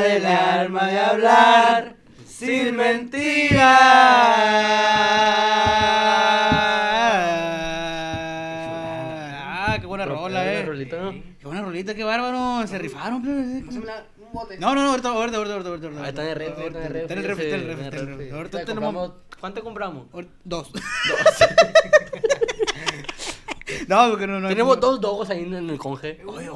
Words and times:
Del 0.00 0.26
alma, 0.26 0.86
de 0.86 0.98
hablar 0.98 1.96
sin 2.26 2.76
Ah, 8.46 9.76
qué 9.80 9.86
buena 9.86 10.04
rola, 10.06 10.52
eh. 10.52 10.64
rolita, 10.64 10.96
¿no? 11.00 11.12
Qué 11.12 11.44
buena 11.46 11.62
rolita, 11.62 11.94
qué 11.94 12.04
bárbaro. 12.04 12.66
Se 12.66 12.78
rifaron, 12.78 13.22
bote. 14.32 14.58
No, 14.58 14.74
no, 14.74 14.82
no, 14.82 14.90
ahorita, 14.90 15.08
ahorita, 15.10 15.36
ahorita, 15.38 15.54
ahorita, 15.54 15.68
ahorita. 15.88 16.02
Ah, 16.04 16.08
está 16.08 16.22
en 16.22 16.28
el 16.28 16.34
refri, 16.36 16.64
está 16.64 17.14
en 17.14 17.20
el 17.20 17.28
refri. 17.28 17.44
Está 17.46 17.56
en 17.56 17.60
el 17.62 17.76
refri. 17.76 18.30
Ahorita 18.30 18.36
Ahorita 18.58 18.64
tenemos 18.64 19.12
¿Cuánto 19.40 19.62
compramos? 19.62 20.06
ahorita- 20.12 20.32
dos. 20.44 20.70
No, 23.88 24.08
porque 24.10 24.26
no, 24.26 24.40
no. 24.40 24.48
Tenemos 24.48 24.78
dos 24.80 25.00
dogos 25.00 25.28
ahí 25.30 25.42
en 25.42 25.68
el 25.68 25.78
conge. 25.78 26.20
Oye, 26.26 26.48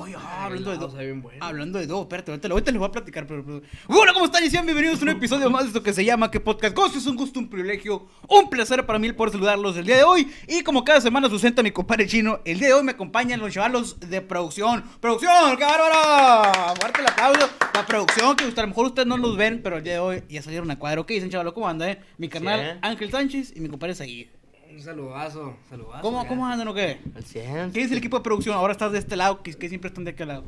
hablando 0.48 0.70
de 0.70 0.76
dos. 0.78 0.98
bien 0.98 1.22
bueno. 1.22 1.44
Hablando 1.44 1.78
de 1.78 1.86
dos, 1.86 2.02
espérate, 2.02 2.30
ahorita, 2.32 2.48
ahorita 2.48 2.70
les 2.72 2.78
voy 2.78 2.88
a 2.88 2.92
platicar, 2.92 3.26
pero, 3.26 3.44
pero- 3.44 3.62
Hola, 3.88 4.12
¿cómo 4.12 4.26
están? 4.26 4.44
Y 4.44 4.50
sean 4.50 4.64
bienvenidos 4.66 5.00
a 5.00 5.02
un 5.04 5.08
episodio 5.10 5.50
más 5.50 5.62
de 5.62 5.68
esto 5.68 5.82
que 5.82 5.92
se 5.92 6.04
llama 6.04 6.30
¿Qué 6.30 6.40
podcast? 6.40 6.74
Gozo, 6.74 6.98
es 6.98 7.06
un 7.06 7.16
gusto, 7.16 7.38
un 7.38 7.48
privilegio, 7.48 8.06
un 8.28 8.50
placer 8.50 8.84
para 8.86 8.98
mí 8.98 9.06
el 9.06 9.14
poder 9.14 9.32
saludarlos 9.32 9.76
el 9.76 9.84
día 9.86 9.96
de 9.96 10.04
hoy. 10.04 10.28
Y 10.46 10.62
como 10.62 10.84
cada 10.84 11.00
semana 11.00 11.28
sustenta 11.28 11.62
mi 11.62 11.70
compadre 11.70 12.06
chino, 12.06 12.40
el 12.44 12.58
día 12.58 12.68
de 12.68 12.74
hoy 12.74 12.82
me 12.84 12.92
acompañan 12.92 13.40
los 13.40 13.52
chavalos 13.52 14.00
de 14.00 14.20
producción. 14.20 14.84
¡Producción! 15.00 15.56
¡Qué 15.56 15.64
bárbaro! 15.64 16.74
Fuerte 16.80 17.00
el 17.00 17.06
aplauso. 17.06 17.48
La 17.74 17.86
producción, 17.86 18.36
que 18.36 18.44
a 18.44 18.62
lo 18.62 18.68
mejor 18.68 18.86
ustedes 18.86 19.06
no 19.06 19.16
los 19.16 19.36
ven, 19.36 19.60
pero 19.62 19.76
el 19.76 19.84
día 19.84 19.94
de 19.94 19.98
hoy 20.00 20.22
ya 20.28 20.42
salieron 20.42 20.70
a 20.70 20.78
cuadro. 20.78 21.06
¿Qué 21.06 21.14
dicen, 21.14 21.30
chavalos? 21.30 21.52
¿Cómo 21.52 21.68
anda, 21.68 21.88
eh? 21.90 22.00
Mi 22.16 22.28
carnal 22.28 22.60
Bien. 22.60 22.78
Ángel 22.82 23.10
Sánchez 23.10 23.52
y 23.56 23.60
mi 23.60 23.68
compadre 23.68 23.94
Seguir. 23.94 24.37
Un 24.78 24.84
saludazo, 24.84 25.56
saludazo. 25.68 26.02
¿Cómo, 26.02 26.22
ya. 26.22 26.28
¿Cómo 26.28 26.46
andan 26.46 26.68
o 26.68 26.72
qué? 26.74 27.00
Al 27.16 27.24
100. 27.24 27.72
¿Qué 27.72 27.80
dice 27.80 27.94
el 27.94 27.98
equipo 27.98 28.18
de 28.18 28.22
producción? 28.22 28.54
Ahora 28.54 28.70
estás 28.70 28.92
de 28.92 29.00
este 29.00 29.16
lado, 29.16 29.42
que, 29.42 29.52
que 29.54 29.68
siempre 29.68 29.88
están 29.88 30.04
de 30.04 30.12
aquel 30.12 30.28
lado. 30.28 30.44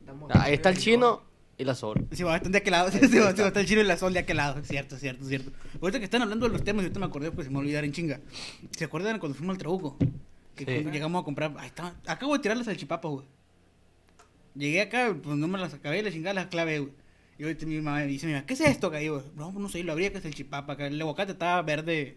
Estamos- 0.00 0.30
Ahí 0.34 0.54
está 0.54 0.70
el 0.70 0.78
chino 0.78 1.22
y 1.58 1.64
la 1.64 1.74
sol. 1.74 2.06
Sí, 2.12 2.22
va, 2.22 2.36
están 2.36 2.52
de 2.52 2.58
aquel 2.58 2.70
lado. 2.70 2.90
Sí, 2.90 2.98
sí, 3.06 3.18
va, 3.18 3.32
sí, 3.36 3.42
va, 3.42 3.48
está 3.48 3.60
el 3.60 3.66
chino 3.66 3.82
y 3.82 3.84
la 3.84 3.98
sol 3.98 4.14
de 4.14 4.20
aquel 4.20 4.38
lado. 4.38 4.64
Cierto, 4.64 4.96
cierto, 4.96 5.22
cierto. 5.26 5.52
Ahorita 5.82 5.98
que 5.98 6.06
están 6.06 6.22
hablando 6.22 6.46
de 6.46 6.52
los 6.52 6.64
temas, 6.64 6.82
ahorita 6.82 6.98
me 6.98 7.04
acordé, 7.04 7.30
pues 7.30 7.44
se 7.44 7.50
me 7.50 7.56
va 7.56 7.60
a 7.60 7.64
olvidar 7.64 7.84
en 7.84 7.92
chinga. 7.92 8.20
¿Se 8.70 8.86
acuerdan 8.86 9.18
cuando 9.18 9.36
fuimos 9.36 9.52
al 9.52 9.58
Trabuco? 9.58 9.98
Que 10.56 10.64
Sí. 10.64 10.90
llegamos 10.90 11.20
a 11.20 11.24
comprar. 11.26 11.54
Ahí 11.58 11.66
está. 11.66 11.94
Acabo 12.06 12.32
de 12.32 12.38
tirar 12.38 12.56
las 12.56 12.64
salchipapas, 12.64 13.10
güey. 13.12 13.26
Llegué 14.54 14.80
acá, 14.80 15.14
pues 15.22 15.36
no 15.36 15.46
me 15.46 15.58
las 15.58 15.74
acabé, 15.74 16.02
le 16.02 16.10
chingaba 16.10 16.32
las 16.32 16.46
clave, 16.46 16.78
güey. 16.78 16.92
Y 17.38 17.42
ahorita 17.42 17.66
mi 17.66 17.76
mamá 17.82 17.98
me 17.98 18.06
dice, 18.06 18.26
mira, 18.26 18.46
¿qué 18.46 18.54
es 18.54 18.60
esto 18.62 18.86
acá? 18.86 19.02
Y 19.02 19.06
yo, 19.06 19.22
no, 19.36 19.52
no 19.52 19.68
sé, 19.68 19.82
lo 19.84 19.92
abría 19.92 20.10
que 20.10 20.18
es 20.18 20.24
el 20.24 20.34
chipapa 20.34 20.72
acá. 20.72 20.86
El 20.86 20.98
aguacate 21.02 21.32
estaba 21.32 21.60
verde, 21.60 22.16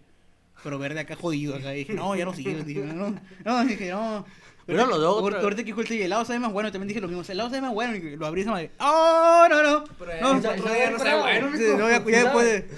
pero 0.63 0.77
verde 0.79 0.99
acá 0.99 1.15
jodido 1.15 1.55
acá. 1.55 1.73
Y 1.75 1.79
dije, 1.79 1.93
no, 1.93 2.15
ya 2.15 2.25
no 2.25 2.33
sigue. 2.33 2.63
Dije, 2.63 2.81
no, 2.81 3.15
no, 3.45 3.65
dije, 3.65 3.89
no. 3.91 4.25
Pero 4.65 4.85
los 4.85 4.99
dos, 4.99 5.33
Ahorita- 5.33 5.63
que 5.63 5.63
dijo 5.73 5.79
el 5.81 5.91
helado 5.93 6.25
sabe 6.25 6.39
más 6.39 6.51
bueno, 6.51 6.71
también 6.73 6.89
dije 6.89 6.99
lo 6.99 7.07
mismo. 7.07 7.21
El 7.23 7.31
helado 7.31 7.49
sabe 7.49 7.61
más 7.61 7.73
bueno. 7.73 7.95
Y 7.95 8.17
lo 8.17 8.25
abrí 8.25 8.41
esa 8.41 8.51
madre. 8.51 8.71
¡Oh, 8.79 9.47
no, 9.49 9.63
no! 9.63 9.83
Pero 9.97 10.11
ya 10.11 10.21
no, 10.21 10.33
no 10.33 10.41
sabe 10.99 11.19
bueno, 11.21 11.49
Sí, 11.55 11.63
mijo. 11.63 11.77
no, 11.77 11.89
ya, 11.89 12.03
ya 12.05 12.23
después 12.23 12.45
de. 12.45 12.69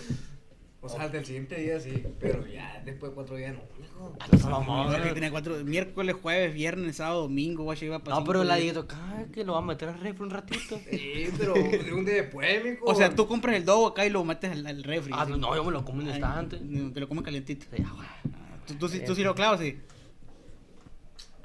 O 0.82 0.88
sea, 0.88 1.10
del 1.10 1.26
siguiente 1.26 1.56
día 1.60 1.78
sí, 1.80 2.04
pero 2.22 2.48
ya 2.48 2.82
después 2.86 3.12
de 3.12 3.16
cuatro 3.16 3.36
días 3.36 3.54
no, 3.54 3.62
mijo. 3.78 4.16
No, 4.50 4.94
es 4.96 5.02
que 5.02 5.14
tenía 5.14 5.30
cuatro, 5.30 5.56
miércoles, 5.66 6.16
jueves, 6.22 6.54
viernes, 6.54 6.96
sábado, 6.96 7.24
domingo, 7.24 7.64
guacha, 7.64 7.84
iba 7.84 8.00
para 8.00 8.16
No, 8.18 8.24
pero 8.24 8.46
la 8.46 8.56
dieta, 8.56 8.86
"Ay, 8.90 9.26
que 9.34 9.44
lo 9.44 9.54
va 9.54 9.60
a 9.60 9.62
meter 9.62 9.90
al 9.90 10.00
refri 10.00 10.24
un 10.24 10.30
ratito. 10.30 10.80
Sí, 10.90 11.28
pero 11.38 11.54
de 11.54 11.92
un 11.94 12.06
día 12.06 12.16
después, 12.16 12.64
mijo. 12.64 12.86
O 12.86 12.96
sea, 12.96 13.14
tú 13.14 13.28
compras 13.28 13.58
el 13.58 13.66
dogo 13.66 13.88
acá 13.88 14.06
y 14.06 14.10
lo 14.10 14.24
metes 14.24 14.52
al, 14.52 14.66
al 14.66 14.84
refri. 14.84 15.12
Ah, 15.14 15.24
así. 15.24 15.34
no, 15.38 15.54
yo 15.54 15.64
me 15.66 15.72
lo 15.72 15.84
como 15.84 16.02
en 16.02 16.08
instante. 16.08 16.58
Te 16.94 17.00
lo 17.02 17.10
comes 17.10 17.26
calientito. 17.26 17.66
Sí, 17.76 17.84
ah, 17.86 18.22
Tú, 18.66 18.76
tú, 18.76 18.88
sí- 18.88 19.02
tú 19.06 19.16
sí 19.16 19.24
lo 19.24 19.36
clavas, 19.36 19.60
sí. 19.60 19.78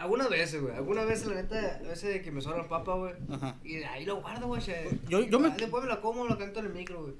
Algunas 0.05 0.29
veces, 0.29 0.61
güey. 0.61 0.75
Algunas 0.75 1.07
veces, 1.07 1.27
la 1.27 1.35
neta, 1.37 1.81
a 1.83 1.89
veces 1.89 2.23
que 2.23 2.31
me 2.31 2.41
sobran 2.43 2.69
papas, 2.69 2.97
güey. 2.97 3.13
Ajá. 3.31 3.57
Y 3.65 3.77
de 3.77 3.87
ahí 3.87 4.05
lo 4.05 4.21
guardo, 4.21 4.47
güey. 4.49 4.61
Yo- 5.09 5.23
yo 5.23 5.41
me- 5.41 5.49
Después 5.51 5.83
me 5.83 5.89
la 5.89 6.01
como, 6.01 6.27
la 6.27 6.37
canto 6.37 6.61
en 6.61 6.67
el 6.67 6.73
micro, 6.75 7.03
güey. 7.03 7.15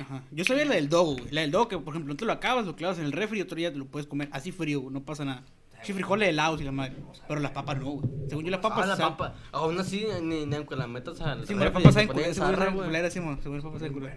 Ajá. 0.00 0.22
Yo 0.30 0.44
sabía 0.44 0.64
la 0.64 0.76
del 0.76 0.88
dogo, 0.88 1.14
güey. 1.14 1.30
La 1.32 1.40
del 1.40 1.50
dogo 1.50 1.66
que, 1.68 1.76
por 1.78 1.92
ejemplo, 1.94 2.14
no 2.14 2.16
te 2.16 2.24
lo 2.24 2.32
acabas, 2.32 2.64
lo 2.64 2.76
clavas 2.76 2.98
en 2.98 3.04
el 3.06 3.12
refri 3.12 3.38
y 3.38 3.42
otro 3.42 3.56
día 3.56 3.72
te 3.72 3.78
lo 3.78 3.86
puedes 3.86 4.06
comer 4.06 4.28
así 4.32 4.52
frío, 4.52 4.80
güey, 4.82 4.94
no 4.94 5.02
pasa 5.02 5.24
nada. 5.24 5.42
Sí, 5.82 5.92
frijoles 5.92 6.28
helados 6.28 6.60
y 6.60 6.64
la 6.64 6.72
madre. 6.72 6.94
Pero 7.28 7.40
las 7.40 7.50
papas 7.52 7.78
no, 7.78 7.86
güey. 7.90 8.06
Según 8.28 8.44
yo, 8.44 8.50
las 8.50 8.60
papas. 8.60 8.84
Ah, 8.84 8.86
la 8.86 8.96
saben- 8.96 9.16
papa. 9.16 9.34
Aún 9.52 9.78
así, 9.78 10.06
ni, 10.22 10.46
ni 10.46 10.56
aunque 10.56 10.74
la 10.76 10.86
metas 10.86 11.20
al 11.20 11.46
Sí, 11.46 11.54
las 11.54 11.70
papas 11.70 11.92
saben 11.94 12.08
pone 12.08 12.22
culeras, 12.22 13.12
según 13.12 13.30
las 13.56 13.64
papas 13.64 13.80
saben 13.80 13.98
güey. 13.98 14.12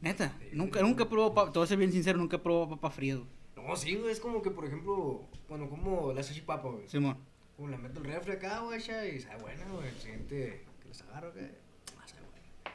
Neta, 0.00 0.36
nunca, 0.52 0.80
nunca 0.82 1.04
he 1.04 1.06
probado 1.06 1.34
papas, 1.34 1.52
te 1.52 1.58
voy 1.60 1.64
a 1.64 1.68
ser 1.68 1.78
bien 1.78 1.92
sincero, 1.92 2.18
nunca 2.18 2.36
he 2.36 2.38
probado 2.40 2.70
papas 2.70 2.94
frías, 2.94 3.18
güey. 3.18 3.28
No, 3.66 3.76
sí, 3.76 3.94
güey. 3.96 4.12
Es 4.12 4.20
como 4.20 4.42
que, 4.42 4.50
por 4.50 4.64
ejemplo, 4.66 5.26
cuando 5.48 5.68
como 5.68 6.12
la 6.12 6.22
salchipapa, 6.22 6.68
güey. 6.68 6.88
Simón. 6.88 7.16
Como 7.56 7.68
la 7.68 7.76
meto 7.78 8.00
el 8.00 8.06
refri 8.06 8.32
acá, 8.32 8.60
güey, 8.60 8.78
y 8.78 8.82
sabe 8.82 9.20
buena, 9.40 9.64
güey. 9.72 9.88
El 9.88 10.00
siguiente 10.00 10.64
que 10.82 10.88
les 10.88 11.02
agarro, 11.02 11.32
buena. 11.32 11.48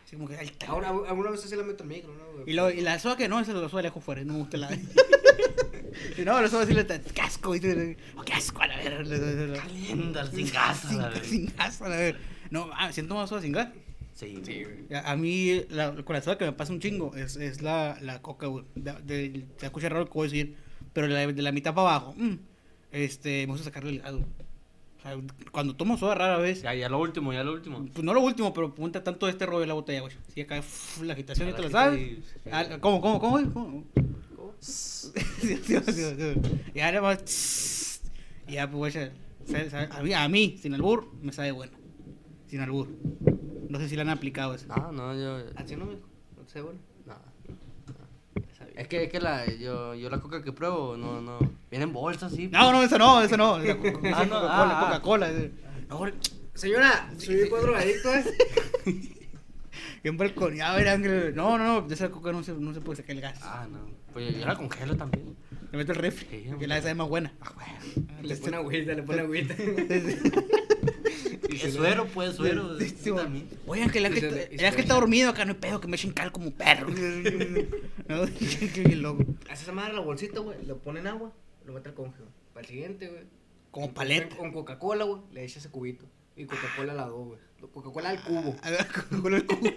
Sí, 0.05 0.15
como 0.15 0.29
que 0.29 0.35
está. 0.35 0.67
Ahora, 0.67 0.89
alguna 0.89 1.31
vez 1.31 1.41
sí 1.41 1.53
la 1.53 1.63
meto 1.63 1.83
al 1.83 1.89
micro, 1.89 2.13
¿no, 2.15 2.31
güey? 2.31 2.49
Y, 2.49 2.53
lo, 2.53 2.71
y 2.71 2.79
la 2.79 2.97
soda 2.97 3.17
que 3.17 3.27
no, 3.27 3.41
esa 3.41 3.51
la 3.51 3.67
soda 3.67 3.81
la 3.81 3.89
dejo 3.89 3.99
fuera, 3.99 4.23
no 4.23 4.33
me 4.33 4.39
gusta 4.39 4.55
la. 4.55 4.69
y 6.17 6.21
no, 6.21 6.39
la 6.41 6.47
soda 6.47 6.65
sí 6.65 6.73
le 6.73 6.81
está 6.81 7.01
casco, 7.01 7.53
y 7.55 7.59
oh, 8.15 8.21
qué 8.23 8.33
asco, 8.33 8.61
a 8.61 8.67
la 8.67 8.77
verga. 8.77 9.59
Calienta, 9.61 10.25
sin 10.31 10.49
gas, 10.49 10.85
a 10.85 10.89
Sin, 10.89 10.97
la 11.01 11.09
verga. 11.09 11.23
sin 11.25 11.53
gas, 11.57 11.81
a 11.81 11.89
la 11.89 11.97
verga. 11.97 12.19
No, 12.51 12.69
ah, 12.73 12.89
siento 12.93 13.15
más 13.15 13.27
soda 13.29 13.41
sin 13.41 13.51
gas. 13.51 13.67
Sí, 14.13 14.39
Sí, 14.45 14.63
güey. 14.63 14.93
A, 14.97 15.11
a 15.11 15.15
mí, 15.17 15.65
la, 15.69 15.93
con 16.03 16.15
la 16.15 16.21
soda 16.21 16.37
que 16.37 16.45
me 16.45 16.53
pasa 16.53 16.71
un 16.71 16.79
chingo 16.79 17.13
es, 17.17 17.35
es 17.35 17.61
la, 17.61 17.97
la 18.01 18.21
coca, 18.21 18.47
güey. 18.47 18.63
De, 18.75 18.93
de- 19.03 19.45
se 19.57 19.65
escucha 19.65 19.89
raro 19.89 20.01
lo 20.05 20.07
que 20.07 20.13
voy 20.13 20.27
a 20.27 20.31
decir, 20.31 20.55
pero 20.97 21.05
la, 21.05 21.27
de 21.27 21.41
la 21.43 21.51
mitad 21.51 21.75
para 21.75 21.89
abajo, 21.91 22.15
mm, 22.17 22.33
este, 22.91 23.45
me 23.45 23.51
gusta 23.53 23.65
sacarle 23.65 23.91
el 23.91 23.99
gas, 24.01 24.13
güey. 24.13 24.23
O 24.23 25.01
sea, 25.03 25.15
cuando 25.51 25.75
tomo 25.75 25.95
soda 25.95 26.15
rara 26.15 26.37
vez, 26.39 26.63
Ya, 26.63 26.73
ya 26.73 26.89
lo 26.89 26.99
último, 26.99 27.31
ya 27.33 27.43
lo 27.43 27.53
último. 27.53 27.85
pues 27.93 28.03
no 28.03 28.15
lo 28.15 28.21
último, 28.21 28.51
pero 28.51 28.73
punta 28.73 29.03
tanto 29.03 29.29
este 29.29 29.45
rollo 29.45 29.59
de 29.59 29.67
la 29.67 29.75
botella, 29.75 30.01
güey. 30.01 30.15
Sí, 30.33 30.41
acá 30.41 30.59
la 31.03 31.13
agitación, 31.13 31.49
ya 31.49 31.55
te 31.55 31.61
la 31.61 31.69
sabes. 31.69 31.99
sí. 31.99 32.23
Ah, 32.51 32.65
¿Cómo, 32.81 32.99
cómo, 32.99 33.19
cómo? 33.19 33.53
¿Cómo? 33.53 33.83
Sí, 34.59 35.11
sí, 35.39 35.57
sí, 35.63 35.77
sí, 35.85 35.93
sí. 35.93 36.61
Y 36.73 36.79
ahora 36.79 37.01
más. 37.03 38.01
Y 38.47 38.53
ya, 38.53 38.67
pues, 38.67 38.95
güey, 38.95 39.71
a 39.91 40.01
mí, 40.01 40.13
a 40.13 40.27
mí, 40.27 40.57
sin 40.59 40.73
albur, 40.73 41.13
me 41.21 41.31
sabe 41.31 41.51
bueno. 41.51 41.73
Sin 42.47 42.59
albur. 42.61 42.87
No 43.69 43.77
sé 43.77 43.87
si 43.87 43.95
le 43.95 44.01
han 44.01 44.09
aplicado 44.09 44.55
eso. 44.55 44.65
No, 44.65 44.91
no, 44.91 45.13
yo. 45.13 45.45
Así 45.57 45.75
no, 45.75 45.85
mijo. 45.85 46.07
No 46.35 46.47
sé, 46.47 46.59
bueno. 46.61 46.79
Es 48.77 48.87
que, 48.87 49.05
es 49.05 49.11
que 49.11 49.19
la, 49.19 49.45
yo, 49.55 49.95
yo 49.95 50.09
la 50.09 50.19
coca 50.19 50.43
que 50.43 50.51
pruebo, 50.51 50.95
no, 50.97 51.19
no. 51.19 51.39
Viene 51.71 51.85
en 51.85 51.93
bolsa, 51.93 52.29
sí. 52.29 52.47
No, 52.47 52.71
no, 52.71 52.83
eso 52.83 52.97
no, 52.97 53.21
eso 53.21 53.35
no. 53.35 53.57
La 53.57 53.75
co- 53.77 53.99
Ah, 54.13 54.25
no, 54.25 54.35
ah, 54.37 54.79
ah. 54.79 54.85
Coca-Cola. 54.85 55.31
eh. 55.31 55.51
No, 55.89 56.01
Señora, 56.53 57.09
soy 57.17 57.47
cuatro 57.49 57.67
drogadicto, 57.71 58.13
¿eh? 58.13 58.23
bien 60.03 60.17
balconeado, 60.17 60.77
era. 60.79 60.97
No, 60.97 61.57
no, 61.57 61.63
no, 61.63 61.81
de 61.81 61.93
esa 61.95 62.09
coca 62.09 62.31
no 62.31 62.43
se, 62.43 62.53
no 62.53 62.73
se 62.73 62.81
puede 62.81 62.97
sacar 62.97 63.15
el 63.15 63.21
gas. 63.21 63.39
Ah, 63.41 63.67
no. 63.69 63.79
Pues 64.13 64.33
yo, 64.33 64.39
yo 64.41 64.45
la 64.45 64.55
congelo 64.55 64.95
también. 64.95 65.35
Le 65.71 65.77
meto 65.77 65.91
el 65.91 65.97
refri, 65.97 66.27
Sí, 66.29 66.49
que 66.59 66.67
la 66.67 66.79
sabe 66.81 66.95
más 66.95 67.09
buena. 67.09 67.33
Ah. 67.41 67.51
Le 68.21 68.35
pone 68.37 68.57
agüita, 68.57 68.93
le 68.93 69.03
pone 69.03 69.21
agüita. 69.21 69.55
Es 71.49 71.73
suero, 71.73 72.07
pues, 72.13 72.35
suero. 72.35 72.77
Sí, 72.79 72.89
sí, 72.89 72.95
sí, 73.03 73.11
también. 73.15 73.47
Oye, 73.65 73.83
Ángel, 73.83 74.05
el 74.05 74.13
Ángel, 74.13 74.47
el 74.51 74.65
Ángel 74.65 74.81
está 74.81 74.93
dormido 74.95 75.29
acá, 75.29 75.45
no 75.45 75.53
hay 75.53 75.57
pedo, 75.59 75.79
que 75.81 75.87
me 75.87 75.95
echen 75.95 76.11
cal 76.11 76.31
como 76.31 76.51
perro. 76.51 76.87
no, 78.07 78.25
qué 78.73 78.83
bien 78.85 79.01
loco. 79.01 79.23
Hace 79.49 79.63
esa 79.63 79.71
madre 79.71 79.93
la 79.93 79.99
bolsita, 80.01 80.39
güey. 80.39 80.57
Le 80.65 80.75
ponen 80.75 81.07
agua, 81.07 81.31
lo 81.65 81.73
mete 81.73 81.89
al 81.89 81.95
congelo. 81.95 82.27
Para 82.53 82.61
el 82.65 82.67
siguiente, 82.67 83.07
güey. 83.07 83.23
Como 83.71 83.87
Con- 83.87 83.93
paleta. 83.95 84.35
Con 84.35 84.51
Coca-Cola, 84.51 85.03
güey. 85.05 85.21
Le 85.31 85.43
echa 85.43 85.59
ese 85.59 85.69
cubito. 85.69 86.05
Y 86.35 86.45
Coca-Cola 86.45 86.93
a 86.93 86.95
la 86.95 87.05
dos, 87.05 87.27
güey. 87.27 87.39
Coca-Cola 87.73 88.09
al 88.09 88.21
cubo. 88.23 88.55
A 88.61 88.69
ver, 88.69 88.87
Coca-Cola 89.09 89.37
el 89.37 89.45
cubo. 89.45 89.69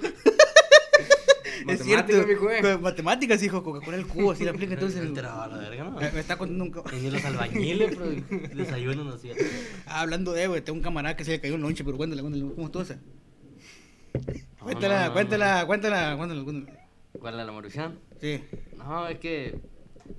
Es 1.61 1.81
Matemática, 1.81 2.05
cierto. 2.05 2.27
mi 2.27 2.35
güey. 2.35 2.63
Con 2.63 2.83
Matemáticas, 2.83 3.43
hijo, 3.43 3.63
Coca-Cola 3.63 3.97
el 3.97 4.07
cubo, 4.07 4.33
así 4.33 4.45
la 4.45 4.51
aplica 4.51 4.75
entonces. 4.75 5.01
Me 5.01 5.09
enteraba 5.09 5.49
la 5.49 5.59
verga, 5.59 5.85
¿no? 5.85 5.91
Me 5.93 6.11
me 6.11 6.21
está 6.21 6.37
contando 6.37 6.65
un... 6.65 7.01
Ni 7.01 7.11
los 7.11 7.25
albañiles, 7.25 7.97
pero 7.97 8.49
desayunan 8.55 9.09
así. 9.09 9.31
Ah, 9.87 10.01
hablando 10.01 10.33
de, 10.33 10.47
güey, 10.47 10.63
tengo 10.63 10.79
un 10.79 10.83
camarada 10.83 11.17
que 11.17 11.25
se 11.25 11.33
le 11.33 11.41
cayó 11.41 11.55
un 11.55 11.63
lonche, 11.63 11.85
pero 11.85 11.97
cuéntale, 11.97 12.23
cuéntale, 12.23 12.45
¿cómo 12.55 12.67
estuvo 12.67 12.83
esa? 12.83 12.99
Cuéntala, 14.61 15.01
no, 15.03 15.07
no, 15.09 15.13
cuéntala, 15.15 15.67
cuéntala, 15.67 16.17
cuéntala, 16.17 16.45
cuéntala. 16.45 16.81
¿Cuál 17.19 17.41
es 17.41 17.47
la 17.47 17.53
Maruchan? 17.53 17.99
Sí. 18.21 18.43
No, 18.77 19.09
es 19.09 19.19
que. 19.19 19.59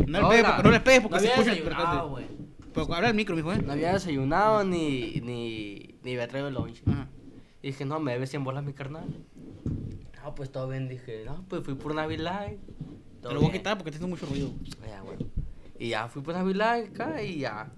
No 0.07 0.21
le 0.21 0.27
pegues, 0.38 0.63
no 0.63 0.71
le 0.71 0.79
pegues 0.79 1.01
porque 1.01 1.15
no 1.15 1.21
se 1.21 1.27
escucha 1.27 1.53
el 1.53 2.09
güey. 2.09 2.25
Pero 2.73 2.93
habla 2.93 3.09
el 3.09 3.15
micro, 3.15 3.35
mijo, 3.35 3.51
¿eh? 3.51 3.61
No 3.61 3.73
había 3.73 3.93
desayunado 3.93 4.63
ni, 4.63 5.19
ni, 5.21 5.95
ni 6.03 6.13
había 6.13 6.27
traído 6.27 6.47
el 6.47 6.53
lunch. 6.53 6.81
Ajá. 6.88 7.07
Y 7.61 7.67
dije, 7.67 7.85
no, 7.85 7.99
me 7.99 8.13
debe 8.13 8.25
100 8.25 8.43
bolas 8.43 8.63
mi 8.63 8.73
carnal. 8.73 9.05
No, 10.23 10.35
pues 10.35 10.51
todo 10.51 10.68
bien, 10.68 10.88
dije, 10.88 11.23
no, 11.25 11.44
pues 11.47 11.63
fui 11.63 11.73
por 11.75 11.95
Navidad. 11.95 12.47
Te 13.21 13.33
lo 13.33 13.39
voy 13.39 13.50
a 13.50 13.51
quitar 13.53 13.77
porque 13.77 13.91
te 13.91 13.97
hace 13.97 14.06
mucho 14.07 14.25
ruido. 14.25 14.50
Ya, 14.88 15.01
bueno. 15.01 15.25
Y 15.79 15.89
ya 15.89 16.07
fui 16.09 16.21
por 16.21 16.33
Navidad 16.35 16.79
acá 16.79 17.21
y 17.23 17.39
ya. 17.39 17.71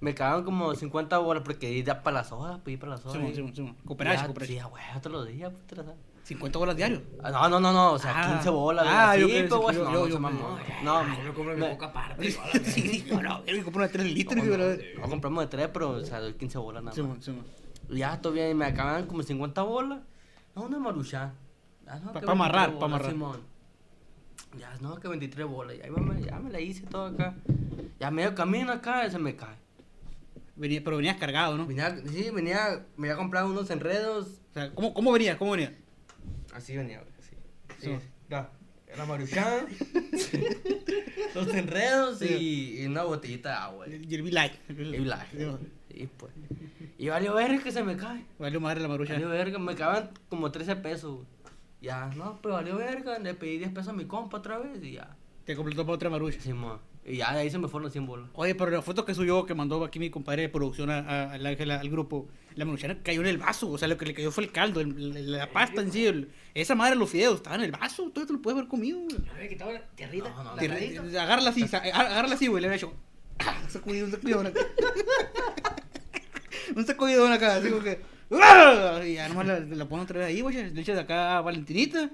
Me 0.00 0.14
cagaron 0.14 0.44
como 0.44 0.74
50 0.74 1.18
bolas 1.18 1.42
porque 1.44 1.68
di 1.68 1.82
ya 1.82 2.02
para 2.02 2.18
las 2.18 2.32
horas, 2.32 2.58
pedí 2.64 2.76
para 2.76 2.92
las 2.92 3.06
horas. 3.06 3.16
Simón, 3.34 3.54
Simón. 3.54 3.76
Ya, 3.76 3.84
Cooperache, 3.86 4.26
cooperache. 4.26 4.52
Sí, 4.54 4.60
güey, 4.70 4.82
todos 5.00 5.12
los 5.12 5.28
días, 5.28 5.50
pues 5.52 5.66
te 5.66 5.76
la 5.76 5.84
sabes. 5.84 5.98
50 6.24 6.58
bolas 6.58 6.76
diario. 6.76 7.02
Ah, 7.22 7.30
No, 7.30 7.48
no, 7.50 7.60
no, 7.60 7.72
no, 7.72 7.92
o 7.92 7.98
sea, 7.98 8.12
Ah. 8.14 8.32
15 8.34 8.50
bolas. 8.50 8.86
Ah, 8.88 9.16
yo 9.16 9.26
creo 9.26 9.42
que 9.42 9.48
sí, 9.74 9.78
no, 9.80 10.06
yo- 10.06 10.08
no, 10.14 10.20
mamó. 10.20 10.58
No, 10.82 11.02
Yo 11.16 11.22
me 11.22 11.32
compro 11.34 11.54
mi 11.56 11.68
coca 11.70 11.86
aparte. 11.86 12.30
Sí, 12.30 12.38
sí, 12.64 13.04
yo 13.08 13.22
no, 13.22 13.44
yo 13.46 13.64
compré 13.64 13.82
una 13.82 13.88
3 13.92 14.06
litros. 14.12 14.44
no 15.00 15.08
compramos 15.08 15.44
de 15.44 15.48
3, 15.48 15.68
pero, 15.72 15.90
o 15.90 16.00
sea, 16.04 16.20
doy 16.20 16.34
15 16.34 16.58
bolas 16.58 16.82
nada 16.82 16.96
más. 17.06 17.22
Simón. 17.24 17.44
Y 17.90 17.98
ya, 17.98 18.20
todavía 18.20 18.54
me 18.54 18.64
acaban 18.66 19.06
como 19.06 19.22
50 19.22 19.62
bolas. 19.62 20.00
No, 20.54 20.62
una 20.62 20.78
maruchan. 20.78 21.34
No, 21.86 22.12
Pa- 22.12 22.32
amarrar, 22.32 22.70
23 22.70 22.72
pa' 22.72 22.72
bolas, 22.72 22.82
amarrar. 22.82 23.10
Simón. 23.12 23.40
Ya, 24.58 24.74
no, 24.80 24.96
que 25.00 25.08
23 25.08 25.46
bolas. 25.46 25.76
Ya, 25.78 25.90
me, 25.90 26.22
ya 26.22 26.38
me 26.38 26.50
la 26.50 26.60
hice 26.60 26.82
todo 26.86 27.06
acá. 27.06 27.34
Ya 28.00 28.10
medio 28.10 28.34
camino 28.34 28.72
acá, 28.72 29.08
se 29.10 29.18
me 29.18 29.34
cae. 29.36 29.56
Venía, 30.56 30.82
pero 30.84 30.96
venías 30.98 31.16
cargado, 31.16 31.56
¿no? 31.56 31.66
Venía, 31.66 31.96
sí, 32.08 32.30
venía, 32.30 32.84
me 32.96 33.08
había 33.08 33.16
comprado 33.18 33.48
unos 33.48 33.68
enredos. 33.70 34.28
O 34.50 34.54
sea, 34.54 34.72
¿cómo, 34.74 34.94
cómo 34.94 35.12
venía? 35.12 35.36
¿Cómo 35.36 35.52
venía? 35.52 35.74
Así 36.52 36.76
venía, 36.76 37.00
güey, 37.00 37.12
así. 37.18 37.34
Sí. 37.80 37.98
Ya, 38.30 38.50
la 38.96 39.04
maruchan. 39.04 39.66
los 41.34 41.48
enredos 41.48 42.22
y, 42.22 42.80
y 42.82 42.86
una 42.86 43.02
botellita 43.02 43.48
de 43.50 43.54
agua. 43.56 43.88
Y 43.88 43.92
el. 43.94 44.12
Y 44.12 44.20
black. 45.00 45.30
Simón. 45.36 45.68
Y 45.90 46.06
pues. 46.06 46.32
Y 46.98 47.08
valió 47.08 47.34
verga 47.34 47.62
que 47.62 47.72
se 47.72 47.82
me 47.82 47.96
cae. 47.96 48.24
Valió 48.38 48.60
madre 48.60 48.80
la 48.80 48.88
marucha. 48.88 49.14
Valió 49.14 49.28
verga, 49.28 49.58
me 49.58 49.74
caben 49.74 50.10
como 50.28 50.50
13 50.52 50.76
pesos. 50.76 51.14
güey. 51.16 51.26
Ya, 51.84 52.10
no, 52.16 52.38
pues 52.40 52.54
valió 52.54 52.76
verga, 52.76 53.18
le 53.18 53.34
pedí 53.34 53.58
10 53.58 53.70
pesos 53.72 53.88
a 53.88 53.92
mi 53.92 54.04
compa 54.06 54.38
otra 54.38 54.58
vez 54.58 54.82
y 54.82 54.92
ya. 54.92 55.16
Te 55.44 55.54
completó 55.54 55.84
para 55.84 55.96
otra 55.96 56.08
marucha. 56.10 56.40
Sí, 56.40 56.52
mo. 56.52 56.80
Y 57.04 57.18
ya 57.18 57.34
de 57.34 57.40
ahí 57.40 57.50
se 57.50 57.58
me 57.58 57.68
fueron 57.68 57.82
los 57.84 57.92
100 57.92 58.06
bolas. 58.06 58.30
Oye, 58.32 58.54
pero 58.54 58.70
la 58.70 58.80
foto 58.80 59.04
que 59.04 59.14
subió, 59.14 59.44
que 59.44 59.54
mandó 59.54 59.84
aquí 59.84 59.98
mi 59.98 60.08
compadre 60.08 60.40
de 60.42 60.48
producción 60.48 60.90
a- 60.90 61.00
a- 61.00 61.32
al 61.34 61.44
Ángel, 61.46 61.70
al 61.70 61.90
grupo, 61.90 62.26
la 62.54 62.64
maruchana 62.64 62.96
cayó 63.02 63.20
en 63.20 63.26
el 63.26 63.36
vaso. 63.36 63.70
O 63.70 63.76
sea, 63.76 63.86
lo 63.88 63.98
que 63.98 64.06
le 64.06 64.14
cayó 64.14 64.30
fue 64.32 64.44
el 64.44 64.52
caldo, 64.52 64.80
el- 64.80 64.96
el- 65.16 65.32
la 65.32 65.50
pasta 65.52 65.82
en 65.82 65.92
sí. 65.92 66.06
el- 66.06 66.30
esa 66.54 66.74
madre, 66.74 66.96
los 66.96 67.10
fideos, 67.10 67.34
estaba 67.36 67.56
en 67.56 67.62
el 67.64 67.72
vaso. 67.72 68.10
Todo 68.10 68.26
te 68.26 68.32
lo 68.32 68.40
puedes 68.40 68.56
haber 68.56 68.68
comido. 68.70 69.00
güey. 69.00 69.18
Me 69.18 69.30
había 69.32 69.48
quitado 69.50 69.72
la 69.72 69.82
tierrita. 69.88 70.30
No, 70.30 70.44
no, 70.44 70.54
la 70.56 70.60
Te- 70.62 70.68
radita. 70.68 71.02
te- 71.02 71.18
Agárrala 71.18 71.50
así, 71.50 71.68
sa- 71.68 71.76
agárrala 71.78 72.34
así, 72.36 72.46
güey. 72.46 72.62
Le 72.62 72.68
había 72.68 72.76
hecho. 72.78 72.94
Un 73.64 73.70
sacudido, 73.70 74.06
un 74.06 74.12
sacudidón 74.12 74.46
acá. 74.46 74.60
un 76.76 76.86
sacudidón 76.86 77.32
acá, 77.32 77.56
así 77.56 77.68
como 77.70 77.82
que. 77.82 78.13
¡Ah! 78.32 79.00
Y 79.04 79.14
ya 79.14 79.28
nomás 79.28 79.46
la, 79.46 79.60
la 79.60 79.84
ponen 79.88 80.04
otra 80.04 80.18
vez 80.20 80.28
ahí, 80.28 80.40
güey. 80.40 80.70
Le 80.72 80.80
echas 80.80 80.98
acá 80.98 81.38
a 81.38 81.40
Valentinita. 81.40 82.10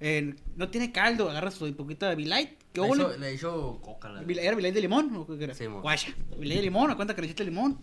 eh, 0.00 0.34
no 0.56 0.68
tiene 0.68 0.92
caldo, 0.92 1.28
agarras 1.30 1.54
su 1.54 1.74
poquita 1.74 2.08
de 2.08 2.16
Be-Light. 2.16 2.50
¿Qué 2.72 2.80
Le 2.82 3.18
le 3.18 3.30
echo 3.32 3.78
coca, 3.82 4.08
la 4.10 4.20
¿Era 4.22 4.54
Be-Light 4.54 4.74
de 4.74 4.80
limón? 4.80 5.14
¿O 5.16 5.26
qué 5.26 5.44
era? 5.44 5.54
Sí, 5.54 5.66
mo. 5.68 5.80
Guacha. 5.82 6.12
Be-Light 6.38 6.58
de 6.58 6.62
limón, 6.64 6.90
¿a 6.90 6.96
cuenta 6.96 7.14
que 7.14 7.20
le 7.22 7.26
echaste 7.26 7.44
limón? 7.44 7.78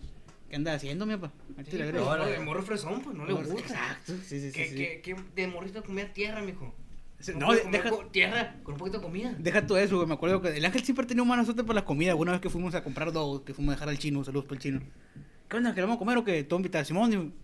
¿Qué 0.48 0.56
anda 0.56 0.72
haciendo, 0.74 1.04
mi 1.06 1.16
papá? 1.16 1.32
Sí, 1.68 1.76
le. 1.76 1.98
Ahora- 1.98 2.26
de 2.26 2.38
morro 2.40 2.62
fresón, 2.62 3.00
pues 3.02 3.16
no 3.16 3.26
le 3.26 3.32
gusta. 3.34 3.54
Exacto, 3.60 4.12
sí, 4.24 4.40
sí, 4.40 4.50
sí. 4.50 4.52
Que, 4.52 4.68
sí. 4.68 4.76
que, 4.76 5.00
que 5.02 5.16
de 5.34 5.48
morrito 5.48 5.82
comía 5.82 6.12
tierra, 6.12 6.40
mijo. 6.40 6.72
Sí, 7.18 7.32
No, 7.32 7.46
No, 7.48 7.52
de- 7.54 7.62
comer 7.62 7.82
deja, 7.82 7.90
co- 7.96 8.06
tierra 8.12 8.56
con 8.62 8.74
un 8.74 8.78
poquito 8.78 8.98
de 8.98 9.04
comida. 9.04 9.34
deja 9.38 9.66
todo 9.66 9.78
eso, 9.78 9.96
güey. 9.96 10.06
Me 10.06 10.14
acuerdo 10.14 10.40
que 10.40 10.56
el 10.56 10.64
Ángel 10.64 10.84
siempre 10.84 11.04
tenía 11.06 11.22
un 11.22 11.28
mala 11.28 11.44
suerte 11.44 11.64
para 11.64 11.80
la 11.80 11.84
comida. 11.84 12.14
Una 12.14 12.32
vez 12.32 12.40
que 12.40 12.48
fuimos 12.50 12.74
a 12.74 12.84
comprar 12.84 13.10
dos, 13.12 13.40
que 13.42 13.52
fuimos 13.54 13.72
a 13.72 13.74
dejar 13.76 13.88
al 13.88 13.98
chino, 13.98 14.22
saludos 14.22 14.44
para 14.44 14.56
el 14.56 14.62
chino. 14.62 14.80
¿Qué 15.48 15.56
onda? 15.56 15.74
¿Queremos 15.74 15.96
comer 15.98 16.18
o 16.18 16.24
qué? 16.24 16.44
Todo 16.44 16.58
invitado 16.60 16.82
a 16.82 16.84
Simón. 16.84 17.34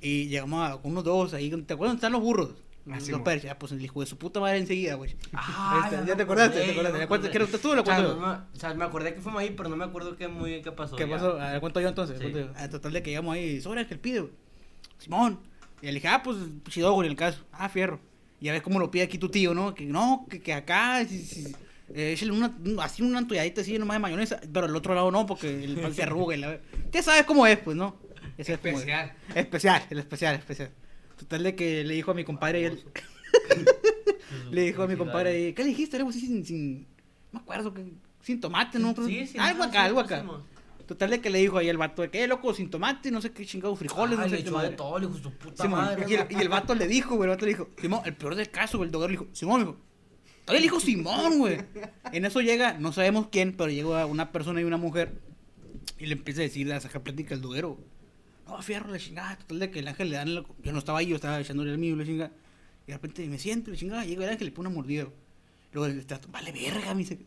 Y 0.00 0.26
llegamos 0.28 0.68
a, 0.68 0.76
unos 0.82 1.04
dos 1.04 1.34
ahí. 1.34 1.48
¿Te 1.50 1.74
acuerdas 1.74 1.92
dónde 1.92 1.94
están 1.96 2.12
los 2.12 2.20
burros? 2.22 2.50
Ah, 2.88 2.94
los 2.96 3.04
Simón. 3.04 3.24
perches. 3.24 3.50
Ah, 3.50 3.58
pues 3.58 3.72
el 3.72 3.84
hijo 3.84 4.00
de 4.00 4.06
su 4.06 4.16
puta 4.16 4.38
madre 4.38 4.58
enseguida, 4.58 4.94
güey. 4.94 5.16
Ah, 5.32 5.82
Este, 5.84 5.96
ya 5.96 6.06
ya 6.06 6.16
te 6.16 6.22
acordaste, 6.22 6.58
ya 6.58 6.64
te 6.66 6.70
acordaste. 6.70 6.82
ya 6.86 6.92
me 6.92 6.98
¿Le 7.00 7.06
cuentas- 7.08 7.30
acordé. 7.30 7.30
¿Quieres 7.46 7.62
tú 7.62 7.70
o 7.70 7.74
le 7.74 7.80
O 7.80 7.84
sea, 7.84 7.94
cuento 7.96 8.16
no 8.20 8.32
o 8.54 8.58
sea, 8.60 8.74
me 8.74 8.84
acordé 8.84 9.14
que 9.14 9.20
fuimos 9.20 9.40
ahí, 9.42 9.50
pero 9.56 9.68
no 9.68 9.76
me 9.76 9.84
acuerdo 9.84 10.16
qué 10.16 10.28
muy 10.28 10.50
bien 10.50 10.62
qué 10.62 10.70
pasó. 10.72 10.94
¿Qué 10.96 11.04
ya. 11.08 11.10
pasó? 11.16 11.40
A 11.40 11.50
ver, 11.52 11.60
cuento 11.60 11.80
yo 11.80 11.88
entonces. 11.88 12.16
Sí. 12.16 12.22
cuento 12.22 12.40
yo. 12.40 12.52
Ah, 12.56 12.68
total 12.68 12.92
de 12.92 13.02
que 13.02 13.10
llegamos 13.10 13.34
ahí, 13.34 13.60
sobra 13.60 13.86
que 13.88 13.94
el 13.94 14.00
pide, 14.00 14.20
güey. 14.20 14.32
Simón. 14.98 15.40
Y 15.82 15.86
le 15.86 15.92
dije, 15.94 16.08
ah, 16.08 16.22
pues 16.22 16.36
chido, 16.68 16.92
güey, 16.92 17.06
en 17.06 17.10
el 17.12 17.16
caso. 17.18 17.40
Ah, 17.52 17.68
fierro. 17.68 17.98
Y 18.40 18.48
a 18.48 18.52
ver 18.52 18.62
cómo 18.62 18.78
lo 18.78 18.90
pide 18.90 19.02
aquí 19.02 19.18
tu 19.18 19.28
tío, 19.30 19.52
¿no? 19.54 19.74
Que 19.74 19.84
no, 19.86 20.26
que, 20.30 20.40
que 20.40 20.52
acá, 20.54 21.04
si, 21.06 21.18
si, 21.24 21.44
eh, 21.94 22.12
échale 22.12 22.32
una, 22.32 22.54
un- 22.64 22.78
así 22.80 23.02
una 23.02 23.18
antolladita 23.18 23.62
así 23.62 23.78
nomás 23.78 23.96
de 23.96 24.00
mayonesa, 24.00 24.40
pero 24.52 24.66
el 24.66 24.76
otro 24.76 24.94
lado 24.94 25.10
no, 25.10 25.26
porque 25.26 25.64
el 25.64 25.76
pan 25.76 25.92
se 25.94 26.02
arruga 26.02 26.36
y 26.36 26.40
la 26.40 26.58
Ya 26.92 27.02
sabes 27.02 27.24
cómo 27.24 27.46
es, 27.46 27.58
pues, 27.58 27.76
¿no? 27.76 27.96
Sabes 28.44 28.60
cómo 28.60 28.72
es. 28.74 28.80
Especial. 28.80 29.12
Especial, 29.34 29.82
el 29.90 29.98
especial, 29.98 30.34
especial. 30.36 30.70
Total 31.18 31.42
de 31.42 31.54
que 31.54 31.84
le 31.84 31.94
dijo 31.94 32.10
a 32.10 32.14
mi 32.14 32.24
compadre 32.24 32.60
y 32.60 32.64
él, 32.66 32.84
le 34.50 34.60
dijo 34.62 34.82
a 34.82 34.86
mi 34.86 34.96
compadre 34.96 35.30
ahí, 35.30 35.52
¿qué 35.52 35.62
le 35.62 35.70
dijiste? 35.70 35.96
Algo 35.96 36.10
así 36.10 36.20
sin, 36.20 36.44
sin, 36.44 36.80
no 37.32 37.34
me 37.34 37.38
acuerdo, 37.40 37.72
que, 37.72 37.84
sin 38.20 38.40
tomate, 38.40 38.78
¿no? 38.78 38.94
Sí, 39.06 39.26
sí, 39.26 39.38
algo 39.38 39.62
acá, 39.62 39.84
algo 39.84 40.00
acá. 40.00 40.24
Total 40.86 41.10
de 41.10 41.20
que 41.20 41.30
le 41.30 41.38
dijo 41.40 41.58
ahí 41.58 41.68
el 41.68 41.78
vato 41.78 42.02
de 42.02 42.10
que, 42.10 42.22
"Eh, 42.22 42.28
loco, 42.28 42.54
sin 42.54 42.70
tomate, 42.70 43.10
no 43.10 43.20
sé 43.20 43.32
qué 43.32 43.44
chingados, 43.44 43.76
frijoles, 43.78 44.18
Ah, 44.18 44.22
no 44.22 44.28
le 44.28 44.30
sé 44.30 44.36
qué 44.36 44.42
echó 44.42 44.50
de 44.52 44.56
madre. 44.64 44.76
todo, 44.76 44.98
le 45.00 45.06
dijo 45.08 45.18
su 45.18 45.32
puta 45.32 45.64
Simón, 45.64 45.80
madre. 45.80 46.04
y, 46.08 46.14
el, 46.14 46.26
y 46.30 46.34
el 46.36 46.48
vato 46.48 46.74
le 46.76 46.86
dijo, 46.86 47.16
güey, 47.16 47.24
el 47.28 47.30
vato 47.34 47.44
le 47.44 47.52
dijo, 47.52 47.70
Simón, 47.80 48.00
el 48.04 48.14
peor 48.14 48.36
del 48.36 48.50
caso, 48.50 48.78
güey, 48.78 48.86
el 48.88 48.92
doguero 48.92 49.08
le 49.12 49.18
dijo, 49.18 49.26
Simón, 49.34 49.60
dijo, 49.62 49.76
todavía 50.44 50.60
le 50.60 50.64
dijo 50.66 50.78
Simón, 50.80 51.38
güey. 51.38 51.58
En 52.12 52.24
eso 52.24 52.40
llega, 52.40 52.74
no 52.78 52.92
sabemos 52.92 53.28
quién, 53.32 53.56
pero 53.56 53.68
llega 53.70 54.06
una 54.06 54.30
persona 54.30 54.60
y 54.60 54.64
una 54.64 54.76
mujer 54.76 55.20
y 55.98 56.06
le 56.06 56.12
empieza 56.12 56.42
a 56.42 56.44
decir, 56.44 56.72
a 56.72 56.78
sacar 56.78 57.02
plática 57.02 57.34
al 57.34 57.40
doguero. 57.40 57.78
No, 58.46 58.62
fierro, 58.62 58.90
la 58.90 58.98
chingada, 58.98 59.36
total 59.36 59.58
de 59.58 59.70
que 59.70 59.78
el 59.80 59.88
ángel 59.88 60.10
le 60.10 60.16
dan, 60.16 60.34
la- 60.34 60.44
yo 60.62 60.72
no 60.72 60.78
estaba 60.78 61.00
ahí, 61.00 61.06
yo 61.08 61.16
estaba 61.16 61.40
echándole 61.40 61.72
el 61.72 61.78
mío, 61.78 61.96
la 61.96 62.04
chingada. 62.04 62.32
Y 62.86 62.88
de 62.88 62.92
repente 62.94 63.26
me 63.26 63.38
siento, 63.38 63.70
la 63.70 63.76
chingada, 63.76 64.04
llega 64.04 64.24
el 64.24 64.30
ángel 64.30 64.46
y 64.46 64.50
le 64.50 64.54
pone 64.56 64.68
una 64.68 64.76
mordida. 64.76 65.06
Luego 65.72 65.86
el 65.86 66.06
trato, 66.06 66.28
vale 66.30 66.52
verga, 66.52 66.94
me 66.94 67.00
dice. 67.00 67.18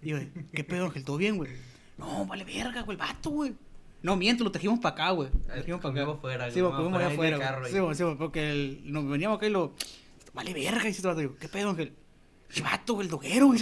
Y 0.00 0.10
yo, 0.10 0.18
¿qué 0.54 0.64
pedo, 0.64 0.86
ángel? 0.86 1.04
¿Todo 1.04 1.16
bien, 1.16 1.36
güey? 1.36 1.50
No, 1.98 2.24
vale 2.26 2.44
verga, 2.44 2.82
güey, 2.82 2.96
el 2.96 3.04
vato, 3.04 3.30
güey. 3.30 3.54
No, 4.02 4.16
miento, 4.16 4.42
lo 4.44 4.50
trajimos 4.50 4.78
para 4.80 4.94
acá, 4.94 5.10
güey. 5.10 5.30
Lo 5.32 5.40
trajimos 5.40 5.80
para 5.80 6.02
acá. 6.02 6.14
fuera, 6.20 6.50
Sí, 6.50 6.60
güey, 6.60 6.72
comimos 6.72 6.98
allá 7.00 7.08
afuera. 7.12 7.58
el. 7.66 7.66
Sí, 7.66 7.78
sí, 7.98 8.04
porque 8.18 8.50
el- 8.50 8.80
nos 8.92 9.08
veníamos 9.08 9.36
acá 9.36 9.46
y 9.46 9.50
lo. 9.50 9.74
Vale 10.34 10.54
verga, 10.54 10.78
dice 10.84 10.90
este 10.90 11.06
vato. 11.08 11.20
Yo, 11.22 11.36
¿qué 11.38 11.48
pedo, 11.48 11.70
ángel? 11.70 11.92
"Ese 12.50 12.62
vato, 12.62 12.94
güey, 12.94 13.06
el 13.06 13.10
doguero, 13.10 13.46
güey. 13.48 13.60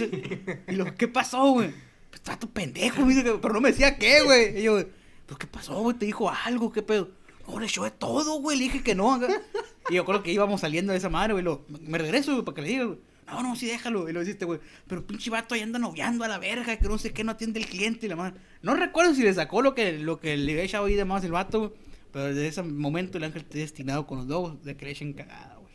Y 0.67 0.71
lo, 0.75 0.95
¿qué 0.95 1.07
pasó, 1.07 1.51
güey? 1.51 1.71
Pues 2.09 2.23
vato 2.23 2.49
pendejo, 2.49 3.05
me 3.05 3.13
dice, 3.13 3.33
pero 3.41 3.53
no 3.53 3.61
me 3.61 3.69
decía 3.71 3.97
qué, 3.97 4.21
güey. 4.23 4.59
Y 4.59 4.63
yo, 4.63 4.83
¿pero 5.31 5.39
qué 5.39 5.47
pasó, 5.47 5.79
güey? 5.81 5.95
¿Te 5.95 6.05
dijo 6.05 6.29
algo? 6.29 6.73
¿Qué 6.73 6.81
pedo? 6.81 7.07
No, 7.47 7.57
le 7.57 7.65
echó 7.65 7.85
de 7.85 7.91
todo, 7.91 8.41
güey. 8.41 8.57
Le 8.57 8.65
dije 8.65 8.83
que 8.83 8.95
no. 8.95 9.13
acá. 9.13 9.27
Y 9.89 9.95
yo 9.95 10.03
creo 10.05 10.21
que 10.21 10.31
íbamos 10.33 10.59
saliendo 10.59 10.91
de 10.91 10.97
esa 10.97 11.07
madre, 11.09 11.31
güey. 11.33 11.43
Lo, 11.45 11.65
me 11.69 11.97
regreso, 11.97 12.33
güey, 12.33 12.43
para 12.43 12.55
que 12.55 12.61
le 12.63 12.67
diga, 12.67 12.83
güey. 12.83 12.99
No, 13.27 13.41
no, 13.41 13.55
sí, 13.55 13.65
déjalo. 13.65 14.09
Y 14.09 14.13
lo 14.13 14.19
dijiste, 14.19 14.43
güey. 14.43 14.59
Pero 14.87 15.07
pinche 15.07 15.29
vato 15.29 15.55
ahí 15.55 15.61
anda 15.61 15.79
noviando 15.79 16.25
a 16.25 16.27
la 16.27 16.37
verga, 16.37 16.75
que 16.75 16.87
no 16.89 16.97
sé 16.97 17.13
qué, 17.13 17.23
no 17.23 17.31
atiende 17.31 17.61
el 17.61 17.65
cliente 17.65 18.05
y 18.07 18.09
la 18.09 18.17
madre. 18.17 18.39
No 18.61 18.75
recuerdo 18.75 19.15
si 19.15 19.23
le 19.23 19.33
sacó 19.33 19.61
lo 19.61 19.73
que, 19.73 19.93
lo 19.99 20.19
que 20.19 20.35
le 20.35 20.51
había 20.51 20.63
echado 20.65 20.85
ahí 20.85 20.95
de 20.95 21.05
más 21.05 21.23
el 21.23 21.31
vato, 21.31 21.59
güey. 21.59 21.71
Pero 22.11 22.25
desde 22.25 22.47
ese 22.47 22.61
momento 22.61 23.17
el 23.17 23.23
ángel 23.23 23.43
está 23.43 23.57
destinado 23.57 24.05
con 24.05 24.17
los 24.17 24.27
dos 24.27 24.61
de 24.65 24.75
que 24.75 24.83
le 24.83 24.91
echen 24.91 25.13
cagada, 25.13 25.55
güey. 25.61 25.73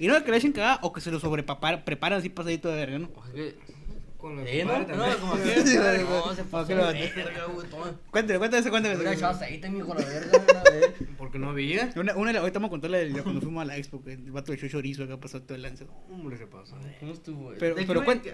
Y 0.00 0.08
no 0.08 0.14
de 0.14 0.24
que 0.24 0.32
le 0.32 0.36
echen 0.38 0.50
cagada 0.52 0.80
o 0.82 0.92
que 0.92 1.00
se 1.00 1.12
lo 1.12 1.20
sobrepreparan 1.20 2.18
así 2.18 2.28
pasadito 2.28 2.68
de 2.68 2.74
verga, 2.74 2.98
¿no? 2.98 3.08
Oye, 3.14 3.54
que- 3.54 3.75
Con 4.18 4.36
los 4.36 4.48
Sí, 4.48 4.62
¿no? 4.64 4.78
No, 4.78 5.18
como 5.18 5.36
Sí, 5.36 5.42
que. 5.54 5.60
sí, 5.66 5.76
No, 5.76 5.92
sí. 5.92 6.36
se 6.36 6.44
¿Para 6.44 6.50
pasó 6.50 6.66
qué 6.68 6.74
de 6.74 6.82
verga, 7.14 7.44
güey. 7.46 7.66
Cuéntame, 8.10 8.38
cuéntame 8.38 8.60
ese, 8.60 8.70
cuéntame 8.70 8.94
aceite, 9.26 9.68
mijo, 9.70 9.94
la 9.94 10.04
verga. 10.04 10.30
una 10.48 10.62
vez. 10.62 10.94
No 11.38 11.50
había. 11.50 11.90
Una, 11.96 12.16
una, 12.16 12.38
ahorita 12.40 12.58
vamos 12.58 12.68
a 12.68 12.70
contar 12.70 12.90
la 12.90 12.98
cuando 13.22 13.40
fuimos 13.42 13.62
a 13.62 13.64
la 13.66 13.76
expo, 13.76 14.02
que 14.02 14.14
el 14.14 14.30
vato 14.32 14.52
echó 14.52 14.68
chorizo 14.68 15.04
acá 15.04 15.18
pasó 15.20 15.42
todo 15.42 15.54
el 15.54 15.62
lance. 15.62 15.86
Hombre, 16.10 16.38
se 16.38 16.46
pasó. 16.46 16.76
¿Cómo 17.00 17.12
estuvo? 17.12 17.52
Pero- 17.58 17.74
¿De 17.74 17.82
qué 17.82 17.86
pero 17.86 18.00
me- 18.00 18.06
cuenta- 18.06 18.30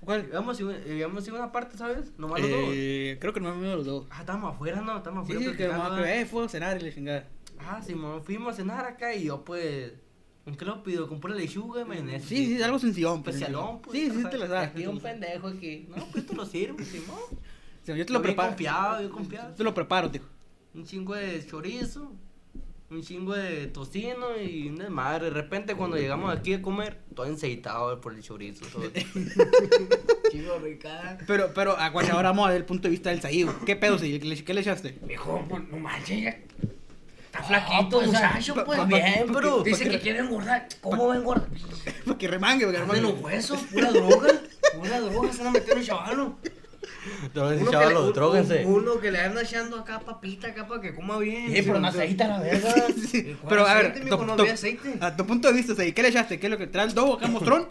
¿Cuál? 0.00 0.28
A 0.34 0.40
ir 1.28 1.34
a 1.34 1.36
una 1.38 1.52
parte, 1.52 1.78
¿sabes? 1.78 2.12
Nomás 2.18 2.40
los 2.40 2.50
dos. 2.50 2.60
Eh, 2.72 3.16
creo 3.20 3.32
que 3.32 3.40
no 3.40 3.54
me 3.54 3.66
los 3.74 3.86
dos. 3.86 4.06
Ah, 4.10 4.20
estábamos 4.20 4.54
afuera, 4.54 4.80
¿no? 4.82 4.96
Estábamos 4.98 5.26
Sí, 5.26 5.32
afuera. 5.32 5.50
sí, 5.52 5.56
que 5.56 5.66
vamos 5.68 5.86
a 5.86 5.94
¿verdad? 5.94 6.20
eh, 6.20 6.26
fue 6.26 6.44
a 6.44 6.48
cenar 6.48 6.76
y 6.80 6.84
la 6.84 6.92
chingada. 6.94 7.24
Ah, 7.58 7.80
sí, 7.84 7.94
mo, 7.94 8.20
fuimos 8.20 8.52
a 8.52 8.56
cenar 8.56 8.84
acá 8.84 9.14
y 9.14 9.24
yo, 9.24 9.44
pues. 9.44 9.92
¿En 10.46 10.56
qué 10.56 10.64
lo 10.66 10.82
pido? 10.82 11.08
Con 11.08 11.20
pura 11.20 11.34
lechuga 11.34 11.82
y 11.82 11.84
mayonesa. 11.86 12.28
Sí, 12.28 12.46
sí, 12.56 12.62
algo 12.62 12.78
sencillón. 12.78 13.22
pues, 13.22 13.36
Especialón, 13.36 13.80
pues. 13.80 13.98
Sí, 13.98 14.10
sí, 14.10 14.24
te 14.30 14.36
la 14.38 14.46
sabes. 14.46 14.68
Aquí 14.70 14.86
un 14.86 15.00
pendejo 15.00 15.48
aquí. 15.48 15.86
No, 15.94 16.04
pues 16.12 16.26
te 16.26 16.34
lo 16.34 16.44
sirvo, 16.44 16.78
Simón. 16.84 17.18
Sí, 17.82 17.92
yo 17.96 18.04
te 18.06 18.12
lo 18.12 18.18
Yo 18.18 18.22
bien 18.22 18.22
preparo. 18.22 18.48
confiado, 18.50 19.02
yo 19.02 19.10
confiado. 19.10 19.48
Yo 19.50 19.54
te 19.56 19.64
lo 19.64 19.74
preparo, 19.74 20.10
tío. 20.10 20.22
Un 20.74 20.84
chingo 20.84 21.14
de 21.14 21.46
chorizo, 21.46 22.12
un 22.90 23.02
chingo 23.02 23.32
de 23.34 23.68
tocino 23.68 24.36
y 24.38 24.68
una 24.68 24.90
madre. 24.90 25.26
De 25.26 25.30
repente, 25.30 25.74
cuando 25.76 25.96
llegamos 25.96 26.34
aquí 26.36 26.52
a 26.54 26.60
comer, 26.62 27.00
todo 27.14 27.24
enceitado 27.26 28.00
por 28.00 28.12
el 28.14 28.22
chorizo. 28.22 28.66
Todo. 28.66 28.90
Chivo 30.30 30.58
rica. 30.58 31.18
Pero, 31.26 31.52
pero, 31.54 31.76
aguacha, 31.78 32.12
ahora 32.12 32.30
vamos 32.30 32.46
a 32.46 32.50
ver 32.50 32.58
el 32.58 32.64
punto 32.66 32.82
de 32.84 32.90
vista 32.90 33.10
del 33.10 33.20
Saí. 33.20 33.44
güey. 33.44 33.54
¿Qué 33.64 33.76
pedo, 33.76 33.98
Saí? 33.98 34.18
¿Qué 34.18 34.26
le, 34.26 34.44
qué 34.44 34.52
le 34.54 34.60
echaste? 34.60 34.98
Mijo, 35.06 35.44
pues 35.48 35.62
no 35.70 35.78
manches. 35.78 36.34
Está 37.34 37.42
flaquito, 37.42 37.96
pues, 37.98 38.06
muchacho, 38.06 38.54
pa- 38.54 38.64
pues. 38.64 38.78
pa- 38.78 38.84
Bien, 38.84 39.26
pa- 39.26 39.32
pero. 39.34 39.62
Dice 39.62 39.88
que 39.88 40.00
quiere 40.00 40.18
engordar. 40.20 40.68
¿Cómo 40.80 41.08
va 41.08 41.14
a 41.14 41.16
engordar? 41.18 41.48
Para 42.04 42.18
que 42.18 42.28
remangue, 42.28 42.66
para 42.66 42.78
que 42.78 42.82
Arde 42.84 43.00
los 43.00 43.10
remangue. 43.10 43.24
huesos, 43.24 43.60
pura 43.72 43.90
droga. 43.90 44.28
Pura 44.78 45.00
droga, 45.00 45.32
se 45.32 45.38
van 45.38 45.46
a 45.48 45.50
meter 45.52 45.72
en 45.72 45.78
el 45.78 45.86
chavalo. 45.86 46.36
Droguense, 47.34 47.62
Uno 47.62 47.70
que, 47.70 47.76
chavalos, 47.76 48.02
le, 48.02 48.08
un- 48.08 48.14
dróguense. 48.14 48.64
un- 48.66 48.74
uno 48.74 49.00
que 49.00 49.10
le 49.10 49.20
anda 49.20 49.42
echando 49.42 49.78
acá 49.78 50.00
papita 50.00 50.48
acá 50.48 50.66
para 50.66 50.80
que 50.80 50.94
coma 50.94 51.18
bien. 51.18 51.54
Eh, 51.54 51.62
pero 51.64 51.78
no 51.80 51.90
Sí, 51.90 51.98
aceite 51.98 52.22
a 52.24 52.28
la 52.28 52.38
verga. 52.40 52.74
Sí, 53.10 53.22
¿Cuál 53.40 53.48
Pero 53.48 53.66
a 53.66 53.74
ver, 53.74 53.86
a 53.86 55.16
tu 55.16 55.26
punto 55.26 55.48
de 55.48 55.54
vista, 55.54 55.72
o 55.72 55.76
sea, 55.76 55.84
¿y 55.86 55.92
¿qué 55.92 56.02
le 56.02 56.08
echaste? 56.08 56.38
¿Qué 56.40 56.46
es 56.46 56.50
lo 56.50 56.56
que 56.58 56.66
trae 56.66 56.86
el 56.86 56.94
dogo 56.94 57.14
acá 57.14 57.26
mostrón? 57.26 57.68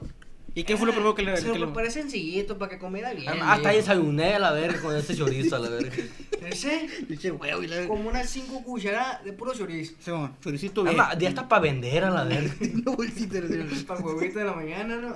¿Y 0.56 0.66
qué 0.66 0.78
fue 0.78 0.86
lo 0.86 0.94
primero 0.94 1.16
que 1.16 1.24
le, 1.24 1.36
Se 1.38 1.44
que 1.44 1.48
lo 1.50 1.56
le- 1.56 1.66
preparé 1.66 1.90
sencillito 1.90 2.60
para 2.60 2.70
que 2.70 2.78
comiera 2.78 3.12
bien. 3.14 3.28
Hasta 3.42 3.70
bien. 3.70 3.82
desayuné 3.82 4.36
a 4.36 4.40
la 4.40 4.52
verga 4.52 4.80
con 4.82 4.96
ese 4.96 5.16
chorizo 5.16 5.56
a 5.56 5.60
la 5.60 5.70
verga. 5.70 5.92
Ese, 6.50 7.32
huevo 7.32 7.64
y 7.64 7.68
la- 7.68 7.88
como 7.88 8.10
unas 8.10 8.30
5 8.30 8.64
cucharadas 8.64 9.24
de 9.24 9.34
puro 9.34 9.54
chorizo. 9.54 9.94
Sí, 10.00 10.12
bueno, 10.12 10.36
choricito 10.42 10.84
bien. 10.84 11.00
Además, 11.00 11.18
ya 11.20 11.30
está 11.30 11.48
para 11.48 11.62
vender 11.62 12.04
a 12.04 12.10
la 12.10 12.24
verga. 12.26 12.54
Una 12.74 12.96
bolsita 12.96 13.42
de- 13.42 13.84
Para 13.88 14.00
huevito 14.02 14.40
de 14.40 14.46
la 14.46 14.54
mañana, 14.54 14.96
¿no? 14.98 15.14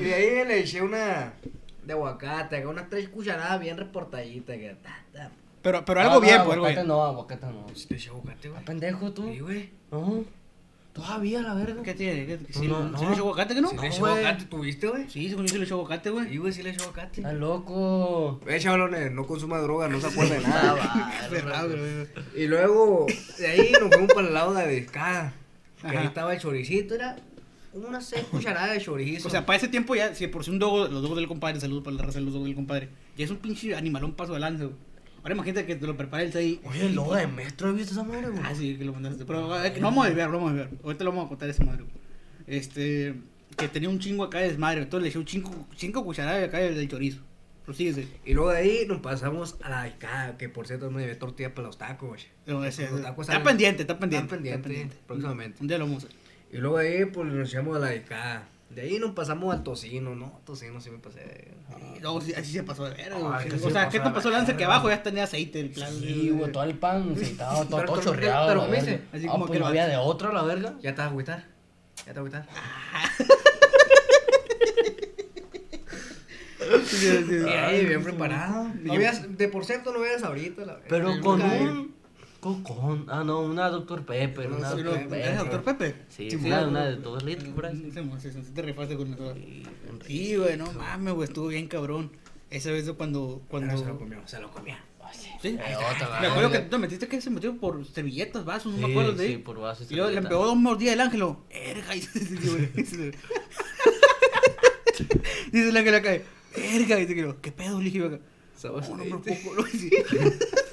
Y 0.00 0.04
de 0.04 0.14
ahí 0.14 0.46
le 0.46 0.60
eché 0.60 0.80
una 0.82 1.32
de 1.84 1.92
aguacate, 1.92 2.56
acá 2.56 2.68
unas 2.68 2.88
3 2.88 3.08
cucharadas 3.08 3.60
bien 3.60 3.76
reportaditas. 3.76 4.56
Que, 4.56 4.76
ta, 4.82 5.04
ta. 5.12 5.30
Pero, 5.62 5.84
pero 5.84 6.00
algo 6.00 6.20
bien, 6.20 6.36
pues, 6.44 6.52
algo 6.52 6.52
aguacate 6.66 6.74
bien. 6.74 6.86
no, 6.88 7.02
aguacate 7.04 7.46
no. 7.46 7.66
Le 7.88 7.96
eché 7.96 8.08
aguacate, 8.10 8.48
güey. 8.48 8.60
¿Estás 8.60 8.62
pendejo 8.64 9.12
tú? 9.12 9.24
Sí, 9.32 9.40
güey. 9.40 9.70
No. 9.90 10.24
Todavía 10.96 11.42
la 11.42 11.52
verga. 11.54 11.82
¿Qué 11.82 11.92
tiene? 11.94 12.24
¿Qué, 12.26 12.38
sí, 12.50 12.66
No, 12.66 12.88
¿sí 12.98 13.04
no. 13.04 13.08
le 13.10 13.14
echó 13.14 13.22
aguacate, 13.24 13.54
que 13.54 13.60
no? 13.60 13.68
Sí 13.68 13.76
le 13.76 13.88
güey. 13.90 14.12
aguacate, 14.12 14.44
¿tuviste, 14.46 14.86
güey? 14.88 15.10
Sí, 15.10 15.28
según 15.28 15.44
yo 15.46 15.52
sí 15.52 15.58
le 15.58 15.64
echó 15.66 15.74
aguacate, 15.74 16.08
güey. 16.10 16.28
Sí, 16.30 16.36
güey, 16.38 16.52
sí 16.54 16.62
le 16.62 16.70
eché 16.70 16.80
aguacate. 16.82 17.20
Estás 17.20 17.34
loco. 17.34 18.40
Eh, 18.46 18.58
chavalones, 18.58 19.12
no 19.12 19.26
consuma 19.26 19.58
droga, 19.58 19.88
no 19.88 20.00
se 20.00 20.06
acuerda 20.06 20.34
de 20.40 20.40
nada. 20.40 20.72
va, 20.74 21.12
Ferrado, 21.28 21.68
güey. 21.68 22.06
Y 22.42 22.46
luego, 22.46 23.06
de 23.38 23.46
ahí 23.46 23.72
nos 23.78 23.90
fuimos 23.90 24.14
para 24.14 24.26
el 24.28 24.34
lado 24.34 24.54
de 24.54 24.62
la 24.64 24.68
discada. 24.68 25.34
Que 25.82 25.96
ahí 25.98 26.06
estaba 26.06 26.32
el 26.34 26.40
choricito, 26.40 26.94
era 26.94 27.16
unas 27.74 28.06
6 28.06 28.24
cucharadas 28.30 28.72
de 28.72 28.80
chorizo. 28.80 29.28
O 29.28 29.30
sea, 29.30 29.44
para 29.44 29.58
ese 29.58 29.68
tiempo 29.68 29.94
ya, 29.94 30.14
si 30.14 30.26
por 30.28 30.44
si 30.44 30.50
un 30.50 30.58
dogo, 30.58 30.88
los 30.88 31.02
dogos 31.02 31.18
del 31.18 31.28
compadre, 31.28 31.60
saludos 31.60 31.84
para 31.84 31.96
la 31.96 32.02
raza 32.04 32.18
de 32.18 32.24
los 32.24 32.32
dogos 32.32 32.46
del 32.48 32.56
compadre, 32.56 32.88
ya 33.18 33.26
es 33.26 33.30
un 33.30 33.36
pinche 33.36 33.76
animalón 33.76 34.14
paso 34.14 34.32
de 34.32 34.40
lanza, 34.40 34.64
güey. 34.64 34.76
Ahora 35.26 35.34
imagínate 35.34 35.66
que 35.66 35.74
te 35.74 35.86
lo 35.88 35.96
prepara 35.96 36.22
el 36.22 36.36
ahí. 36.36 36.60
Oye, 36.62 36.86
el 36.86 36.94
logo 36.94 37.16
de 37.16 37.26
metro, 37.26 37.72
¿viste 37.74 37.90
esa 37.94 38.04
madre, 38.04 38.28
güey? 38.28 38.40
Ah, 38.44 38.54
sí, 38.54 38.76
que 38.76 38.84
lo 38.84 38.92
mandaste. 38.92 39.24
Pero 39.24 39.64
eh, 39.64 39.72
que 39.72 39.80
no 39.80 39.88
vamos 39.88 40.04
a 40.04 40.06
desviar, 40.06 40.30
no 40.30 40.36
vamos 40.36 40.52
a 40.52 40.54
desviar. 40.54 40.80
Ahorita 40.84 41.02
lo 41.02 41.10
vamos 41.10 41.26
a 41.26 41.28
contar 41.30 41.48
esa 41.50 41.64
madre, 41.64 41.82
güey. 41.82 41.94
Este, 42.46 43.14
que 43.56 43.66
tenía 43.66 43.88
un 43.88 43.98
chingo 43.98 44.22
acá 44.22 44.38
de 44.38 44.50
desmadre, 44.50 44.82
entonces 44.82 45.02
le 45.02 45.08
eché 45.08 45.18
un 45.18 45.24
chingo, 45.24 45.66
cinco 45.76 46.04
cucharadas 46.04 46.46
acá 46.46 46.58
del, 46.58 46.88
chorizo. 46.88 47.22
Prosíguese. 47.64 48.06
Y 48.24 48.34
luego 48.34 48.50
de 48.52 48.58
ahí 48.58 48.84
nos 48.86 49.00
pasamos 49.00 49.56
a 49.62 49.68
la 49.68 49.82
discada, 49.82 50.38
que 50.38 50.48
por 50.48 50.68
cierto 50.68 50.88
me 50.92 51.00
llevé 51.00 51.16
tortilla 51.16 51.52
para 51.52 51.66
los 51.66 51.76
tacos, 51.76 52.08
güey. 52.08 52.20
No, 52.46 52.64
ese- 52.64 52.88
Los 52.88 53.02
tacos 53.02 53.24
está 53.26 53.32
salen- 53.32 53.44
pendiente, 53.44 53.82
está 53.82 53.98
pendiente. 53.98 54.36
Están 54.36 54.62
pendientes, 54.62 54.98
próximamente. 55.08 55.58
Un 55.60 55.66
día 55.66 55.78
lo 55.78 55.86
vamos 55.86 56.04
a 56.04 56.06
hacer. 56.06 56.18
Y 56.52 56.58
luego 56.58 56.78
de 56.78 56.98
ahí, 56.98 57.04
pues 57.06 57.32
nos 57.32 57.48
echamos 57.48 57.76
a 57.76 57.80
la 57.80 57.90
discada. 57.90 58.48
De 58.76 58.82
ahí 58.82 58.98
nos 58.98 59.12
pasamos 59.12 59.54
al 59.54 59.62
tocino, 59.62 60.14
¿no? 60.14 60.38
Tocino 60.44 60.78
sí 60.82 60.90
me 60.90 60.98
pasé. 60.98 61.54
Y 61.96 62.00
luego 62.00 62.20
sí, 62.20 62.34
así 62.34 62.52
se 62.52 62.62
pasó 62.62 62.84
de 62.84 62.90
ver, 62.90 63.10
güey. 63.14 63.24
Ay, 63.32 63.48
que 63.48 63.54
O 63.56 63.58
sí 63.58 63.70
sea, 63.70 63.88
¿qué 63.88 63.98
te 64.00 64.10
pasó 64.10 64.28
lanza 64.28 64.48
verga. 64.48 64.58
que 64.58 64.64
abajo 64.66 64.90
ya 64.90 65.02
tenía 65.02 65.24
aceite 65.24 65.60
el 65.60 65.70
plan? 65.70 65.90
Sí, 65.98 66.28
güey, 66.28 66.52
todo 66.52 66.62
el 66.64 66.76
pan 66.76 67.12
aceitado, 67.16 67.64
todo, 67.70 67.80
Pero 67.80 68.02
chorreado. 68.02 68.68
verga. 68.68 69.00
así 69.14 69.26
Ah, 69.26 69.30
como 69.32 69.46
pues 69.46 69.52
que 69.52 69.58
no 69.60 69.64
lo- 69.64 69.68
había 69.70 69.86
de 69.86 69.96
otra, 69.96 70.30
la 70.30 70.42
verga. 70.42 70.74
Ya 70.82 70.90
te 70.94 70.98
vas 70.98 71.06
a 71.06 71.10
agüitar. 71.10 71.44
Ya 72.06 72.12
te 72.12 72.20
vas 72.20 72.34
a 72.34 72.38
agüitar. 72.38 72.46
Y 76.58 77.48
ahí, 77.48 77.84
bien 77.86 78.02
preparado. 78.02 78.70
No 78.82 78.92
habías, 78.94 79.36
de 79.38 79.48
por 79.48 79.64
cierto, 79.64 79.92
no 79.92 80.00
veas 80.00 80.22
ahorita. 80.22 80.64
La, 80.64 80.78
Pero 80.88 81.12
el- 81.12 81.20
con 81.20 81.40
el- 81.40 81.68
un... 81.68 81.95
Con- 82.62 83.06
ah, 83.08 83.24
no, 83.24 83.40
una 83.40 83.68
Dr. 83.70 84.04
Pepper. 84.04 84.46
Una 84.48 84.56
Una 84.58 84.70
Dr. 84.70 84.76
Pero, 84.84 84.90
Dr. 84.92 85.02
Pepper. 85.08 85.18
¿Eres 85.18 85.30
Pepper. 85.42 85.52
doctor 85.52 85.76
Pepe? 85.76 85.94
Sí, 86.08 86.30
Sí, 86.30 86.36
una, 86.36 86.60
sí, 86.60 86.64
una 86.66 86.84
de 86.86 86.96
dos 86.96 87.22
litros, 87.24 87.48
por 87.50 87.66
ahí. 87.66 87.92
Sí, 88.20 88.30
te 88.54 88.62
rifaste 88.62 88.96
con 88.96 89.12
eso. 89.14 89.34
Sí, 90.06 90.36
güey, 90.36 90.56
no 90.56 90.70
mames, 90.72 91.14
güey, 91.14 91.28
estuvo 91.28 91.48
bien 91.48 91.66
cabrón. 91.68 92.10
Esa 92.50 92.70
vez 92.70 92.88
cuando, 92.92 93.42
cuando... 93.48 93.68
Pero 93.74 93.78
se 93.80 93.86
lo 93.86 93.98
comió, 93.98 94.28
se 94.28 94.40
lo 94.40 94.50
comió. 94.50 94.74
Ah, 95.00 95.10
sí. 95.12 95.28
Eh, 95.44 95.58
otra, 95.76 96.20
me 96.20 96.26
acuerdo 96.26 96.50
que 96.50 96.58
verga. 96.58 96.64
tú 96.64 96.70
te 96.70 96.78
metiste 96.78 97.08
que 97.08 97.20
se 97.20 97.30
metió 97.30 97.56
por 97.56 97.84
servilletas, 97.86 98.44
vasos, 98.44 98.74
no 98.74 98.86
me 98.86 98.92
acuerdo 98.92 99.12
de 99.12 99.26
sí, 99.26 99.32
ahí. 99.34 99.38
por 99.38 99.58
vasos 99.60 99.90
y 99.90 99.94
luego 99.94 100.10
le 100.10 100.22
pegó 100.22 100.46
dos 100.46 100.56
mordidas 100.56 100.94
el 100.94 101.00
ángelo. 101.00 101.40
Erga, 101.50 101.94
y 101.94 102.00
dice, 102.00 102.50
güey, 102.50 102.66
dice 102.74 103.12
dice 105.52 105.68
el 105.68 105.76
ángel 105.76 105.94
acá, 105.94 106.12
erga, 106.56 106.98
y 106.98 107.06
dice 107.06 107.14
que 107.14 107.34
qué 107.40 107.52
pedo, 107.52 107.78
le 107.78 107.84
dije 107.90 108.04
acá. 108.06 108.18
Sabes, 108.56 108.88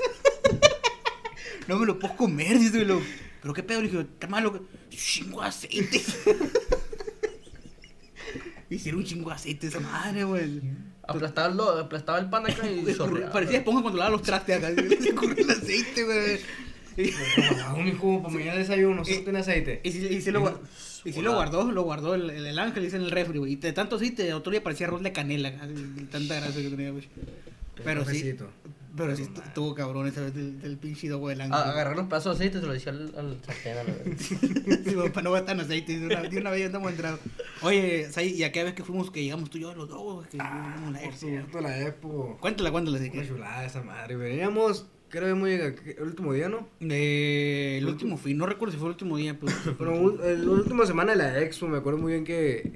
No, 1.68 1.80
me 1.80 1.86
lo 1.86 2.00
puedo, 2.00 2.16
comer, 2.16 2.60
dice 2.60 2.84
lo. 2.86 3.02
Pero 3.42 3.54
qué 3.54 3.64
pedo, 3.64 3.82
le 3.82 3.88
dije, 3.90 4.02
está 4.02 4.28
malo. 4.28 4.66
Chingo 4.90 5.42
de 5.42 5.48
aceite. 5.48 6.02
Hicieron 8.70 9.02
un 9.02 9.06
chingo 9.06 9.30
de 9.30 9.36
aceite 9.36 9.68
esa 9.68 9.80
madre, 9.80 10.24
güey. 10.24 10.62
Aplastaba 11.08 11.48
el, 11.50 11.58
lo- 11.58 11.78
aplastaba 11.78 12.20
el 12.20 12.30
pan 12.30 12.50
acá 12.50 12.68
y 12.70 12.86
chorreaba. 12.98 13.32
Parecía 13.32 13.58
esponja 13.60 13.82
cuando 13.82 14.00
lava 14.00 14.12
los 14.12 14.22
trastes 14.22 14.58
acá. 14.58 14.70
Se 15.02 15.14
corrió 15.16 15.44
el 15.44 15.50
aceite, 15.52 16.04
güey. 16.04 16.40
Y- 16.98 17.12
No, 17.58 17.78
mijo, 17.78 18.22
para 18.24 18.34
mañana 18.34 18.60
desayuno, 18.60 19.04
¿sí 19.04 19.20
tiene 19.24 19.40
aceite? 19.40 19.82
Y 19.84 19.92
si, 19.92 20.06
y 20.08 20.22
si 20.22 20.32
lo, 20.32 20.62
y 21.04 21.12
si 21.12 21.22
lo 21.22 21.34
guardó, 21.34 21.72
lo 21.72 21.82
guardó 21.84 22.16
el, 22.16 22.30
el, 22.30 22.46
el 22.46 22.60
ángel, 22.60 22.84
dice 22.84 22.96
en 22.98 23.04
el 23.04 23.12
refri, 23.12 23.38
güey. 23.40 23.54
Y 23.54 23.56
de 23.58 23.74
tanto 23.74 23.98
aceite, 23.98 24.34
otro 24.34 24.52
día 24.52 24.64
parecía 24.64 24.88
arroz 24.88 25.02
de 25.04 25.12
canela, 25.12 25.52
tanta 26.12 26.36
grasa 26.36 26.54
que 26.62 26.70
tenía, 26.70 26.92
güey. 26.92 27.08
Pero 27.84 28.06
sí. 28.06 28.36
Pero 28.96 29.16
sí 29.16 29.24
estu- 29.24 29.44
estuvo 29.44 29.74
cabrón 29.76 30.08
esa 30.08 30.22
vez 30.22 30.34
del, 30.36 30.60
del 30.62 30.78
pinche 30.78 31.10
dogo 31.10 31.30
del 31.30 31.42
ángel. 31.42 31.56
Agarrar 31.58 31.96
los 31.96 32.08
pedazos 32.08 32.38
de 32.38 32.46
aceite 32.46 32.58
y 32.58 32.62
se 32.62 32.68
lo 32.68 32.74
decía 32.74 32.92
al, 32.92 33.14
al 33.18 33.38
sartén. 33.44 34.18
Sí, 34.84 34.96
para 35.14 35.22
no 35.24 35.32
gastar 35.32 35.56
en 35.56 35.62
aceite. 35.62 36.00
De 36.00 36.06
una, 36.06 36.22
de 36.22 36.38
una 36.38 36.50
vez 36.52 36.60
ya 36.60 36.66
andamos 36.68 36.92
entrados. 36.92 37.20
Oye, 37.62 38.10
Sai, 38.12 38.30
y 38.30 38.44
aquella 38.44 38.66
vez 38.66 38.74
que 38.74 38.84
fuimos, 38.84 39.10
que 39.12 39.24
llegamos 39.24 39.50
tú 39.50 39.58
y 39.58 39.62
yo 39.62 39.74
los 39.74 39.90
dos, 39.90 40.28
que 40.28 40.38
Ah, 40.40 40.76
la 40.92 41.00
por 41.02 41.14
cierto, 41.14 41.62
la 41.62 41.82
Expo. 41.82 42.38
Cuéntala, 42.40 42.72
cuéntala. 42.72 43.00
de 43.00 43.12
Qué 43.12 43.22
que- 43.22 43.28
chulada 43.28 43.66
esa 43.66 43.82
madre. 43.82 44.16
Veníamos, 44.16 44.86
creo 45.10 45.34
que 45.34 45.36
llegado 45.50 45.76
el 45.98 46.04
último 46.04 46.34
día, 46.34 46.50
¿no? 46.50 46.68
de 46.80 47.78
el 47.78 47.88
último 47.88 48.18
fin, 48.18 48.38
no 48.38 48.46
recuerdo 48.46 48.74
si 48.74 48.78
fue 48.78 48.88
el 48.88 48.92
último 48.94 49.18
día, 49.18 49.38
pero. 49.40 49.78
Pero 49.78 50.00
un- 50.00 50.20
el- 50.24 50.46
la 50.46 50.52
última 50.52 50.86
semana 50.86 51.14
de 51.14 51.18
la 51.18 51.40
Expo, 51.42 51.68
me 51.68 51.78
acuerdo 51.78 52.00
muy 52.00 52.12
bien 52.14 52.26
que, 52.26 52.72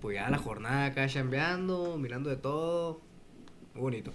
pues 0.00 0.16
ya 0.16 0.28
la 0.30 0.38
jornada 0.38 0.86
acá 0.86 1.06
chambeando, 1.06 1.96
mirando 1.98 2.30
de 2.30 2.36
todo. 2.36 3.00
Muy 3.74 3.82
bonito. 3.82 4.12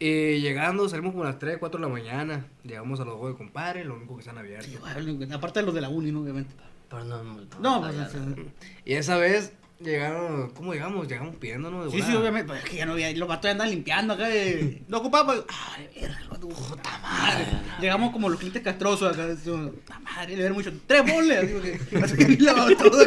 Y 0.00 0.40
llegando, 0.40 0.88
salimos 0.88 1.12
como 1.12 1.24
a 1.24 1.28
las 1.28 1.38
3, 1.38 1.58
4 1.58 1.80
de 1.80 1.86
la 1.86 1.92
mañana. 1.92 2.46
Llegamos 2.62 3.00
a 3.00 3.04
los 3.04 3.14
juegos 3.14 3.32
de 3.32 3.38
compadre, 3.38 3.84
lo 3.84 3.96
único 3.96 4.14
que 4.14 4.20
están 4.20 4.38
abiertos. 4.38 4.68
Igual, 4.68 5.32
Aparte 5.32 5.60
de 5.60 5.66
los 5.66 5.74
de 5.74 5.80
la 5.80 5.88
uni, 5.88 6.12
¿no? 6.12 6.20
Obviamente. 6.20 6.54
Pero 6.88 7.04
no, 7.04 7.22
no, 7.22 7.40
No, 7.60 7.80
pues. 7.80 7.96
Y 8.84 8.94
esa 8.94 9.16
vez 9.16 9.52
llegaron, 9.80 10.50
¿cómo 10.50 10.72
llegamos? 10.72 11.08
Llegamos 11.08 11.36
pidiéndonos 11.36 11.92
de 11.92 11.98
Sí, 11.98 12.04
sí, 12.06 12.14
obviamente. 12.14 12.46
Pues 12.48 12.62
es 12.62 12.70
que 12.70 12.76
ya 12.76 12.86
no 12.86 12.92
había. 12.92 13.12
Los 13.12 13.28
vatos 13.28 13.44
ya 13.44 13.50
andan 13.52 13.70
limpiando 13.70 14.14
acá. 14.14 14.28
De... 14.28 14.82
No 14.88 14.98
ocupamos. 14.98 15.44
Ah, 15.48 15.76
de 15.78 16.00
verga. 16.00 16.18
Puta 16.40 16.98
madre. 16.98 17.46
Llegamos 17.80 18.12
como 18.12 18.28
los 18.28 18.38
clientes 18.38 18.62
castrosos 18.62 19.12
acá. 19.12 19.26
Puta 19.44 19.98
madre, 20.00 20.28
le 20.28 20.36
dieron 20.36 20.54
mucho. 20.54 20.72
Tres 20.86 21.12
boles. 21.12 21.38
Así 21.38 21.60
que. 21.60 21.98
Así 21.98 22.16
que 22.16 22.76
todo. 22.76 23.04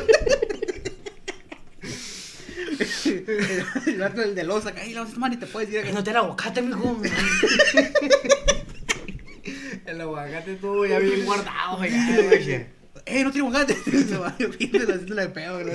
El 3.87 3.99
vato 3.99 4.21
del 4.21 4.35
de 4.35 4.43
los 4.43 4.65
acá. 4.65 4.85
Y 4.85 4.93
la 4.93 5.01
vas 5.01 5.11
a 5.11 5.13
tomar 5.13 5.33
y 5.33 5.37
te 5.37 5.47
puedes 5.47 5.69
ir 5.71 5.83
Que 5.83 5.93
no 5.93 6.03
te 6.03 6.11
el 6.11 6.17
aguacate, 6.17 6.61
mijo. 6.61 7.01
El 9.85 10.01
aguacate 10.01 10.53
estuvo 10.53 10.85
ya 10.85 10.99
bien 10.99 11.25
guardado, 11.25 11.77
güey. 11.77 11.91
¡Eh, 13.05 13.23
no 13.23 13.31
tiene 13.31 13.47
aguacate! 13.47 13.75
Se 13.75 14.17
va 14.17 14.35
viendo 14.37 14.93
haciéndole 14.93 15.21
de 15.23 15.29
pedo, 15.29 15.63
¿no? 15.63 15.71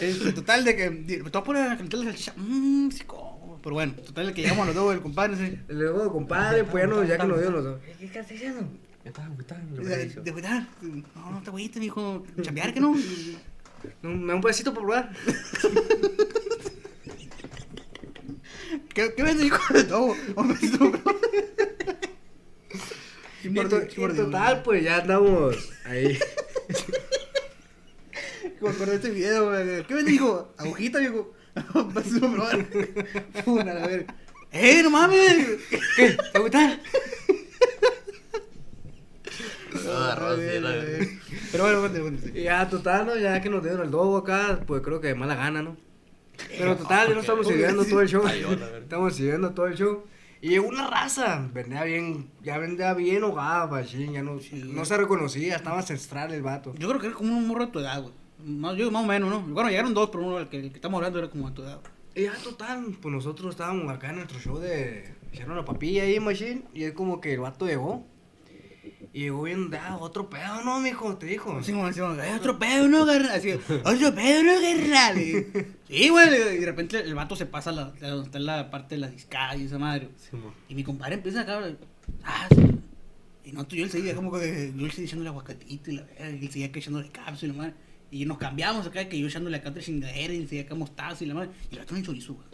Este, 0.00 0.32
total 0.32 0.64
de 0.64 0.76
que. 0.76 0.90
Me 0.90 1.18
voy 1.18 1.30
a 1.34 1.44
poner 1.44 1.62
a 1.64 1.76
calentar 1.76 2.00
la 2.00 2.06
salchicha. 2.06 2.32
Mmm, 2.36 2.90
sí, 2.90 3.04
como. 3.04 3.58
Pero 3.62 3.74
bueno, 3.74 3.92
total 3.92 4.28
de 4.28 4.34
que 4.34 4.42
llegamos 4.42 4.62
a 4.62 4.66
los 4.66 4.74
dos 4.74 4.90
del 4.90 5.02
compadre. 5.02 5.36
¿sí? 5.36 5.58
El 5.68 5.78
de 5.78 5.92
compadre, 6.10 6.64
pues 6.64 6.88
ya, 6.88 7.04
ya 7.04 7.18
que 7.18 7.26
nos 7.26 7.40
dio 7.40 7.50
los 7.50 7.64
dos. 7.64 7.80
¿Qué 7.98 8.06
estás 8.06 8.28
diciendo? 8.28 8.66
Me 9.04 9.10
estás 9.10 9.26
agüitando. 9.26 9.82
De, 9.82 10.06
de 10.06 10.32
cuidar. 10.32 10.66
No, 10.80 11.30
no 11.30 11.42
te 11.42 11.50
voy 11.50 11.70
a 11.74 11.78
mijo. 11.78 12.24
Chambear 12.40 12.72
que 12.72 12.80
no. 12.80 12.94
No, 14.02 14.10
Me 14.10 14.28
da 14.28 14.34
un 14.34 14.40
pedacito 14.40 14.72
para 14.72 14.86
probar. 14.86 15.12
¿Qué, 18.94 19.14
qué 19.16 19.22
vende, 19.22 19.46
hijo 19.46 19.74
de 19.74 19.84
todo? 19.84 20.14
Hombre, 20.36 20.58
tú, 20.76 20.90
bro. 20.90 21.20
Y, 23.44 23.54
to- 23.68 23.82
y 23.82 24.16
total, 24.16 24.62
pues 24.62 24.82
ya 24.84 24.98
andamos 24.98 25.56
ahí. 25.84 26.18
Me 28.60 28.68
acuerdo 28.68 28.86
de 28.92 28.96
este 28.96 29.10
video, 29.10 29.48
güey. 29.50 29.84
¿Qué 29.86 29.94
vende, 29.94 30.12
hijo? 30.12 30.52
Agujita, 30.58 30.98
viejo. 30.98 31.32
Pasó 31.94 32.16
a 32.26 32.32
probar. 32.32 32.66
Una, 33.46 33.72
a 33.72 33.86
ver. 33.86 34.06
¡Eh, 34.52 34.82
no 34.82 34.90
mames! 34.90 35.46
¿Qué? 35.96 36.16
¿Te 36.32 36.38
gusta? 36.38 36.78
Ah, 39.88 40.12
arroz, 40.12 40.38
sí, 40.40 40.60
la 40.60 40.70
verga. 40.70 41.06
Pero 41.52 41.64
bueno, 41.64 41.80
cuéntame. 42.00 42.38
Y 42.38 42.42
ya, 42.42 42.68
total, 42.68 43.06
¿no? 43.06 43.16
Ya 43.16 43.40
que 43.40 43.48
nos 43.48 43.62
dieron 43.62 43.82
el 43.82 43.90
dogo 43.90 44.18
acá, 44.18 44.60
pues 44.66 44.82
creo 44.82 45.00
que 45.00 45.08
de 45.08 45.14
mala 45.14 45.36
gana, 45.36 45.62
¿no? 45.62 45.76
Pero 46.58 46.76
total, 46.76 47.08
ya 47.08 47.14
no 47.14 47.20
estamos 47.20 47.46
siguiendo 47.46 47.84
todo 47.84 48.00
el 48.00 48.08
show. 48.08 48.22
Estamos 48.26 49.14
siguiendo 49.14 49.50
todo 49.50 49.66
el 49.66 49.76
show. 49.76 50.04
Y 50.42 50.50
llegó 50.50 50.68
una 50.68 50.88
raza, 50.88 51.48
vendía 51.52 51.84
bien, 51.84 52.30
ya 52.42 52.56
vendía 52.56 52.94
bien 52.94 53.22
hogada, 53.24 53.66
machín, 53.66 54.14
ya 54.14 54.22
no, 54.22 54.38
no 54.52 54.84
se 54.86 54.96
reconocía, 54.96 55.56
estaba 55.56 55.78
ancestral 55.78 56.32
el 56.32 56.40
vato. 56.40 56.74
Yo 56.78 56.88
creo 56.88 56.98
que 56.98 57.08
era 57.08 57.16
como 57.16 57.36
un 57.36 57.46
morro 57.46 57.66
de 57.66 57.72
tu 57.72 57.78
edad, 57.78 58.00
güey. 58.00 58.14
Más, 58.42 58.74
yo, 58.74 58.90
más 58.90 59.04
o 59.04 59.06
menos, 59.06 59.28
¿no? 59.28 59.42
Bueno, 59.42 59.68
llegaron 59.68 59.92
dos, 59.92 60.08
pero 60.08 60.24
uno, 60.24 60.38
el 60.38 60.48
que, 60.48 60.58
el 60.58 60.70
que 60.70 60.76
estamos 60.76 60.96
hablando 60.96 61.18
era 61.18 61.28
como 61.28 61.50
de 61.50 61.54
tu 61.54 61.62
edad. 61.62 61.80
Y 62.14 62.22
ya, 62.22 62.32
total, 62.42 62.96
pues 63.02 63.14
nosotros 63.14 63.50
estábamos 63.50 63.92
acá 63.92 64.08
en 64.08 64.16
nuestro 64.16 64.38
show 64.38 64.58
de 64.58 65.14
echar 65.30 65.50
una 65.50 65.66
papilla 65.66 66.04
ahí, 66.04 66.18
machine, 66.18 66.62
y 66.72 66.84
es 66.84 66.92
como 66.92 67.20
que 67.20 67.34
el 67.34 67.40
vato 67.40 67.66
llegó. 67.66 68.06
Y 69.12 69.20
llegó 69.22 69.42
bien, 69.42 69.70
ah, 69.74 69.96
otro 70.00 70.30
pedo, 70.30 70.62
¿no, 70.64 70.78
mijo? 70.78 71.16
Te 71.16 71.26
dijo. 71.26 71.56
Así 71.56 71.72
como, 71.72 71.86
"Hay 71.86 72.32
otro 72.32 72.58
pedo, 72.60 72.86
¿no, 72.88 73.04
carnal? 73.04 73.32
Así, 73.32 73.50
otro 73.50 74.14
pedo, 74.14 74.42
¿no? 74.44 75.20
Y- 75.20 75.46
Sí, 75.88 76.08
güey, 76.08 76.28
y 76.28 76.58
de 76.60 76.66
repente 76.66 77.00
el 77.00 77.14
vato 77.16 77.34
se 77.34 77.46
pasa 77.46 77.70
a 77.70 77.72
la, 77.72 77.82
a 78.00 78.08
donde 78.08 78.26
está 78.26 78.38
la 78.38 78.70
parte 78.70 78.94
de 78.94 79.00
la 79.00 79.08
discada 79.10 79.56
y 79.56 79.64
esa 79.64 79.78
madre. 79.78 80.10
Sí. 80.16 80.36
Y 80.68 80.74
mi 80.76 80.84
compadre 80.84 81.16
empieza 81.16 81.40
acá, 81.40 81.60
ah, 82.22 82.46
sí. 82.54 82.62
Y 83.44 83.52
no, 83.52 83.66
tú 83.66 83.74
y 83.74 83.82
él 83.82 83.90
seguía 83.90 84.14
como 84.14 84.30
que, 84.30 84.72
yo 84.76 84.84
le 84.86 84.90
seguía 84.92 85.06
echando 85.06 85.22
el 85.24 85.28
aguacatito 85.28 85.90
y 85.90 85.94
la 85.96 86.02
verga, 86.02 86.30
y 86.30 86.44
él 86.46 86.52
seguía 86.52 86.66
echándole 86.66 87.08
cápsula 87.08 87.52
y 87.52 87.56
la 87.56 87.62
madre. 87.62 87.74
Y 88.12 88.24
nos 88.26 88.38
cambiamos 88.38 88.86
acá, 88.86 89.08
que 89.08 89.18
yo 89.18 89.26
echándole 89.26 89.56
acá 89.56 89.70
otra 89.70 89.82
chingadera 89.82 90.32
y 90.32 90.36
él 90.36 90.48
seguía 90.48 90.62
acá 90.62 90.76
mostaza 90.76 91.24
y 91.24 91.26
la 91.26 91.34
madre. 91.34 91.50
Y 91.70 91.74
el 91.74 91.80
vato 91.80 91.96
en 91.96 92.04
chorizo, 92.04 92.34
güey. 92.34 92.46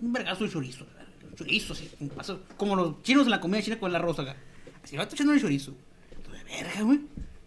Un 0.00 0.12
vergazo 0.12 0.44
de 0.44 0.50
chorizo, 0.50 0.84
la 0.86 0.92
verga. 1.02 1.36
Chorizo, 1.36 1.72
así, 1.72 1.90
un 1.98 2.08
paso, 2.10 2.42
como 2.56 2.76
los 2.76 3.02
chinos 3.02 3.24
en 3.24 3.30
la 3.32 3.40
comida 3.40 3.62
china 3.62 3.80
con 3.80 3.90
el 3.90 3.96
arroz 3.96 4.20
acá. 4.20 4.36
Así, 4.82 4.94
el 4.94 4.98
vato 5.00 5.14
echándole 5.14 5.40
chorizo. 5.40 5.74
Entonces, 6.16 6.44
verga, 6.44 6.82
güey. 6.82 7.00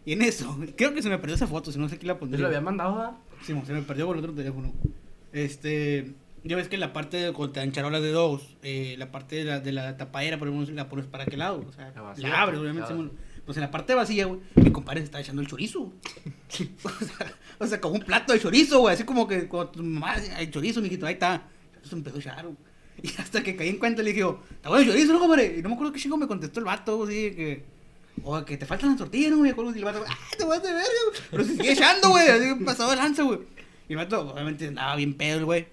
Y 0.05 0.13
en 0.13 0.21
eso, 0.21 0.57
creo 0.77 0.93
que 0.93 1.01
se 1.01 1.09
me 1.09 1.17
perdió 1.17 1.35
esa 1.35 1.47
foto, 1.47 1.71
si 1.71 1.79
no 1.79 1.89
sé 1.89 1.97
quién 1.97 2.07
la 2.09 2.13
¿Te 2.13 2.19
pondría. 2.19 2.41
lo 2.41 2.47
había 2.47 2.61
mandado? 2.61 3.17
Sí, 3.41 3.53
se 3.65 3.73
me 3.73 3.81
perdió 3.81 4.05
por 4.05 4.17
el 4.17 4.23
otro 4.23 4.33
teléfono. 4.35 4.73
Este. 5.33 6.13
Ya 6.43 6.55
ves 6.55 6.67
que 6.67 6.77
la 6.77 6.93
parte 6.93 7.17
de 7.17 7.33
cuando 7.33 7.53
te 7.53 7.59
dan 7.59 7.71
charolas 7.71 8.03
de 8.03 8.11
dos, 8.11 8.55
eh, 8.61 8.95
la 8.99 9.11
parte 9.11 9.37
de 9.37 9.45
la, 9.45 9.59
de 9.59 9.71
la 9.71 9.97
tapadera, 9.97 10.37
por 10.37 10.47
ejemplo, 10.47 10.75
la 10.75 10.87
pones 10.89 11.07
para 11.07 11.25
qué 11.25 11.37
lado. 11.37 11.65
O 11.67 11.71
sea, 11.71 11.91
La 12.17 12.41
abres, 12.43 12.59
obviamente. 12.59 12.87
claro. 12.93 13.11
Pues 13.45 13.57
en 13.57 13.61
la 13.61 13.71
parte 13.71 13.93
vacía, 13.95 14.25
güey, 14.25 14.39
mi 14.55 14.71
compadre 14.71 15.01
se 15.01 15.05
está 15.05 15.19
echando 15.19 15.41
el 15.41 15.47
chorizo. 15.47 15.81
o, 16.83 17.05
sea, 17.05 17.33
o 17.59 17.67
sea, 17.67 17.81
como 17.81 17.95
un 17.95 18.01
plato 18.01 18.31
de 18.33 18.39
chorizo, 18.39 18.79
güey. 18.79 18.93
Así 18.93 19.03
como 19.05 19.27
que 19.27 19.47
cuando 19.47 19.71
tu 19.71 19.83
mamá, 19.83 20.13
hay 20.35 20.49
chorizo, 20.51 20.81
mijito, 20.81 21.07
ahí 21.07 21.13
está. 21.13 21.43
Eso 21.83 21.95
empezó 21.95 22.17
a 22.17 22.19
echar, 22.19 22.43
güey. 22.45 22.57
Y 23.03 23.09
hasta 23.19 23.43
que 23.43 23.55
caí 23.55 23.69
en 23.69 23.77
cuenta 23.77 24.01
le 24.01 24.13
dije, 24.13 24.27
está 24.51 24.69
bueno 24.69 24.91
chorizo, 24.91 25.13
¿no, 25.13 25.19
compadre? 25.19 25.55
Y 25.57 25.61
no 25.61 25.69
me 25.69 25.75
acuerdo 25.75 25.93
qué 25.93 25.99
chingo 25.99 26.17
me 26.17 26.27
contestó 26.27 26.59
el 26.59 26.65
vato, 26.65 27.03
así 27.03 27.31
que. 27.31 27.63
O 28.23 28.43
que 28.45 28.57
te 28.57 28.65
faltan 28.65 28.89
las 28.89 28.97
tortillas, 28.97 29.31
no 29.31 29.39
me 29.39 29.49
acuerdo. 29.49 29.75
Y 29.75 29.79
el 29.79 29.85
vato, 29.85 30.03
ah, 30.07 30.17
te 30.37 30.45
vas 30.45 30.63
de 30.63 30.71
verga, 30.71 30.87
güey. 31.09 31.21
Pero 31.31 31.43
se 31.43 31.55
sigue 31.55 31.71
echando, 31.73 32.09
güey. 32.09 32.27
Así 32.27 32.63
pasado 32.63 32.91
de 32.91 32.95
lanza, 32.95 33.23
güey. 33.23 33.39
Y 33.89 33.93
el 33.93 33.97
vato, 33.97 34.31
obviamente, 34.31 34.67
andaba 34.67 34.95
bien 34.95 35.13
pedo, 35.13 35.39
el 35.39 35.45
güey. 35.45 35.67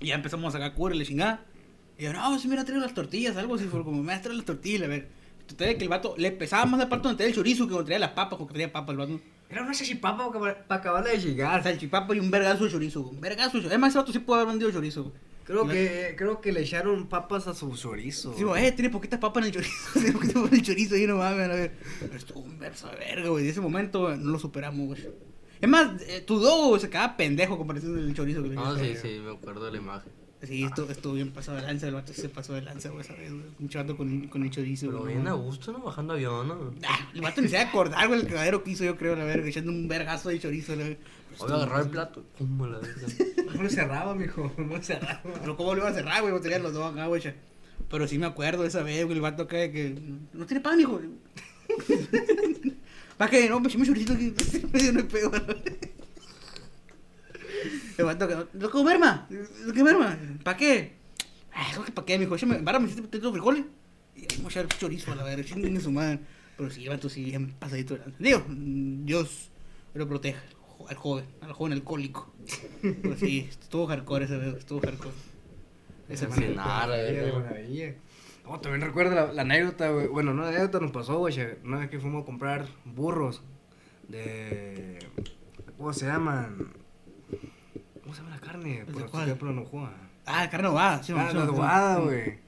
Y 0.00 0.08
ya 0.08 0.14
empezamos 0.16 0.54
a 0.54 0.58
sacar 0.58 0.74
cura 0.74 0.94
y 0.94 0.98
le 0.98 1.06
chingada. 1.06 1.44
Y 1.98 2.04
yo, 2.04 2.12
no, 2.12 2.38
si 2.38 2.48
me 2.48 2.58
a 2.58 2.64
traer 2.64 2.82
las 2.82 2.94
tortillas, 2.94 3.36
algo 3.36 3.54
así. 3.54 3.64
Fue 3.64 3.82
como, 3.82 4.02
me 4.02 4.18
traer 4.18 4.36
las 4.36 4.44
tortillas, 4.44 4.82
a 4.82 4.88
ver. 4.88 5.08
Total, 5.46 5.76
que 5.76 5.82
el 5.82 5.88
vato 5.88 6.14
le 6.16 6.30
pesaba 6.32 6.64
más 6.66 6.80
la 6.80 6.88
parte 6.88 7.04
donde 7.04 7.18
traía 7.18 7.30
el 7.30 7.34
chorizo 7.34 7.66
que 7.66 7.72
donde 7.72 7.86
traía 7.86 7.98
las 7.98 8.10
papas, 8.10 8.38
porque 8.38 8.54
traía 8.54 8.72
papas 8.72 8.92
el 8.92 8.96
vato. 8.98 9.20
Era 9.48 9.62
una 9.62 9.74
salchipapa 9.74 10.32
para 10.32 10.64
acabarla 10.68 11.10
de 11.10 11.18
llegar. 11.18 11.62
Salchipapa 11.62 12.14
y 12.14 12.20
un 12.20 12.30
vergazo 12.30 12.64
de 12.64 12.70
chorizo. 12.70 13.00
Un 13.02 13.20
vergazo 13.20 13.48
de 13.48 13.52
chorizo. 13.52 13.68
Además, 13.68 13.90
ese 13.90 13.98
vato 13.98 14.12
sí 14.12 14.18
puede 14.18 14.42
haber 14.42 14.52
vendido 14.52 14.70
chorizo, 14.70 15.04
güey. 15.04 15.14
Creo 15.44 15.66
Y 15.66 15.68
que, 15.68 16.14
creo 16.16 16.40
que 16.40 16.52
le 16.52 16.62
echaron 16.62 17.06
papas 17.06 17.46
a 17.46 17.54
su 17.54 17.76
chorizo. 17.76 18.34
Sí, 18.36 18.44
güey, 18.44 18.66
eh, 18.66 18.72
tiene 18.72 18.88
poquitas 18.90 19.20
papas 19.20 19.42
en 19.42 19.48
el 19.48 19.52
chorizo. 19.54 19.72
Tiene 19.92 20.12
poquitas 20.12 20.34
papas 20.34 20.52
en 20.52 20.58
el 20.58 20.64
chorizo 20.64 20.94
ahí, 20.94 21.06
no 21.06 21.16
mames, 21.18 21.50
a 21.50 21.54
ver. 21.54 21.72
Pero 22.00 22.16
estuvo 22.16 22.40
un 22.40 22.58
verso 22.58 22.88
de 22.88 22.96
verga, 22.96 23.28
güey. 23.28 23.44
De 23.44 23.50
ese 23.50 23.60
momento 23.60 24.02
güey, 24.02 24.18
no 24.18 24.30
lo 24.30 24.38
superamos, 24.38 24.86
güey. 24.86 25.06
Es 25.60 25.68
más, 25.68 26.00
eh, 26.02 26.22
tu 26.22 26.38
dogo 26.38 26.78
se 26.78 26.88
quedaba 26.88 27.16
pendejo 27.16 27.56
comparación 27.56 27.94
del 27.94 28.14
chorizo 28.14 28.42
que 28.42 28.50
le 28.50 28.54
No, 28.54 28.76
sí, 28.76 28.94
sí, 29.00 29.20
me 29.24 29.32
acuerdo 29.32 29.66
de 29.66 29.72
la 29.72 29.78
imagen. 29.78 30.12
Sí, 30.42 30.62
esto 30.62 30.86
estuvo 30.90 31.14
bien 31.14 31.30
pasado 31.30 31.56
de 31.56 31.62
lanza. 31.62 31.88
El 31.88 31.94
vato 31.94 32.12
se 32.12 32.28
pasó 32.28 32.52
de 32.52 32.62
lanza, 32.62 32.90
güey, 32.90 33.00
esa 33.02 33.14
vez, 33.14 33.30
güey. 33.30 33.44
Un 33.58 33.68
chato 33.68 33.96
con, 33.96 34.28
con 34.28 34.42
el 34.42 34.50
chorizo, 34.50 34.88
Pero 34.88 35.04
bien 35.04 35.26
a 35.26 35.32
gusto, 35.32 35.72
¿no? 35.72 35.80
Bajando 35.80 36.14
avión, 36.14 36.48
¿no? 36.48 36.74
Ah, 36.86 37.10
el 37.14 37.22
vato 37.22 37.40
ni 37.40 37.48
se 37.48 37.56
va 37.56 37.62
a 37.62 37.68
acordar, 37.68 38.06
güey, 38.08 38.20
el 38.20 38.26
cagadero 38.26 38.62
que 38.62 38.72
hizo, 38.72 38.84
yo 38.84 38.96
creo, 38.96 39.16
la 39.16 39.24
verga, 39.24 39.48
echando 39.48 39.70
un 39.70 39.88
vergazo 39.88 40.28
de 40.28 40.38
chorizo, 40.40 40.76
la 40.76 40.84
verga. 40.84 41.00
Voy 41.38 41.50
a 41.50 41.54
agarrar 41.54 41.82
el 41.82 41.90
plato. 41.90 42.24
¿Cómo 42.38 42.66
la 42.66 42.78
verga? 42.78 43.06
No 43.54 43.62
lo 43.62 43.70
cerraba, 43.70 44.14
mijo. 44.14 44.52
No 44.58 44.76
lo 44.76 44.82
cerraba. 44.82 45.22
Pero 45.22 45.56
cómo 45.56 45.74
lo 45.74 45.82
iba 45.82 45.90
a 45.90 45.94
cerrar, 45.94 46.22
güey, 46.22 46.40
tenían 46.40 46.62
los 46.62 46.72
dos 46.72 46.92
acá, 46.92 47.06
güey. 47.06 47.22
Pero 47.88 48.08
sí 48.08 48.18
me 48.18 48.26
acuerdo 48.26 48.62
de 48.62 48.68
esa 48.68 48.82
vez, 48.82 49.04
güey, 49.04 49.16
el 49.16 49.22
vato 49.22 49.44
acá 49.44 49.70
que 49.70 49.96
no 50.32 50.46
tiene 50.46 50.60
pan, 50.60 50.80
hijo. 50.80 51.00
¿Para 53.16 53.30
qué? 53.30 53.48
No, 53.48 53.62
pues 53.62 53.76
me 53.76 53.86
choricito 53.86 54.12
aquí. 54.12 54.34
Me 54.72 54.80
dio 54.80 54.92
no 54.94 55.06
pego. 55.06 55.30
El 57.96 58.04
vato 58.04 58.26
que 58.26 58.58
no 58.58 58.70
que 58.70 58.84
merma, 58.84 59.28
lo 59.64 59.72
que 59.72 59.84
merma. 59.84 60.18
¿Para 60.42 60.56
qué? 60.56 60.94
Ay, 61.52 61.70
¿eso 61.70 61.84
que 61.84 61.92
para 61.92 62.06
qué, 62.06 62.18
mijo? 62.18 62.34
Échame, 62.34 62.58
vara, 62.58 62.80
me 62.80 62.86
hiciste 62.86 63.02
potato 63.02 63.30
frijoles. 63.30 63.64
Y 64.16 64.26
vamos 64.36 64.56
a 64.56 64.60
echar 64.60 64.78
chorizo 64.78 65.12
a 65.12 65.14
la 65.14 65.22
verga, 65.22 65.44
chinguen 65.44 65.80
su 65.80 65.92
madre. 65.92 66.18
Pero 66.56 66.70
sí, 66.70 66.82
el 66.82 66.88
vato 66.90 67.08
sí, 67.08 67.24
bien 67.24 67.52
pasadito. 67.52 67.94
de 67.94 68.00
lanza. 68.00 68.16
Digo, 68.18 68.44
mm, 68.48 69.04
Dios 69.04 69.50
lo 69.94 70.08
proteja 70.08 70.42
al 70.88 70.96
joven, 70.96 71.24
al 71.40 71.52
joven 71.52 71.72
alcohólico. 71.72 72.32
Pero 72.82 73.16
sí, 73.16 73.46
estuvo 73.48 73.86
hardcore 73.86 74.24
ese 74.26 74.36
vez, 74.38 74.54
estuvo 74.56 74.80
hardcore. 74.80 75.14
Ese 76.08 76.30
Sí, 76.32 76.52
nada, 76.54 76.94
de 76.96 77.32
maravilla. 77.32 77.94
No, 78.44 78.60
también 78.60 78.82
recuerdo 78.82 79.14
la, 79.14 79.32
la 79.32 79.42
anécdota, 79.42 79.88
güey. 79.90 80.06
Bueno, 80.08 80.34
no 80.34 80.42
la 80.42 80.48
anécdota 80.48 80.80
nos 80.80 80.90
pasó, 80.90 81.18
güey. 81.18 81.34
Una 81.64 81.78
vez 81.78 81.88
que 81.88 81.98
fuimos 81.98 82.22
a 82.22 82.26
comprar 82.26 82.66
burros 82.84 83.42
de. 84.08 84.98
¿Cómo 85.78 85.92
se 85.94 86.06
llaman? 86.06 86.72
¿Cómo 88.02 88.14
se 88.14 88.20
llama 88.22 88.34
la 88.36 88.40
carne? 88.40 88.84
¿De 88.84 88.92
Por 88.92 89.22
ejemplo, 89.22 89.52
no 89.52 89.64
juega. 89.64 89.94
Ah, 90.26 90.48
carne 90.50 90.68
ahogada, 90.68 91.02
sí, 91.02 91.12
Ah, 91.16 91.24
la 91.24 91.30
sí. 91.30 91.36
adobada, 91.38 91.98
güey. 92.00 92.38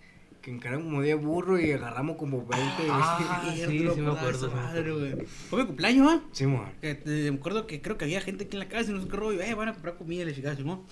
Que 0.46 0.52
encaramos 0.52 0.85
como 0.85 1.02
10 1.02 1.20
burros 1.20 1.61
y 1.61 1.72
agarramos 1.72 2.16
como 2.18 2.46
20. 2.46 2.56
Ah, 2.88 3.42
Sí, 3.52 3.64
sí, 3.66 3.80
no 3.80 3.94
sí 3.94 4.00
me 4.00 4.12
acuerdo, 4.12 4.48
sí 4.48 4.54
me 4.54 4.62
madre, 4.62 4.78
acuerdo. 4.92 4.98
güey. 5.16 5.26
Fue 5.26 5.61
mi 5.61 5.66
cumpleaños, 5.66 6.09
¿ah? 6.09 6.22
Sí, 6.30 6.46
mo. 6.46 6.64
Que, 6.80 6.90
eh, 7.04 7.30
me 7.32 7.38
acuerdo 7.38 7.66
que 7.66 7.82
creo 7.82 7.98
que 7.98 8.04
había 8.04 8.20
gente 8.20 8.44
aquí 8.44 8.54
en 8.54 8.61
la 8.61 8.68
casa 8.68 8.92
y 8.92 8.94
no 8.94 9.02
sé 9.02 9.09
qué 9.09 9.16
rollo. 9.16 9.40
Eh, 9.42 9.54
van 9.54 9.70
a 9.70 9.72
comprar 9.72 9.96
comida 9.96 10.22
y 10.22 10.26
le 10.26 10.35
chingada, 10.37 10.54
¿no? 10.62 10.85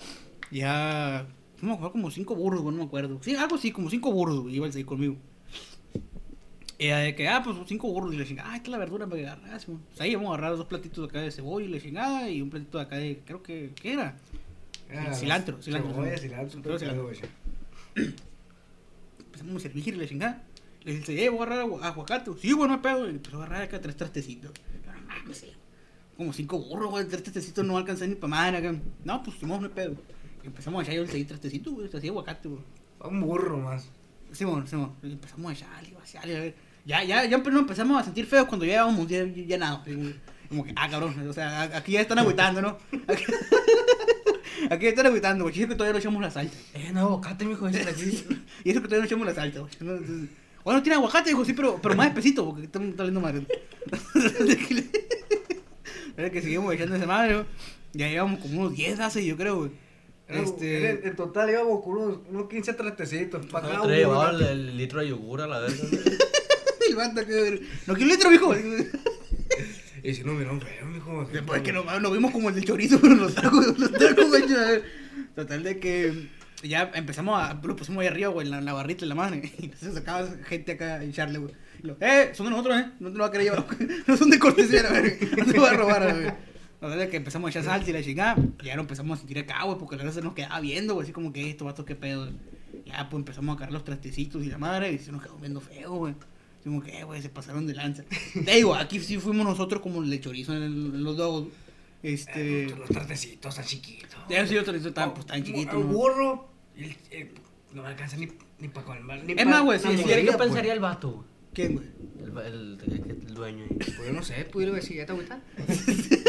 Ya. 0.51 1.25
Fuimos 1.55 1.75
a 1.75 1.79
comprar 1.79 1.91
como 1.93 2.11
cinco 2.11 2.35
burros, 2.35 2.63
güey, 2.63 2.75
no 2.75 2.81
me 2.81 2.87
acuerdo. 2.87 3.17
Sí, 3.23 3.33
algo 3.37 3.55
así, 3.55 3.71
como 3.71 3.89
cinco 3.89 4.11
burros, 4.11 4.41
güey, 4.41 4.57
iba 4.57 4.67
a 4.67 4.71
seguir 4.73 4.85
conmigo. 4.87 5.15
Y 6.77 6.87
eh, 6.87 6.93
de 6.95 7.15
que, 7.15 7.29
ah, 7.29 7.41
pues 7.41 7.55
cinco 7.65 7.87
burros 7.87 8.13
y 8.13 8.17
le 8.17 8.25
chingada. 8.25 8.51
Ah, 8.51 8.55
esta 8.57 8.67
es 8.67 8.71
la 8.73 8.77
verdura 8.77 9.07
para 9.07 9.21
que 9.21 9.25
agarras, 9.29 9.65
güey. 9.67 9.79
Pues 9.87 10.01
ahí 10.01 10.13
vamos 10.15 10.31
a 10.31 10.33
agarrar 10.33 10.57
dos 10.57 10.65
platitos 10.67 11.07
acá 11.07 11.21
de 11.21 11.31
cebolla 11.31 11.65
y 11.65 11.69
le 11.69 11.79
chingada 11.81 12.29
y 12.29 12.41
un 12.41 12.49
platito 12.49 12.77
de 12.77 12.83
acá 12.83 12.97
de. 12.97 13.21
Creo 13.25 13.41
que. 13.41 13.71
¿Qué 13.81 13.93
era? 13.93 14.17
Era 14.89 15.13
Cilantro, 15.13 15.61
cilantro, 15.61 15.93
Cebolla, 15.93 16.17
cilantro. 16.17 16.49
cilantro, 16.49 16.77
Cilantro, 16.77 17.03
güey. 17.95 18.13
Empezamos 19.35 19.55
a 19.57 19.59
servir 19.67 19.97
la 19.97 20.07
chingada. 20.07 20.43
Le 20.83 20.95
dice, 20.97 21.23
eh, 21.23 21.29
voy 21.29 21.39
a 21.39 21.43
agarrar 21.43 21.65
agu- 21.65 21.81
aguacate. 21.83 22.31
Sí, 22.39 22.53
bueno, 22.53 22.67
no 22.67 22.73
hay 22.75 22.79
pedo. 22.93 23.07
Y 23.07 23.09
empezó 23.11 23.37
a 23.37 23.45
agarrar 23.45 23.63
acá 23.63 23.81
tres 23.81 23.95
trastecitos. 23.97 24.51
No 24.85 25.07
mames, 25.07 25.37
sí. 25.37 25.51
Como 26.15 26.31
cinco 26.31 26.59
burros, 26.59 26.91
güey. 26.91 27.05
Tres 27.07 27.23
trastecitos 27.23 27.65
no 27.65 27.77
alcanzan 27.77 28.09
ni 28.09 28.15
para 28.15 28.29
madre 28.29 28.57
acá. 28.57 28.75
No, 29.03 29.23
pues 29.23 29.37
tomamos 29.39 29.61
no 29.61 29.67
hay 29.67 29.73
pedo. 29.73 29.95
Y 30.43 30.47
empezamos 30.47 30.79
a 30.79 30.83
echar 30.83 30.95
yo 30.95 31.01
el 31.01 31.09
seguir 31.09 31.27
trastecito, 31.27 31.71
güey. 31.71 31.89
Así 31.93 32.07
aguacate, 32.07 32.47
güey. 32.47 32.61
Un 33.01 33.21
burro 33.21 33.57
más. 33.57 33.89
Sí, 34.31 34.45
bueno, 34.45 34.65
sí, 34.67 34.75
bueno. 34.75 34.95
Y 35.03 35.11
empezamos 35.13 35.49
a 35.51 35.53
echarle, 35.53 35.93
vaciarle, 35.93 36.37
a 36.37 36.39
ver. 36.41 36.55
Ya, 36.85 37.03
ya, 37.03 37.25
ya 37.25 37.37
empezamos 37.37 37.99
a 37.99 38.03
sentir 38.05 38.25
feos 38.27 38.45
cuando 38.47 38.65
ya 38.65 38.73
llevábamos 38.73 39.07
ya, 39.07 39.25
ya 39.25 39.57
nada. 39.57 39.83
Como 40.49 40.63
que, 40.63 40.73
ah, 40.75 40.87
cabrón. 40.89 41.27
O 41.27 41.33
sea, 41.33 41.61
a- 41.63 41.77
aquí 41.77 41.93
ya 41.93 42.01
están 42.01 42.19
agüitando, 42.19 42.61
¿no? 42.61 42.77
Aquí, 44.69 44.87
están 44.87 45.05
agüitando, 45.07 45.43
güey. 45.45 45.53
Chiste 45.53 45.69
que 45.69 45.75
todavía 45.75 45.93
no 45.93 45.99
echamos 45.99 46.21
la 46.21 46.31
salsa. 46.31 46.57
Eh, 46.73 46.91
no, 46.93 47.01
aguacate, 47.01 47.45
mijo, 47.45 47.67
ese 47.67 47.81
aquí. 47.89 48.25
Y 48.63 48.71
eso 48.71 48.81
que 48.81 48.87
todavía 48.87 48.99
no 48.99 49.05
echamos 49.05 49.27
la 49.27 49.33
salsa, 49.35 49.59
güey. 49.59 49.71
¿no? 49.81 49.91
Entonces, 49.95 50.29
bueno, 50.63 50.81
tiene 50.81 50.95
aguacate, 50.95 51.29
dijo, 51.29 51.45
sí, 51.45 51.53
pero, 51.53 51.79
pero 51.81 51.95
más 51.95 52.07
espesito, 52.07 52.45
porque 52.45 52.63
está, 52.63 52.81
está 52.81 53.03
valiendo 53.03 53.21
madre. 53.21 53.45
Era 56.17 56.29
que 56.31 56.41
seguimos 56.41 56.73
echando 56.73 56.95
esa 56.95 57.05
madre, 57.05 57.33
güey. 57.35 57.45
Ya 57.93 58.07
llevamos 58.09 58.39
como 58.39 58.61
unos 58.61 58.73
10 58.75 58.99
hace, 58.99 59.25
yo 59.25 59.37
creo, 59.37 59.57
güey. 59.57 59.71
Este. 60.27 60.77
era- 60.89 61.07
en 61.07 61.15
total 61.15 61.49
íbamos 61.51 61.83
con 61.83 61.97
unos, 61.97 62.19
unos 62.29 62.49
15 62.49 62.73
trastecitos. 62.73 63.45
Para 63.45 63.67
cada 63.67 63.81
uno. 63.83 63.93
llevaba 63.93 64.31
el, 64.31 64.41
el 64.41 64.77
litro 64.77 64.99
de 65.01 65.09
yogur 65.09 65.41
a 65.41 65.47
la 65.47 65.59
verga. 65.59 65.77
El 66.89 66.95
vato 66.95 67.25
que. 67.25 67.61
No 67.87 67.93
quiero 67.95 68.11
litro, 68.11 68.29
mijo. 68.31 68.53
Y 70.05 70.13
si 70.13 70.23
no, 70.23 70.33
miraron 70.33 70.61
feo, 70.61 70.85
mijo. 70.85 71.25
Después 71.25 71.63
que 71.63 71.73
nos, 71.73 71.83
nos 71.99 72.13
vimos 72.13 72.31
como 72.31 72.49
el 72.49 72.55
del 72.55 72.63
chorizo, 72.63 72.99
pero 73.01 73.15
los 73.15 73.33
tacos, 73.33 73.79
los 73.79 73.91
tacos, 73.91 74.29
güey. 74.29 74.43
Total 75.35 75.63
de 75.63 75.79
que 75.79 76.29
ya 76.61 76.91
empezamos 76.93 77.41
a. 77.41 77.59
Lo 77.63 77.75
pusimos 77.75 78.01
ahí 78.01 78.07
arriba, 78.07 78.29
güey, 78.29 78.45
en 78.45 78.51
la, 78.51 78.59
en 78.59 78.65
la 78.65 78.73
barrita 78.73 79.01
de 79.01 79.07
la 79.07 79.15
madre. 79.15 79.51
Y 79.59 79.65
entonces 79.65 79.95
sacaba 79.95 80.27
gente 80.43 80.73
acá 80.73 80.95
a 80.95 81.03
echarle, 81.03 81.39
güey. 81.39 81.55
Y 81.81 81.87
lo, 81.87 81.97
eh, 81.99 82.29
son 82.33 82.45
de 82.45 82.51
nosotros, 82.51 82.79
eh. 82.79 82.85
No 82.99 83.11
te 83.11 83.17
lo 83.17 83.23
va 83.23 83.29
a 83.29 83.31
querer 83.31 83.47
llevar. 83.47 83.65
No 84.07 84.15
son 84.15 84.29
de 84.29 84.37
cortesía, 84.37 84.83
la 84.83 84.91
verga. 84.91 85.15
No 85.37 85.51
te 85.51 85.59
va 85.59 85.69
a 85.71 85.73
robar, 85.73 86.13
güey. 86.13 86.33
Total 86.79 86.99
de 86.99 87.09
que 87.09 87.17
empezamos 87.17 87.47
a 87.47 87.49
echar 87.49 87.63
salsa 87.63 87.89
y 87.89 87.93
la 87.93 88.03
chingada. 88.03 88.35
Y 88.61 88.65
ya 88.67 88.75
lo 88.75 88.81
empezamos 88.81 89.17
a 89.17 89.21
sentir 89.21 89.39
acá, 89.39 89.63
güey, 89.63 89.79
porque 89.79 89.95
la 89.95 90.03
verdad 90.03 90.19
se 90.19 90.23
nos 90.23 90.35
quedaba 90.35 90.59
viendo, 90.59 90.93
güey. 90.93 91.05
Así 91.05 91.13
como 91.13 91.33
que 91.33 91.49
esto, 91.49 91.65
vato, 91.65 91.83
qué 91.83 91.95
pedo. 91.95 92.29
Ya, 92.85 93.09
pues 93.09 93.21
empezamos 93.21 93.55
a 93.55 93.57
cargar 93.57 93.73
los 93.73 93.83
trastecitos 93.83 94.43
y 94.43 94.49
la 94.49 94.59
madre. 94.59 94.91
Y 94.91 94.99
se 94.99 95.11
nos 95.11 95.23
quedó 95.23 95.35
viendo 95.37 95.61
feo, 95.61 95.93
güey. 95.95 96.13
Como 96.65 96.81
que, 96.81 96.99
eh, 96.99 97.03
güey, 97.05 97.21
se 97.21 97.29
pasaron 97.29 97.65
de 97.67 97.75
lanza. 97.75 98.03
Te 98.43 98.55
digo, 98.55 98.75
aquí 98.75 98.99
sí 98.99 99.17
fuimos 99.19 99.45
nosotros 99.45 99.81
como 99.81 100.01
el 100.03 100.09
de 100.09 100.19
chorizo 100.19 100.53
en, 100.53 100.63
el- 100.63 100.95
en 100.95 101.03
los 101.03 101.15
dos. 101.15 101.47
Este. 102.03 102.63
Eh, 102.65 102.75
los 102.77 102.89
trastecitos 102.89 103.55
tan 103.55 103.63
chiquitos. 103.65 104.17
Ya 104.29 104.45
sí, 104.45 104.57
otro 104.57 104.73
tan, 104.93 105.13
pues, 105.13 105.25
tan 105.25 105.39
Un- 105.39 105.45
chiquito. 105.45 105.79
Un 105.79 105.93
burro. 105.93 106.49
el- 106.75 106.97
eh, 107.11 107.31
no 107.73 107.81
me 107.83 107.87
alcanza 107.89 108.17
ni, 108.17 108.27
ni 108.59 108.67
para 108.67 108.85
colmar. 108.85 109.23
Ni 109.23 109.33
Es 109.33 109.45
más, 109.45 109.61
güey, 109.63 109.79
si- 109.79 109.85
si 109.85 109.89
¿Y 109.89 109.93
hay 109.93 109.97
mordida, 110.01 110.15
qué 110.17 110.25
pues. 110.37 110.37
pensaría 110.47 110.73
el 110.73 110.79
vato, 110.79 111.11
güey? 111.11 111.25
¿Quién, 111.53 111.73
güey? 111.75 111.87
El, 112.19 112.37
el, 112.37 112.79
el, 112.85 113.11
el 113.27 113.33
dueño. 113.33 113.65
Pues 113.77 113.97
yo 114.07 114.11
no 114.13 114.23
sé, 114.23 114.43
pudiera 114.45 114.73
decir, 114.73 114.97
¿ya 114.97 115.05
te 115.05 115.11
agüita? 115.13 115.39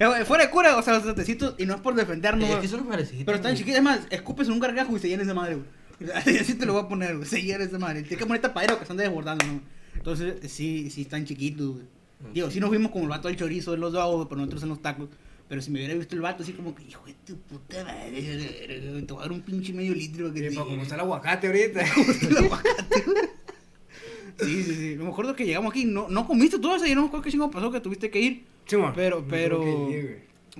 Eh, 0.00 0.24
Fuera 0.24 0.44
de 0.46 0.50
cura, 0.50 0.76
o 0.78 0.82
sea, 0.82 0.94
los 0.94 1.02
satecitos, 1.04 1.54
y 1.58 1.66
no 1.66 1.74
es 1.74 1.80
por 1.80 1.94
defendernos, 1.94 2.48
Es 2.48 2.56
que 2.56 2.68
son 2.68 2.86
parecidos. 2.86 3.24
Pero 3.24 3.36
están 3.36 3.54
chiquitos, 3.56 3.78
es 3.78 3.82
más, 3.82 4.00
escupes 4.10 4.46
en 4.46 4.54
un 4.54 4.60
gargajo 4.60 4.96
y 4.96 5.00
se 5.00 5.08
llena 5.08 5.22
esa 5.24 5.34
madre, 5.34 5.56
güey. 5.56 5.66
Así 6.14 6.54
te 6.54 6.66
lo 6.66 6.72
voy 6.72 6.82
a 6.82 6.88
poner, 6.88 7.16
güey. 7.16 7.28
Se 7.28 7.42
llena 7.42 7.64
esa 7.64 7.78
madre. 7.78 8.02
Tiene 8.02 8.16
que 8.16 8.26
poner 8.26 8.40
tapadero 8.40 8.76
que 8.76 8.82
están 8.82 8.96
desbordando, 8.96 9.44
¿no? 9.44 9.60
Entonces, 9.94 10.50
sí, 10.50 10.88
sí 10.90 11.02
están 11.02 11.24
chiquitos, 11.24 11.74
güey. 11.74 11.84
Digo, 12.34 12.50
sí 12.50 12.60
nos 12.60 12.70
vimos 12.70 12.90
como 12.92 13.04
el 13.04 13.10
vato 13.10 13.28
del 13.28 13.36
chorizo 13.36 13.72
de 13.72 13.78
los 13.78 13.92
dos, 13.92 14.14
güey, 14.14 14.28
pero 14.28 14.38
nosotros 14.38 14.62
en 14.62 14.68
los 14.70 14.82
tacos. 14.82 15.08
Pero 15.48 15.60
si 15.62 15.70
me 15.70 15.80
hubiera 15.80 15.94
visto 15.94 16.14
el 16.14 16.20
vato 16.20 16.42
así 16.42 16.52
como 16.52 16.74
que, 16.74 16.84
hijo 16.84 17.04
de 17.06 17.14
tu 17.26 17.36
puta 17.36 17.82
madre, 17.82 19.02
te 19.04 19.12
voy 19.12 19.18
a 19.18 19.22
dar 19.22 19.32
un 19.32 19.40
pinche 19.40 19.72
medio 19.72 19.94
litro 19.94 20.32
que 20.32 20.38
Y 20.38 20.48
te 20.50 20.54
pa' 20.54 20.64
como 20.64 20.82
está 20.82 20.94
el 20.94 21.00
aguacate 21.00 21.46
ahorita. 21.48 21.80
el 22.28 22.36
aguacate. 22.36 23.04
Sí, 24.38 24.62
sí, 24.62 24.74
sí. 24.74 24.96
Me 24.96 25.08
acuerdo 25.08 25.34
que 25.34 25.44
llegamos 25.44 25.70
aquí, 25.70 25.84
no, 25.84 26.08
no 26.08 26.26
comiste 26.26 26.58
tú 26.58 26.72
ese, 26.74 26.88
yo 26.88 26.94
no 26.94 27.02
me 27.02 27.06
acuerdo 27.08 27.24
qué 27.24 27.30
chingo 27.30 27.50
pasó 27.50 27.70
que 27.70 27.80
tuviste 27.80 28.10
que 28.10 28.20
ir. 28.20 28.44
Sí, 28.66 28.76
man. 28.76 28.92
Pero, 28.94 29.24
pero-. 29.28 29.88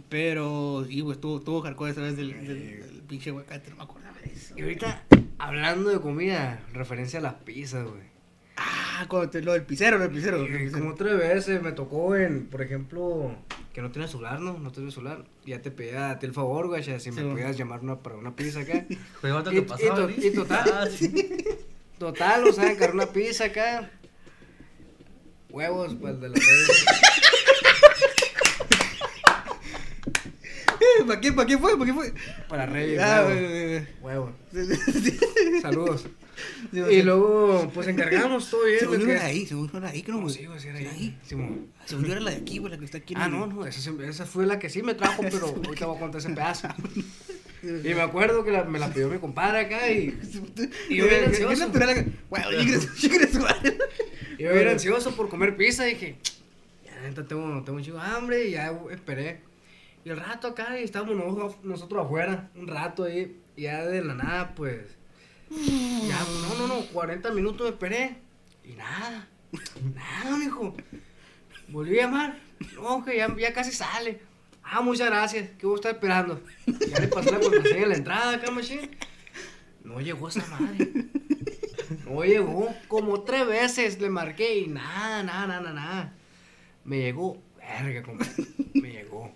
Pero, 0.09 0.85
sí, 0.89 1.01
güey, 1.01 1.15
estuvo, 1.15 1.39
estuvo 1.39 1.61
hardcore 1.63 1.91
esa 1.93 2.01
vez 2.01 2.17
del, 2.17 2.33
del, 2.33 2.81
del 2.81 3.03
pinche 3.09 3.31
aguacate, 3.31 3.71
no 3.71 3.77
me 3.77 3.83
acordaba 3.83 4.17
de 4.21 4.33
eso. 4.33 4.55
Y 4.57 4.63
ahorita, 4.63 5.05
hablando 5.41 5.91
de 5.91 6.01
comida, 6.01 6.61
referencia 6.73 7.19
a 7.19 7.23
las 7.23 7.35
pizzas, 7.35 7.87
güey. 7.89 8.11
Ah, 8.57 9.07
cuando 9.09 9.31
te- 9.31 9.41
lo 9.43 9.53
del 9.55 9.63
pisero, 9.63 9.97
lo 9.97 10.05
del 10.05 10.13
Y 10.13 10.17
pisero. 10.21 10.47
Como 10.79 10.95
tres 10.95 11.17
veces 11.19 11.63
me 11.63 11.73
tocó 11.73 12.15
en, 12.15 12.47
por 12.47 12.61
ejemplo, 12.61 13.35
que 13.73 13.81
no 13.81 13.91
tienes 13.91 14.11
celular, 14.11 14.39
¿no? 14.41 14.59
No 14.59 14.71
tienes 14.71 14.93
celular. 14.93 15.25
Ya 15.47 15.63
te 15.63 15.71
pedía 15.71 16.11
a 16.11 16.19
ti 16.19 16.27
el 16.27 16.35
favor, 16.35 16.67
güey, 16.69 16.83
si 16.83 17.11
me 17.11 17.23
bueno. 17.23 17.31
podías 17.33 17.57
llamar 17.57 17.81
una, 17.81 17.97
para 18.01 18.17
una 18.17 18.37
pizza 18.37 18.61
acá. 18.61 18.85
Otro 19.23 19.53
Y- 19.53 19.55
que 19.55 19.61
y 19.63 19.65
pasaba. 19.65 19.95
to- 19.97 20.07
¿viste? 20.09 20.27
y 20.27 20.31
total. 20.35 20.71
Ah, 20.75 20.87
sí. 20.91 21.45
Total, 21.99 22.45
o 22.45 22.53
sea, 22.53 22.65
encargar 22.71 22.95
una 22.95 23.07
pizza 23.07 23.45
acá. 23.47 23.91
Huevos, 25.51 25.97
pues 26.01 26.21
de 26.21 26.29
la 26.31 26.35
¿Para 31.07 31.21
quién, 31.21 31.35
para 31.35 31.47
quién 31.47 31.59
fue? 31.61 31.73
¿Para 31.73 31.85
quién 31.85 31.97
fue? 31.97 32.15
Para 32.49 32.67
Reyes, 32.67 33.01
Ah, 33.03 33.27
Huevos. 34.03 34.31
güey. 34.53 35.61
Saludos. 35.61 36.07
Sí, 36.73 36.79
Y 36.79 37.03
luego, 37.03 37.71
pues 37.75 37.87
encargamos 37.89 38.49
todo 38.49 38.65
bien. 38.65 38.79
Según 38.81 39.01
yo 39.01 39.11
era 39.11 39.25
ahí, 39.27 39.47
según 39.47 39.71
yo 39.71 39.79
era 39.79 39.89
ahí, 39.91 40.03
que 40.03 40.11
no, 40.13 40.27
sí, 40.31 40.47
güey, 40.47 40.59
sí 40.59 40.69
era 40.69 40.79
ahí. 40.79 41.19
Simón. 41.27 41.67
Según 41.85 42.05
yo 42.07 42.13
era 42.13 42.21
la 42.23 42.31
de 42.31 42.37
aquí, 42.39 42.59
güey, 42.59 42.73
la 42.73 42.79
que 42.79 42.85
está 42.87 42.99
aquí. 42.99 43.15
Ah, 43.17 43.29
no, 43.29 43.47
no, 43.47 43.67
esa, 43.67 43.79
sí- 43.81 43.95
esa 44.03 44.25
fue 44.25 44.47
la 44.47 44.59
que 44.59 44.71
sí 44.71 44.83
me 44.83 44.95
trajo, 44.95 45.23
pero 45.31 45.47
ahorita 45.67 45.87
voy 45.87 45.97
a 45.97 46.01
contar 46.01 46.19
ese 46.21 46.31
pedazo. 46.31 46.69
Y 47.63 47.93
me 47.95 48.01
acuerdo 48.01 48.43
que 48.43 48.53
la- 48.53 48.65
me 48.65 48.79
la 48.79 48.91
pidió 48.91 49.09
mi 49.11 49.19
compadre 49.19 49.61
acá 49.61 49.91
y 49.91 50.19
Y 50.89 50.97
yo 50.97 51.05
bien 51.07 51.21
Qué 51.21 51.27
ansioso. 51.27 51.71
yo 54.39 54.51
era 54.51 54.71
ansioso 54.73 55.15
por 55.15 55.29
comer 55.29 55.57
pizza 55.57 55.87
y 55.87 55.93
dije, 55.95 56.17
ya 56.87 56.99
neta 57.03 57.27
tengo, 57.27 57.63
tengo 57.63 57.77
un 57.79 57.85
chico 57.85 57.99
hambre 58.01 58.47
y 58.47 58.53
ya 58.53 58.73
esperé. 58.91 59.41
Y 60.05 60.11
el 60.11 60.17
rato 60.17 60.49
acá 60.49 60.79
y 60.81 60.85
estábamos 60.85 61.17
nosotros, 61.63 62.05
afuera, 62.05 62.51
un 62.55 62.67
rato 62.67 63.05
ahí, 63.05 63.39
y 63.57 63.63
ya 63.63 63.85
de 63.85 64.03
la 64.03 64.15
nada, 64.15 64.55
pues, 64.55 64.97
ya, 65.51 66.19
no, 66.49 66.67
no, 66.67 66.75
no, 66.75 66.87
40 66.87 67.31
minutos 67.33 67.67
me 67.67 67.73
esperé 67.73 68.17
y 68.65 68.73
nada, 68.73 69.29
nada, 69.95 70.37
mijo. 70.39 70.75
Volví 71.69 71.99
a 71.99 72.05
llamar, 72.05 72.39
no, 72.75 73.05
que 73.05 73.17
ya, 73.17 73.35
ya 73.37 73.53
casi 73.53 73.73
sale. 73.73 74.21
Ah, 74.63 74.81
muchas 74.81 75.09
gracias, 75.09 75.51
que 75.51 75.67
vos 75.67 75.81
estás 75.81 75.95
esperando. 75.95 76.41
Ya 76.67 77.01
le 77.01 77.09
pasé 77.09 77.33
la 77.33 77.41
contraseña 77.41 77.85
a 77.85 77.89
la 77.89 77.97
entrada 77.97 78.35
acá, 78.37 78.51
machine. 78.51 78.91
No 79.85 80.01
llegó 80.01 80.29
esa 80.29 80.47
madre. 80.47 80.93
No 82.07 82.25
llegó. 82.25 82.73
Como 82.87 83.23
tres 83.23 83.47
veces 83.47 84.01
le 84.01 84.11
marqué 84.11 84.59
y 84.59 84.69
nada, 84.69 85.23
nada, 85.23 85.47
nada, 85.47 85.73
nada. 85.73 86.15
Me 86.85 87.01
llegó. 87.01 87.43
Verga, 87.59 88.03
compadre. 88.03 88.47
Me 88.75 88.93
llegó. 88.93 89.33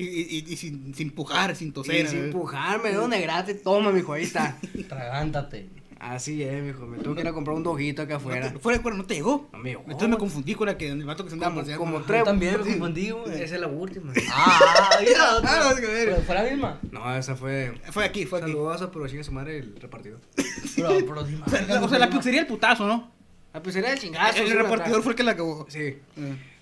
Y, 0.00 0.36
y, 0.48 0.52
y 0.52 0.56
sin, 0.56 0.94
sin 0.94 1.10
pujar, 1.10 1.54
sin 1.56 1.72
toser. 1.72 1.94
Y 1.94 1.98
sin 1.98 2.06
¿verdad? 2.18 2.24
empujarme, 2.26 2.88
de 2.90 2.94
donde 2.96 3.20
gratis. 3.20 3.62
Toma, 3.62 3.92
mijo, 3.92 4.12
ahí 4.12 4.22
está. 4.24 4.56
Tragántate. 4.88 5.68
Así 5.98 6.42
es, 6.42 6.62
mijo. 6.62 6.86
Me 6.86 6.96
tengo 6.96 7.14
que 7.14 7.20
ir 7.20 7.28
a 7.28 7.32
comprar 7.34 7.54
un 7.54 7.62
dojito 7.62 8.00
acá 8.00 8.16
afuera. 8.16 8.46
No 8.46 8.52
te- 8.54 8.58
Fuera 8.58 8.78
de 8.78 8.82
cuero, 8.82 8.96
no 8.96 9.04
te 9.04 9.14
llegó. 9.16 9.50
No 9.52 9.58
me 9.58 9.68
llegó. 9.68 9.82
Entonces 9.82 10.08
me 10.08 10.16
confundí 10.16 10.54
con 10.54 10.66
la 10.66 10.78
que 10.78 10.88
el 10.88 11.04
vato 11.04 11.24
que 11.24 11.28
se 11.30 11.34
andaba 11.34 11.50
Como, 11.52 11.60
paseando. 11.60 11.84
como 11.84 11.96
Ajá. 11.98 12.06
tres. 12.06 12.24
También 12.24 12.52
me 12.58 12.64
confundí, 12.64 13.10
güey. 13.10 13.42
Esa 13.42 13.54
es 13.56 13.60
la 13.60 13.66
última. 13.68 14.10
Ah, 14.32 14.90
mira. 15.00 15.18
Ah, 15.20 15.36
otra. 15.36 15.58
no, 15.64 15.70
es 15.72 15.80
que 15.80 15.86
ver. 15.86 16.08
Pero 16.10 16.22
fue 16.22 16.34
la 16.34 16.42
misma. 16.44 16.80
No, 16.90 17.14
esa 17.16 17.36
fue. 17.36 17.74
Fue 17.90 18.04
aquí, 18.06 18.24
fue 18.24 18.38
aquí. 18.40 18.50
Saludosa, 18.50 18.90
pero 18.90 19.06
chinga 19.08 19.22
su 19.24 19.32
madre 19.32 19.58
el 19.58 19.76
repartidor. 19.78 20.20
Pero, 20.76 20.88
pero 21.06 21.26
sí, 21.26 21.38
O 21.44 21.50
sea, 21.50 21.60
la, 21.66 21.82
o 21.84 21.88
sea, 21.88 21.98
la 21.98 22.08
pizzería 22.08 22.40
el 22.40 22.46
putazo, 22.46 22.86
¿no? 22.86 23.10
La 23.52 23.62
pizzería 23.62 23.90
de 23.90 23.98
chingazo. 23.98 24.42
el 24.42 24.50
repartidor 24.52 25.02
fue 25.02 25.12
el 25.12 25.16
que 25.16 25.22
la 25.24 25.32
acabó. 25.32 25.66
Sí. 25.68 25.98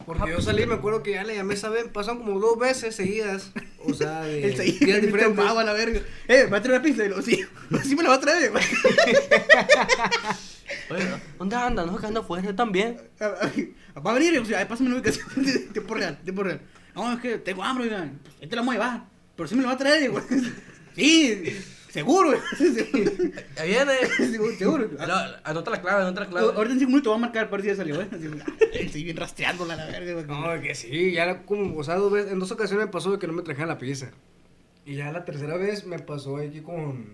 Porque 0.08 0.30
yo 0.30 0.40
salí, 0.40 0.64
me 0.64 0.72
acuerdo 0.76 1.02
que 1.02 1.10
ya 1.10 1.22
le 1.22 1.34
llamé 1.36 1.52
esa 1.52 1.68
vez, 1.68 1.84
pasaron 1.92 2.20
como 2.24 2.40
dos 2.40 2.58
veces 2.58 2.96
seguidas. 2.96 3.52
O 3.84 3.92
sea, 3.92 4.20
de 4.24 4.42
El 4.42 4.58
el 4.58 5.02
diferentes. 5.02 5.36
tomaba 5.36 5.62
la 5.62 5.74
verga. 5.74 6.00
Eh, 6.26 6.46
¿va 6.50 6.56
a 6.56 6.62
traer 6.62 6.80
una 6.80 6.82
pizza? 6.82 7.04
Y 7.04 7.10
lo, 7.10 7.20
sí, 7.20 7.44
sí 7.84 7.94
me 7.94 8.02
la 8.02 8.08
va 8.08 8.14
a 8.14 8.20
traer. 8.20 8.50
Oye, 10.90 11.04
¿dónde 11.38 11.56
anda? 11.56 11.84
No, 11.84 11.98
que 11.98 12.06
anda 12.06 12.20
afuera 12.20 12.42
yo 12.42 12.54
también. 12.54 12.98
Va 13.20 14.10
a 14.10 14.14
venir, 14.14 14.38
o 14.38 14.44
sea, 14.46 14.66
pásame 14.66 14.88
la 14.88 14.96
ubicación. 14.96 15.26
Tiempo 15.74 15.94
real, 15.94 16.18
tiempo 16.24 16.42
real. 16.42 16.62
No, 16.94 17.12
es 17.12 17.20
que 17.20 17.36
tengo 17.36 17.62
hambre, 17.62 17.84
oigan. 17.84 18.18
Pues, 18.22 18.36
ahí 18.40 18.48
te 18.48 18.56
la 18.56 18.62
voy 18.62 18.70
a 18.76 18.78
llevar. 18.78 19.04
Pero 19.36 19.46
sí 19.46 19.54
me 19.56 19.60
la 19.62 19.68
va 19.68 19.74
a 19.74 19.78
traer, 19.78 20.10
güey. 20.10 20.24
Sí, 20.96 21.54
seguro. 21.90 22.38
Ya 23.56 23.64
viene. 23.64 23.92
Seguro, 24.30 24.52
seguro. 24.56 24.90
Pero, 24.96 25.14
Anota 25.44 25.70
la 25.70 25.80
clave, 25.80 26.02
anota 26.02 26.20
la 26.20 26.26
clave. 26.28 26.46
Ahorita 26.54 26.72
en 26.74 26.78
cinco 26.78 26.90
minutos 26.90 27.12
va 27.12 27.16
a 27.16 27.20
marcar 27.20 27.50
para 27.50 27.62
ver 27.62 27.62
si 27.62 27.68
ya 27.68 27.76
salió, 27.76 28.00
ah, 28.00 28.08
Estoy 28.72 29.04
bien 29.04 29.16
rastreándola 29.16 29.76
la 29.76 29.86
verga, 29.86 30.12
güey. 30.14 30.26
No, 30.26 30.60
que 30.62 30.74
sí, 30.74 31.12
ya 31.12 31.42
como, 31.44 31.76
o 31.76 31.84
sea, 31.84 31.96
dos 31.96 32.12
veces, 32.12 32.32
en 32.32 32.38
dos 32.38 32.50
ocasiones 32.52 32.86
me 32.86 32.92
pasó 32.92 33.12
de 33.12 33.18
que 33.18 33.26
no 33.26 33.32
me 33.32 33.42
trajeran 33.42 33.68
la 33.68 33.78
pizza. 33.78 34.10
Y 34.86 34.94
ya 34.96 35.12
la 35.12 35.24
tercera 35.24 35.56
vez 35.56 35.86
me 35.86 35.98
pasó 35.98 36.36
aquí 36.38 36.60
con, 36.60 37.06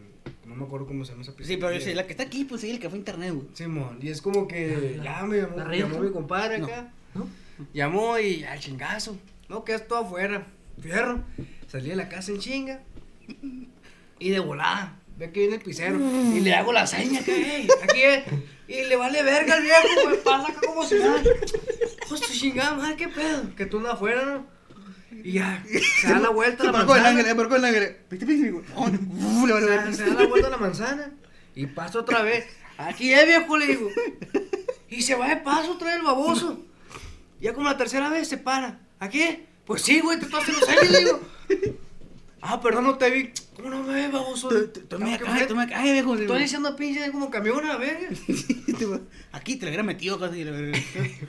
no 0.46 0.54
me 0.54 0.64
acuerdo 0.64 0.87
cómo 0.87 1.04
se 1.04 1.12
llama 1.12 1.22
esa 1.22 1.32
pizza. 1.34 1.48
Sí, 1.48 1.56
pero 1.56 1.70
la 1.94 2.06
que 2.06 2.12
está 2.12 2.22
aquí, 2.24 2.44
pues 2.44 2.60
sí, 2.60 2.70
el 2.70 2.78
que 2.78 2.88
fue 2.88 2.96
a 2.96 2.98
internet, 2.98 3.32
güey. 3.34 3.46
Simón, 3.54 3.98
y 4.00 4.08
es 4.10 4.20
como 4.22 4.46
que 4.46 4.94
La- 4.98 5.04
ya 5.04 5.22
me 5.24 5.38
llamó, 5.38 5.56
la 5.56 5.76
llamó 5.76 5.98
mi 6.00 6.10
compadre 6.12 6.58
No. 6.58 6.66
acá. 6.66 6.92
¿No? 7.14 7.26
Llamó 7.72 8.18
y 8.18 8.44
al 8.44 8.58
chingazo. 8.60 9.16
No, 9.48 9.64
que 9.64 9.74
es 9.74 9.87
todo 9.88 10.00
afuera. 10.00 10.46
Fierro. 10.80 11.22
Salí 11.68 11.90
de 11.90 11.96
la 11.96 12.08
casa 12.08 12.32
en 12.32 12.38
chinga. 12.38 12.80
Y 14.18 14.31
de 14.31 14.40
volada. 14.40 15.00
Ve 15.16 15.31
que 15.31 15.40
viene 15.40 15.57
el 15.57 15.62
pisero. 15.62 15.98
Y 15.98 16.40
le 16.40 16.55
hago 16.55 16.72
la 16.72 16.87
seña 16.87 17.22
que, 17.22 17.35
hey, 17.35 17.68
aquí 17.83 18.03
es. 18.03 18.24
Y 18.66 18.85
le 18.85 18.96
vale 18.96 19.22
verga 19.22 19.55
al 19.55 19.62
viejo, 19.62 20.09
me 20.09 20.16
pasa 20.16 20.48
acá 20.48 20.61
como 20.66 20.85
si 20.85 20.96
nada. 20.96 21.22
Pues 22.09 22.20
tu 22.20 22.33
chingada, 22.33 22.74
madre, 22.74 22.96
qué 22.96 23.09
pedo. 23.09 23.55
Que 23.55 23.66
tú 23.66 23.79
andas 23.79 23.94
afuera, 23.94 24.24
¿no? 24.24 24.46
Y 25.22 25.33
ya, 25.33 25.62
se 26.00 26.09
da 26.09 26.18
la 26.18 26.31
vuelta 26.31 26.64
a 26.64 26.66
la 26.66 26.72
marcó 26.72 26.96
el 26.96 27.05
ángel, 27.05 27.24
manzana. 27.24 27.27
se 29.94 30.05
no, 30.05 30.11
no, 30.11 30.14
da 30.16 30.22
la 30.22 30.29
vuelta 30.29 30.48
a 30.48 30.50
la 30.50 30.57
manzana. 30.57 31.12
Y 31.55 31.66
pasa 31.66 32.00
otra 32.00 32.22
vez. 32.22 32.46
Aquí 32.77 33.12
es, 33.12 33.24
viejo, 33.27 33.57
le 33.57 33.66
digo. 33.66 33.88
Y 34.88 35.03
se 35.03 35.14
va 35.14 35.29
de 35.29 35.37
paso 35.37 35.72
otra 35.72 35.88
vez 35.88 35.96
el 35.96 36.03
baboso. 36.03 36.64
Ya 37.40 37.53
como 37.53 37.68
la 37.68 37.77
tercera 37.77 38.09
vez 38.09 38.29
se 38.29 38.38
para. 38.38 38.81
¿Aquí 38.98 39.22
es? 39.22 39.38
Pues 39.64 39.83
sí, 39.83 40.00
güey, 40.00 40.18
te 40.18 40.27
estás 40.27 40.42
haciendo 40.42 40.66
señas, 40.66 40.90
le 40.90 40.98
digo. 41.00 41.20
Ah, 42.46 42.61
perdón, 42.61 42.85
no 42.85 42.98
te 42.98 43.09
vi. 43.11 43.30
¿Cómo 43.57 43.70
no 43.70 43.83
me 43.83 43.94
ves, 43.94 44.12
baboso? 44.12 44.48
Tú- 44.50 44.98
me 44.98 45.16
¿Qué 45.16 45.24
caes, 45.24 45.48
tú 45.48 45.57
me 45.57 45.66
caes, 45.66 45.92
viejo. 45.92 46.14
Estoy 46.14 46.42
diciendo 46.42 46.76
pinche 46.76 47.11
como 47.11 47.30
camión 47.30 47.64
a 47.64 47.68
la 47.68 47.76
verga. 47.78 48.09
Aquí 49.33 49.57
te 49.57 49.64
lo 49.64 49.70
hubiera 49.70 49.83
metido 49.83 50.18
casi, 50.18 50.44
la. 50.44 50.52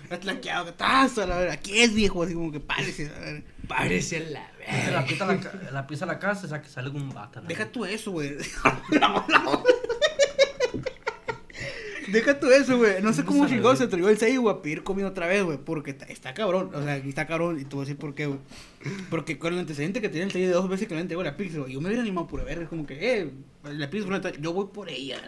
Has 0.09 0.19
tlaqueado, 0.19 0.73
tazo, 0.73 1.25
la 1.25 1.37
verga. 1.37 1.53
Aquí 1.53 1.79
es, 1.79 1.93
viejo, 1.93 2.23
así 2.23 2.33
como 2.33 2.51
que 2.51 2.59
parece, 2.59 3.05
la 3.09 3.19
verga. 3.19 3.41
Parece 3.67 4.19
la 4.29 4.41
La 4.41 5.01
verga. 5.01 5.23
a 5.23 5.25
la, 5.27 5.39
ca- 5.39 5.59
la 5.71 5.87
pizza 5.87 6.03
a 6.03 6.07
la 6.09 6.19
casa, 6.19 6.47
o 6.47 6.49
sea, 6.49 6.61
que 6.61 6.67
sale 6.69 6.91
con 6.91 7.01
un 7.01 7.09
bata. 7.13 7.39
¿no? 7.39 7.47
Deja 7.47 7.65
tú 7.71 7.85
eso, 7.85 8.11
güey. 8.11 8.35
Deja 12.07 12.39
tú 12.39 12.49
eso, 12.51 12.77
güey. 12.77 13.01
No 13.01 13.13
sé 13.13 13.23
cómo 13.23 13.47
güey. 13.47 13.77
se 13.77 13.83
atrevió 13.83 14.09
el 14.09 14.17
6, 14.17 14.39
güey, 14.39 14.55
a 14.55 14.61
pedir 14.61 14.83
comida 14.83 15.07
otra 15.07 15.27
vez, 15.27 15.43
güey. 15.43 15.57
Porque 15.57 15.91
está, 15.91 16.05
está 16.05 16.33
cabrón. 16.33 16.71
O 16.73 16.83
sea, 16.83 16.93
aquí 16.93 17.09
está 17.09 17.25
cabrón. 17.25 17.59
Y 17.59 17.65
te 17.65 17.75
voy 17.75 17.83
a 17.83 17.85
decir 17.85 17.97
por 17.97 18.13
qué, 18.15 18.25
güey. 18.27 18.39
Porque 19.09 19.39
con 19.39 19.53
el 19.53 19.59
antecedente 19.59 20.01
que 20.01 20.09
tenía 20.09 20.25
el 20.25 20.31
6 20.31 20.47
de 20.47 20.53
dos 20.53 20.69
veces 20.69 20.87
que 20.87 20.95
le 20.95 21.01
entregó 21.01 21.23
la 21.23 21.35
pizza, 21.37 21.59
güey. 21.59 21.73
Yo 21.73 21.81
me 21.81 21.87
hubiera 21.87 22.03
animado 22.03 22.27
por 22.27 22.43
ver. 22.45 22.67
como 22.67 22.85
que, 22.85 23.19
eh, 23.19 23.31
la 23.63 23.89
pizza 23.89 24.07
fue 24.07 24.21
Yo 24.39 24.53
voy 24.53 24.67
por 24.73 24.89
ella. 24.89 25.19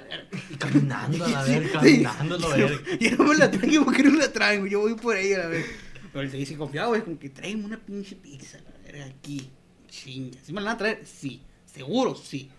Y 0.49 0.55
caminando 0.55 1.25
a 1.25 1.29
la 1.29 1.43
verga, 1.43 1.71
caminando 1.79 2.35
a 2.35 2.39
la 2.39 2.47
verga. 2.55 2.79
Y 2.99 3.09
no 3.11 3.23
me 3.25 3.35
la 3.35 3.51
traen 3.51 3.83
porque 3.83 4.03
no 4.03 4.11
la 4.17 4.55
güey. 4.55 4.71
Yo 4.71 4.81
voy 4.81 4.95
por 4.95 5.15
ella, 5.15 5.39
la 5.39 5.47
verga. 5.47 5.67
Pero 6.13 6.21
el 6.21 6.31
6 6.31 6.47
sí 6.47 6.55
confiado, 6.55 6.89
güey. 6.89 7.01
Como 7.01 7.17
que 7.19 7.29
tráeme 7.29 7.65
una 7.65 7.77
pinche 7.77 8.15
pizza, 8.15 8.59
la 8.59 8.71
verga, 8.83 9.05
aquí. 9.05 9.49
Chinga. 9.89 10.37
¿Sí 10.43 10.53
me 10.53 10.61
la 10.61 10.67
van 10.67 10.75
a 10.75 10.77
traer? 10.77 11.01
Sí. 11.05 11.41
Seguro, 11.65 12.15
sí. 12.15 12.49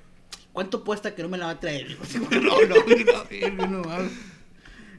¿Cuánto 0.59 0.83
cuesta 0.83 1.15
que 1.15 1.23
no 1.23 1.29
me 1.29 1.39
la 1.39 1.45
va 1.47 1.51
a 1.53 1.61
traer? 1.61 1.97
No, 2.33 2.41
no, 2.41 2.67
no, 2.67 2.75
no, 2.75 3.67
no, 3.69 3.85
mames. 3.85 4.13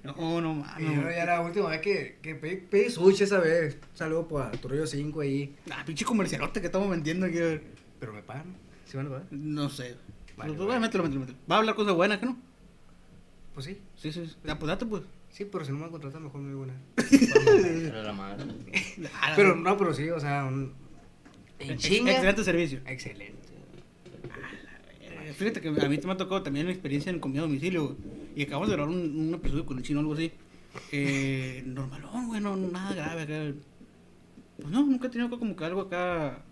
No, 0.06 0.40
no, 0.40 0.54
mames. 0.54 0.96
yo 0.96 1.12
ya 1.12 1.26
la 1.26 1.42
última 1.42 1.68
vez 1.68 1.82
que, 1.82 2.18
que 2.22 2.34
pedí, 2.36 2.56
pedí 2.56 2.90
sushi 2.90 3.26
esa 3.26 3.40
vez. 3.40 3.78
Saludos 3.94 4.28
para 4.32 4.52
Torrillo 4.52 4.88
5 4.88 5.20
ahí. 5.20 5.54
Ah, 5.70 5.84
pinche 5.86 6.06
comercialote 6.06 6.62
que 6.62 6.68
estamos 6.68 6.90
vendiendo 6.90 7.26
aquí. 7.26 7.40
a. 7.40 7.60
Pero 8.00 8.14
me 8.14 8.24
pagan. 8.24 8.56
¿Sí 8.86 8.96
van 8.96 9.08
a 9.08 9.10
pagar? 9.10 9.26
No 9.32 9.70
sé. 9.70 9.98
Vale, 10.38 10.54
vale. 10.56 10.80
mételo, 10.80 11.04
mételo, 11.04 11.20
mételo. 11.20 11.38
Va 11.52 11.56
a 11.56 11.60
hablar 11.60 11.76
cosas 11.76 11.94
buenas, 11.94 12.20
¿que 12.20 12.28
no? 12.28 12.38
Pues 13.54 13.66
sí. 13.66 13.82
Sí, 13.98 14.14
sí. 14.14 14.28
sí. 14.28 14.36
Ya, 14.46 14.58
pues 14.58 14.70
date, 14.70 14.86
pues. 14.86 15.04
Sí, 15.30 15.44
pero 15.44 15.66
si 15.66 15.74
no 15.74 15.80
me 15.80 15.90
contratan, 15.90 16.24
mejor 16.24 16.40
me 16.40 16.56
una. 16.56 16.74
Pero 16.96 18.02
la 18.04 18.14
madre. 18.14 18.46
Pero 19.36 19.58
no, 19.58 19.76
pero 19.78 19.94
sí, 19.94 20.10
o 20.10 20.22
sea, 20.22 20.46
un- 20.46 20.74
En 21.60 21.78
chinga. 21.78 22.14
Excelente 22.14 22.46
servicio. 22.46 22.80
Excelente. 22.86 23.39
Fíjate 25.40 25.62
que 25.62 25.70
a 25.70 25.72
mí 25.72 26.00
me 26.04 26.12
ha 26.12 26.18
tocado 26.18 26.44
también 26.44 26.66
una 26.66 26.74
experiencia 26.74 27.10
en 27.10 27.20
comida 27.20 27.40
a 27.40 27.44
domicilio. 27.44 27.96
Y 28.36 28.44
acabamos 28.44 28.68
de 28.68 28.76
grabar 28.76 28.94
un, 28.94 29.00
un 29.00 29.34
episodio 29.34 29.66
con 29.66 29.78
el 29.78 29.84
chino 29.84 30.00
o 30.00 30.02
algo 30.02 30.14
así. 30.14 30.34
Eh, 30.92 31.64
normalón, 31.66 32.28
güey, 32.28 32.42
no, 32.42 32.58
nada 32.58 32.94
grave 32.94 33.22
acá. 33.22 33.54
Pues 34.58 34.70
no, 34.70 34.84
nunca 34.84 35.08
he 35.08 35.10
tenido 35.10 35.30
como 35.30 35.56
que 35.56 35.64
algo 35.64 35.80
acá 35.80 36.44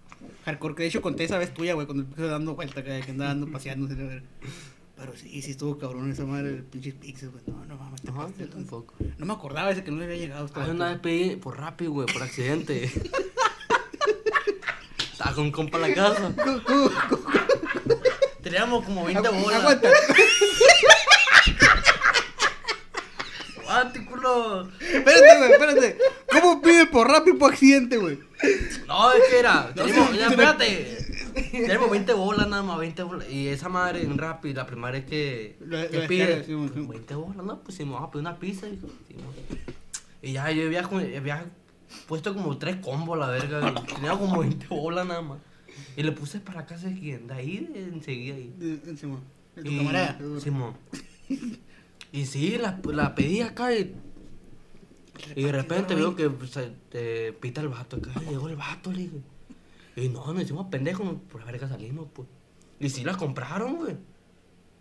hardcore. 0.45 0.76
Que 0.76 0.84
de 0.84 0.88
hecho 0.88 1.02
conté 1.02 1.26
esa 1.26 1.38
vez 1.38 1.54
tuya, 1.54 1.73
güey, 1.73 1.86
cuando 1.86 2.04
empecé 2.04 2.28
dando 2.28 2.56
vuelta 2.56 2.80
acá, 2.80 3.02
que 3.02 3.12
andaba 3.12 3.32
dando 3.32 3.52
paseando. 3.52 3.89
Pero 4.95 5.17
sí, 5.17 5.41
sí 5.41 5.52
estuvo 5.52 5.78
cabrón 5.78 6.10
esa 6.10 6.23
madre, 6.26 6.52
el 6.52 6.63
pinche 6.63 6.93
pixel, 6.93 7.32
güey. 7.32 7.43
No, 7.45 7.65
no 7.65 7.76
mames, 7.76 8.02
te 8.38 8.47
tampoco. 8.47 8.93
No 9.17 9.26
me 9.26 9.34
acordaba 9.34 9.69
ese 9.69 9.84
que 9.84 9.91
no 9.91 9.97
le 9.97 10.06
había 10.06 10.15
llegado. 10.17 10.47
vato. 10.47 10.71
una 10.71 10.91
vez 10.91 11.00
pedí 11.00 11.36
por 11.36 11.58
rápido, 11.58 11.91
güey, 11.91 12.08
por 12.08 12.23
accidente. 12.23 12.86
Estaba 15.12 15.36
con 15.36 15.43
un 15.45 15.52
compa 15.52 15.78
en 15.78 15.82
la 15.82 15.93
casa. 15.93 16.34
Teníamos 18.50 18.86
como 18.86 19.04
20 19.04 19.28
Agu- 19.30 19.42
bolas. 19.44 19.60
Aguanta. 19.60 19.90
Aguante, 23.60 24.06
culo. 24.06 24.70
Espérate, 24.80 25.38
güey, 25.38 25.52
espérate. 25.52 25.98
¿Cómo 26.32 26.62
pide 26.62 26.86
por 26.86 27.10
rápido 27.10 27.38
por 27.38 27.52
accidente, 27.52 27.98
güey? 27.98 28.20
No, 28.88 29.12
es 29.12 29.24
que 29.30 29.40
era. 29.40 29.74
Ya, 29.76 30.28
espérate. 30.30 30.98
Tenemos 31.52 31.90
20 31.92 32.14
bolas 32.14 32.48
nada 32.48 32.64
más, 32.64 32.80
20 32.80 33.04
bolas. 33.04 33.30
Y 33.30 33.50
esa 33.50 33.68
madre 33.68 34.02
en 34.04 34.18
Rappi, 34.18 34.54
la 34.54 34.66
primera 34.66 34.98
es 34.98 35.06
que, 35.06 35.58
Lo- 35.60 35.90
que 35.90 36.00
lo 36.02 36.08
pide. 36.08 36.44
sí, 36.46 36.54
mo- 36.54 36.70
sí. 36.70 36.86
20 36.88 37.16
bolas, 37.16 37.44
¿no? 37.46 37.60
Pues 37.60 37.76
si 37.76 37.84
me 37.84 37.92
vamos 37.92 38.08
a 38.08 38.12
pedir 38.12 38.22
una 38.22 38.40
pizza. 38.40 38.68
hijo. 38.68 38.88
Y 40.22 40.32
ya 40.34 40.50
yo 40.52 40.66
había, 40.66 40.82
había 41.18 41.46
puesto 42.08 42.34
como 42.34 42.58
tres 42.58 42.78
combos 42.78 43.18
a 43.18 43.20
la 43.20 43.28
verga. 43.28 43.74
Tenía 43.94 44.12
como 44.12 44.40
20 44.40 44.66
bolas 44.68 45.06
nada 45.06 45.22
más. 45.22 45.40
Y 45.96 46.04
le 46.04 46.12
puse 46.12 46.40
para 46.40 46.66
casa 46.66 46.88
de 46.90 47.00
quién, 47.00 47.28
de 47.28 47.34
ahí, 47.34 47.58
de 47.74 47.84
enseguida 47.86 48.36
ahí. 48.36 48.54
De- 48.58 48.78
de 48.78 48.98
Simón. 48.98 49.22
De 49.56 49.63
tu 49.63 49.72
Y, 49.72 49.78
camarada. 49.78 50.20
Simón. 50.40 50.74
Y 52.13 52.26
sí, 52.26 52.58
la, 52.58 52.80
la 52.86 53.13
pedí 53.16 53.42
acá 53.42 53.76
y, 53.76 53.94
y 55.36 55.44
de 55.44 55.52
repente 55.52 55.94
veo 55.94 56.16
que 56.16 56.32
se 56.48 56.72
te 56.90 57.34
pita 57.34 57.60
el 57.62 57.68
vato 57.68 57.98
acá. 57.98 58.12
y 58.26 58.30
Llegó 58.30 58.48
el 58.48 58.56
vato, 58.56 58.92
le 58.94 59.00
dije. 59.04 59.18
Y 59.98 60.08
no, 60.10 60.32
nos 60.34 60.42
hicimos 60.44 60.68
pendejos, 60.68 61.16
por 61.30 61.42
la 61.42 61.48
verga 61.52 61.68
salimos, 61.68 62.08
pues. 62.13 62.28
Y 62.80 62.90
sí 62.90 63.04
las 63.04 63.18
compraron, 63.18 63.76
güey. 63.76 63.96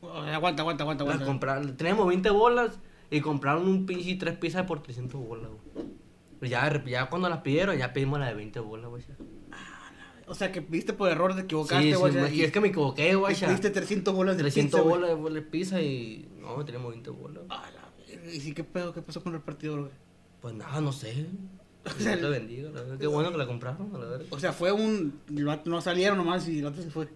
Oh, 0.02 0.10
Aguanta, 0.12 0.62
aguanta, 0.62 0.84
aguanta, 0.84 1.04
Las 1.04 1.14
aguanta. 1.14 1.24
compraron. 1.26 1.76
Teníamos 1.76 2.06
20 2.06 2.30
bolas 2.30 2.78
y 3.10 3.20
compraron 3.20 3.66
un 3.66 3.86
pinche 3.86 4.14
tres 4.14 4.36
pizzas 4.38 4.66
por 4.66 4.82
300 4.82 5.20
bolas, 5.20 5.50
güey. 5.50 5.86
Y 6.42 6.48
Ya, 6.48 6.84
ya 6.84 7.06
cuando 7.10 7.28
las 7.28 7.40
pidieron, 7.40 7.76
ya 7.76 7.92
pedimos 7.92 8.20
la 8.20 8.26
de 8.28 8.34
20 8.34 8.60
bolas, 8.60 8.88
güey. 8.88 9.02
O 10.28 10.34
sea, 10.34 10.50
que 10.50 10.60
viste 10.60 10.92
por 10.92 11.08
error, 11.08 11.34
te 11.34 11.42
equivocaste, 11.42 11.90
sí, 11.90 11.94
güey. 11.94 12.36
y 12.36 12.42
es 12.42 12.52
que 12.52 12.60
me 12.60 12.68
equivoqué, 12.68 13.14
güey. 13.14 13.34
pediste 13.34 13.70
300 13.70 14.14
bolas 14.14 14.36
de 14.36 14.42
300 14.42 14.80
pizza, 14.80 15.14
bolas 15.14 15.34
de 15.34 15.42
pizza 15.42 15.80
y. 15.80 16.28
No, 16.40 16.64
teníamos 16.64 16.90
20 16.90 17.10
bolas. 17.10 17.44
A 17.48 17.70
la 17.70 17.86
¿Y 18.32 18.40
sí 18.40 18.52
qué 18.52 18.64
pedo? 18.64 18.92
¿Qué 18.92 19.02
pasó 19.02 19.22
con 19.22 19.32
el 19.32 19.38
repartidor, 19.40 19.80
güey? 19.80 19.92
Pues 20.40 20.54
nada, 20.54 20.80
no 20.80 20.92
sé. 20.92 21.26
O 21.86 22.00
sea, 22.00 22.16
Dios 22.16 22.32
te 22.32 22.38
bendiga, 22.40 22.70
la 22.70 22.80
verdad. 22.80 22.98
Qué 22.98 23.06
bueno 23.06 23.30
que 23.30 23.38
la 23.38 23.46
compraron, 23.46 23.92
la 23.92 24.00
verdad. 24.00 24.26
O 24.30 24.40
sea, 24.40 24.52
fue 24.52 24.72
un... 24.72 25.20
No 25.64 25.80
salieron 25.80 26.18
nomás 26.18 26.48
y 26.48 26.58
el 26.58 26.66
otro 26.66 26.82
se 26.82 26.90
fue. 26.90 27.08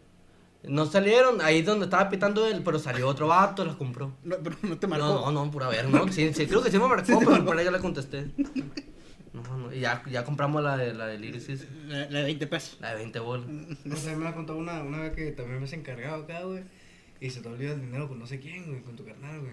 No 0.62 0.87
salieron, 0.87 1.40
ahí 1.40 1.59
es 1.59 1.66
donde 1.66 1.87
estaba 1.87 2.09
pitando 2.09 2.46
él, 2.46 2.62
pero 2.64 2.79
salió 2.79 3.09
otro 3.09 3.27
vato, 3.27 3.64
las 3.64 3.77
compró. 3.77 4.12
No, 4.23 4.37
pero 4.42 4.57
no 4.62 4.79
te 4.79 4.87
marcó. 4.87 5.07
No, 5.07 5.33
no, 5.33 5.44
no, 5.44 5.51
pura 5.51 5.68
ver, 5.68 5.88
¿no? 5.88 6.07
Sí, 6.12 6.33
sí, 6.35 6.46
creo 6.46 6.62
que 6.62 6.70
sí 6.70 6.79
me 6.79 6.87
marcó, 6.87 7.07
Sí 7.07 7.14
pero 7.18 7.44
por 7.44 7.57
ahí 7.57 7.64
ya 7.64 7.70
le 7.70 7.81
contesté. 7.81 8.31
No, 9.33 9.43
no, 9.59 9.73
y 9.73 9.79
ya, 9.81 10.03
ya 10.11 10.25
compramos 10.25 10.61
la 10.62 10.77
de, 10.77 10.93
la 10.93 11.07
de 11.07 11.19
Lyricis, 11.19 11.64
La, 11.87 12.11
la 12.11 12.19
de 12.19 12.25
20 12.25 12.47
pesos. 12.49 12.79
la 12.81 12.90
de 12.90 12.97
20 12.97 13.19
bolas. 13.21 13.47
No 13.85 13.97
sé, 13.97 14.16
me 14.16 14.25
la 14.25 14.35
contado 14.35 14.59
una, 14.59 14.83
una 14.83 15.03
vez 15.03 15.12
que 15.14 15.31
también 15.31 15.59
me 15.61 15.64
has 15.66 15.73
encargado 15.73 16.25
acá, 16.25 16.43
güey. 16.43 16.64
Y 17.21 17.31
se 17.31 17.40
te 17.40 17.49
olvida 17.49 17.75
el 17.75 17.81
dinero 17.81 18.09
con 18.09 18.19
no 18.19 18.27
sé 18.27 18.40
quién, 18.40 18.66
güey, 18.66 18.83
con 18.83 18.97
tu 18.97 19.05
carnal, 19.05 19.40
güey. 19.40 19.53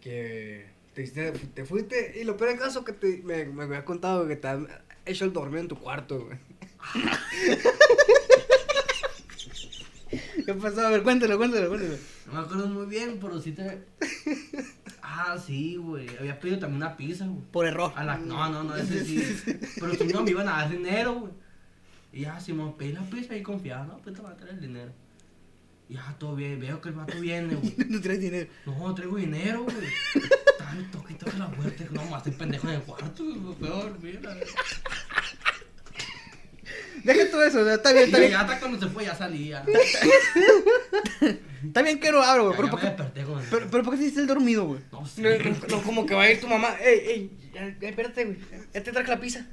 Que 0.00 0.66
te, 0.94 1.02
hiciste- 1.02 1.32
te 1.32 1.64
fuiste. 1.64 2.20
Y 2.20 2.24
lo 2.24 2.36
peor 2.36 2.50
del 2.50 2.58
caso 2.60 2.84
que 2.84 2.92
te, 2.92 3.20
me, 3.24 3.44
me 3.46 3.64
habías 3.64 3.82
contado 3.84 4.24
güey, 4.24 4.36
que 4.36 4.42
te 4.42 4.48
han 4.48 4.68
hecho 5.06 5.24
el 5.24 5.32
dormir 5.32 5.60
en 5.60 5.68
tu 5.68 5.76
cuarto, 5.78 6.26
güey. 6.26 6.38
¿Qué 10.46 10.54
pasó? 10.54 10.86
A 10.86 10.90
ver, 10.90 11.02
cuéntalo, 11.02 11.36
cuéntalo, 11.38 11.68
cuéntalo. 11.68 11.96
No 12.26 12.32
me 12.34 12.38
acuerdo 12.40 12.66
muy 12.68 12.86
bien, 12.86 13.18
pero 13.20 13.40
sí 13.40 13.52
te... 13.52 13.82
Ah, 15.16 15.38
sí, 15.38 15.76
güey. 15.76 16.08
Había 16.18 16.40
pedido 16.40 16.58
también 16.58 16.82
una 16.82 16.96
pizza, 16.96 17.24
güey. 17.26 17.40
Por 17.52 17.66
error. 17.66 17.92
A 17.94 18.02
la... 18.02 18.18
No, 18.18 18.48
no, 18.50 18.64
no, 18.64 18.74
ese 18.74 19.04
sí. 19.04 19.22
Pero 19.80 19.94
si 19.94 20.06
no, 20.08 20.22
me 20.22 20.30
iban 20.30 20.48
a 20.48 20.52
dar 20.58 20.70
dinero, 20.70 21.14
güey. 21.14 21.32
Y 22.12 22.22
ya, 22.22 22.40
si 22.40 22.52
me 22.52 22.68
pedí 22.72 22.92
la 22.92 23.02
pizza 23.02 23.36
y 23.36 23.42
confiaba, 23.42 23.84
no, 23.86 23.98
pues 23.98 24.16
te 24.16 24.22
va 24.22 24.30
a 24.30 24.36
traer 24.36 24.54
el 24.54 24.60
dinero. 24.60 24.92
Y 25.88 25.94
ya, 25.94 26.16
todo 26.18 26.34
bien, 26.34 26.58
veo 26.58 26.80
que 26.80 26.88
el 26.88 26.96
vato 26.96 27.20
viene, 27.20 27.54
güey. 27.54 27.76
No 27.88 28.00
traes 28.00 28.20
dinero. 28.20 28.50
No, 28.66 28.92
traigo 28.94 29.16
dinero, 29.16 29.62
güey. 29.64 29.76
Tanto 30.58 31.04
que 31.04 31.14
toque 31.14 31.38
la 31.38 31.50
puerta. 31.50 31.84
No, 31.92 32.04
más 32.06 32.26
estoy 32.26 32.32
pendejo 32.32 32.68
en 32.68 32.74
el 32.74 32.82
cuarto, 32.82 33.24
güey. 33.24 33.36
Me 33.36 33.54
fue 33.54 33.68
a 33.68 33.70
dormir, 33.70 34.20
la 34.20 34.34
verdad. 34.34 34.46
Deja 37.04 37.30
todo 37.30 37.44
eso, 37.44 37.60
o 37.60 37.64
sea, 37.64 37.74
está 37.74 37.92
bien, 37.92 38.04
está 38.06 38.18
bien. 38.18 38.30
ya 38.32 38.40
hasta 38.40 38.58
cuando 38.58 38.80
se 38.80 38.88
fue 38.92 39.04
ya 39.04 39.14
salía. 39.14 39.64
Está 41.64 41.82
bien 41.82 41.98
que 42.00 42.10
lo 42.12 42.22
abro, 42.22 42.44
güey. 42.46 42.56
Pero, 42.56 42.70
¿por 42.70 42.80
qué, 42.80 42.88
pero, 43.50 43.68
pero 43.70 43.82
¿por 43.82 43.94
qué 43.94 44.00
hiciste 44.02 44.20
el 44.20 44.26
dormido, 44.26 44.64
güey? 44.66 44.80
No 44.92 45.00
No, 45.00 45.06
sé. 45.06 45.38
no, 45.38 45.76
no, 45.76 45.82
como 45.82 46.06
que 46.06 46.14
va 46.14 46.22
a 46.22 46.30
ir 46.30 46.40
tu 46.40 46.46
mamá. 46.48 46.74
Ey, 46.80 46.98
ey, 47.06 47.50
ya, 47.54 47.76
ya, 47.80 47.88
espérate, 47.88 48.24
güey. 48.24 48.38
Ya 48.72 48.82
te 48.82 48.92
traje 48.92 49.08
la 49.08 49.20
pizza. 49.20 49.46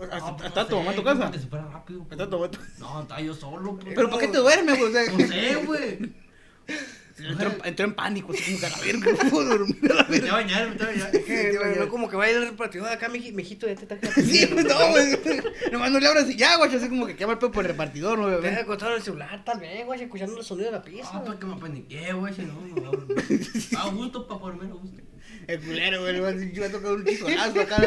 ¿Hasta, 0.00 0.18
No, 0.18 0.36
pues, 0.36 0.48
hasta 0.48 0.62
no 0.62 0.66
tu 0.68 0.72
sé, 0.74 0.78
mamá 0.78 0.90
en 0.92 0.96
tu 0.96 1.04
casa? 1.04 1.30
que 1.30 1.38
se 1.38 1.46
fuera 1.46 1.66
rápido. 1.68 2.06
Está 2.10 2.24
tu 2.30 2.30
mamá 2.38 2.44
en 2.46 2.50
tu- 2.52 2.60
No, 2.78 3.02
estaba 3.02 3.20
yo 3.20 3.34
solo, 3.34 3.76
pues. 3.78 3.94
Pero 3.94 4.10
¿por 4.10 4.20
qué 4.20 4.28
te 4.28 4.38
duermes, 4.38 4.78
güey? 4.78 4.90
O 4.90 4.92
sea, 4.92 5.12
No 5.12 5.26
sé, 5.26 5.54
güey. 5.66 5.98
entró, 7.26 7.50
en- 7.50 7.60
entró 7.64 7.84
en 7.86 7.94
pánico, 7.94 8.32
así 8.32 8.42
como 8.44 8.58
que 8.60 8.66
a 8.66 8.68
la 8.70 8.78
verga, 8.78 9.12
no 9.24 9.30
puedo 9.30 9.44
dormir 9.58 9.76
a 9.90 9.94
la 9.94 10.02
Me 10.04 10.08
metí 10.10 10.20
verga. 10.20 10.30
a 10.30 10.36
bañar, 10.42 10.68
me 10.76 10.82
a 10.82 10.86
bañar. 10.86 11.10
No, 11.76 11.84
no, 11.84 11.88
como 11.88 12.08
que 12.08 12.16
va 12.16 12.24
a 12.24 12.30
ir 12.30 12.36
el 12.36 12.48
repartidor 12.50 12.88
acá, 12.88 13.08
miji- 13.08 13.32
mijito, 13.32 13.66
ya 13.66 13.74
te 13.74 13.86
pizza. 13.86 14.12
Sí, 14.22 14.46
pues 14.46 14.64
no, 14.64 14.88
güey. 14.90 15.18
Nomás 15.72 15.90
no 15.90 15.98
le 16.00 16.06
abras 16.06 16.28
y 16.30 16.36
ya, 16.36 16.56
güey. 16.56 16.74
Así 16.74 16.88
como 16.88 17.06
que 17.06 17.16
quema 17.16 17.32
el 17.32 17.38
pedo 17.38 17.50
por 17.52 17.64
el 17.64 17.70
repartidor, 17.70 18.18
¿no, 18.18 18.26
Te 18.28 18.36
güey? 18.36 18.50
deja 18.50 18.62
acostado 18.62 18.94
el 18.96 19.02
celular, 19.02 19.44
tal 19.44 19.60
vez, 19.60 19.84
güey, 19.86 20.02
escuchando 20.02 20.38
el 20.38 20.44
sonido 20.44 20.66
de 20.70 20.76
la 20.76 20.82
pizza. 20.82 21.10
Ah, 21.14 21.24
para 21.24 21.38
que 21.38 21.46
me 21.46 21.56
paniqué, 21.56 22.12
güey, 22.12 22.34
si 22.34 22.42
no, 22.42 22.54
no. 22.54 23.78
A 23.78 23.90
gusto, 23.90 24.26
para 24.26 24.40
dormir 24.40 24.70
a 24.70 24.74
gusto. 24.74 24.98
El 25.46 25.60
culero, 25.60 26.00
güey. 26.02 26.52
Yo 26.52 26.60
me 26.60 26.66
ha 26.66 26.70
tocado 26.72 26.94
un 26.94 27.04
chisolazo 27.06 27.60
acá. 27.60 27.80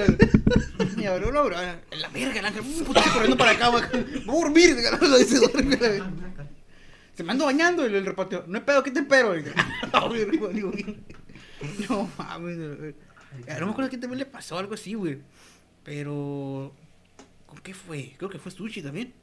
Y 0.98 1.06
abrió 1.06 1.30
una 1.30 1.42
bro. 1.42 1.56
En 1.92 2.02
la 2.02 2.10
verga, 2.10 2.40
el 2.40 2.46
ángel. 2.46 2.62
Un 2.64 2.84
putazo 2.86 3.12
corriendo 3.14 3.38
para 3.38 3.52
acá, 3.52 3.68
güey. 3.68 3.84
Voy 4.26 4.38
a 4.38 4.42
dormir. 4.42 4.76
Duerme, 5.54 5.76
verga. 5.76 6.12
Se 7.22 7.26
me 7.26 7.32
ando 7.34 7.46
bañando 7.46 7.86
el, 7.86 7.94
el 7.96 8.06
repartidor. 8.06 8.48
No 8.48 8.58
hay 8.58 8.64
pedo, 8.64 8.84
¿qué 8.84 8.92
te 8.92 9.00
espero? 9.02 9.38
Y, 9.38 9.44
"Ah, 9.94 10.06
güey, 10.10 10.26
güey, 10.38 10.54
digo, 10.54 10.72
No 11.90 12.10
mames. 12.18 12.58
No 12.58 13.66
me 13.66 13.72
acuerdo 13.72 13.90
que 13.90 13.98
también 13.98 14.20
le 14.20 14.26
pasó 14.26 14.58
algo 14.58 14.74
así, 14.74 14.94
güey. 14.94 15.20
Pero. 15.84 16.74
¿Con 17.46 17.60
qué 17.60 17.74
fue? 17.74 18.14
Creo 18.18 18.30
que 18.30 18.40
fue 18.40 18.52
Sushi 18.52 18.82
también. 18.82 19.14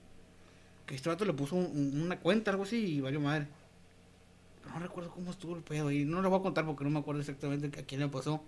Que 0.87 0.94
este 0.94 1.08
vato 1.08 1.24
le 1.24 1.32
puso 1.32 1.56
un- 1.56 1.66
un- 1.94 2.02
una 2.02 2.18
cuenta, 2.18 2.50
algo 2.50 2.62
así, 2.64 2.76
y 2.96 3.00
valió 3.00 3.20
madre. 3.20 3.46
Pero 4.62 4.74
no 4.74 4.80
recuerdo 4.80 5.11
cómo 5.11 5.30
estuvo 5.30 5.56
el 5.56 5.62
pedo. 5.62 5.90
Y 5.90 6.04
no 6.04 6.22
lo 6.22 6.30
voy 6.30 6.38
a 6.38 6.42
contar 6.42 6.64
porque 6.66 6.84
no 6.84 6.90
me 6.90 6.98
acuerdo 7.00 7.20
exactamente 7.20 7.78
a 7.80 7.84
quién 7.84 8.00
le 8.00 8.08
pasó. 8.08 8.42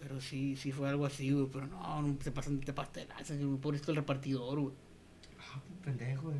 Pero 0.00 0.20
sí, 0.20 0.56
sí 0.56 0.72
fue 0.72 0.88
algo 0.88 1.06
así, 1.06 1.30
güey. 1.32 1.46
Pero 1.52 1.66
no, 1.66 2.02
no 2.02 2.16
se 2.22 2.30
pasan 2.30 2.60
de 2.60 2.72
pastelazo. 2.72 3.34
Por 3.60 3.74
esto 3.74 3.90
el 3.92 3.96
repartidor, 3.96 4.60
güey. 4.60 4.74
Ah, 5.40 5.60
pendejo, 5.84 6.22
güey. 6.30 6.36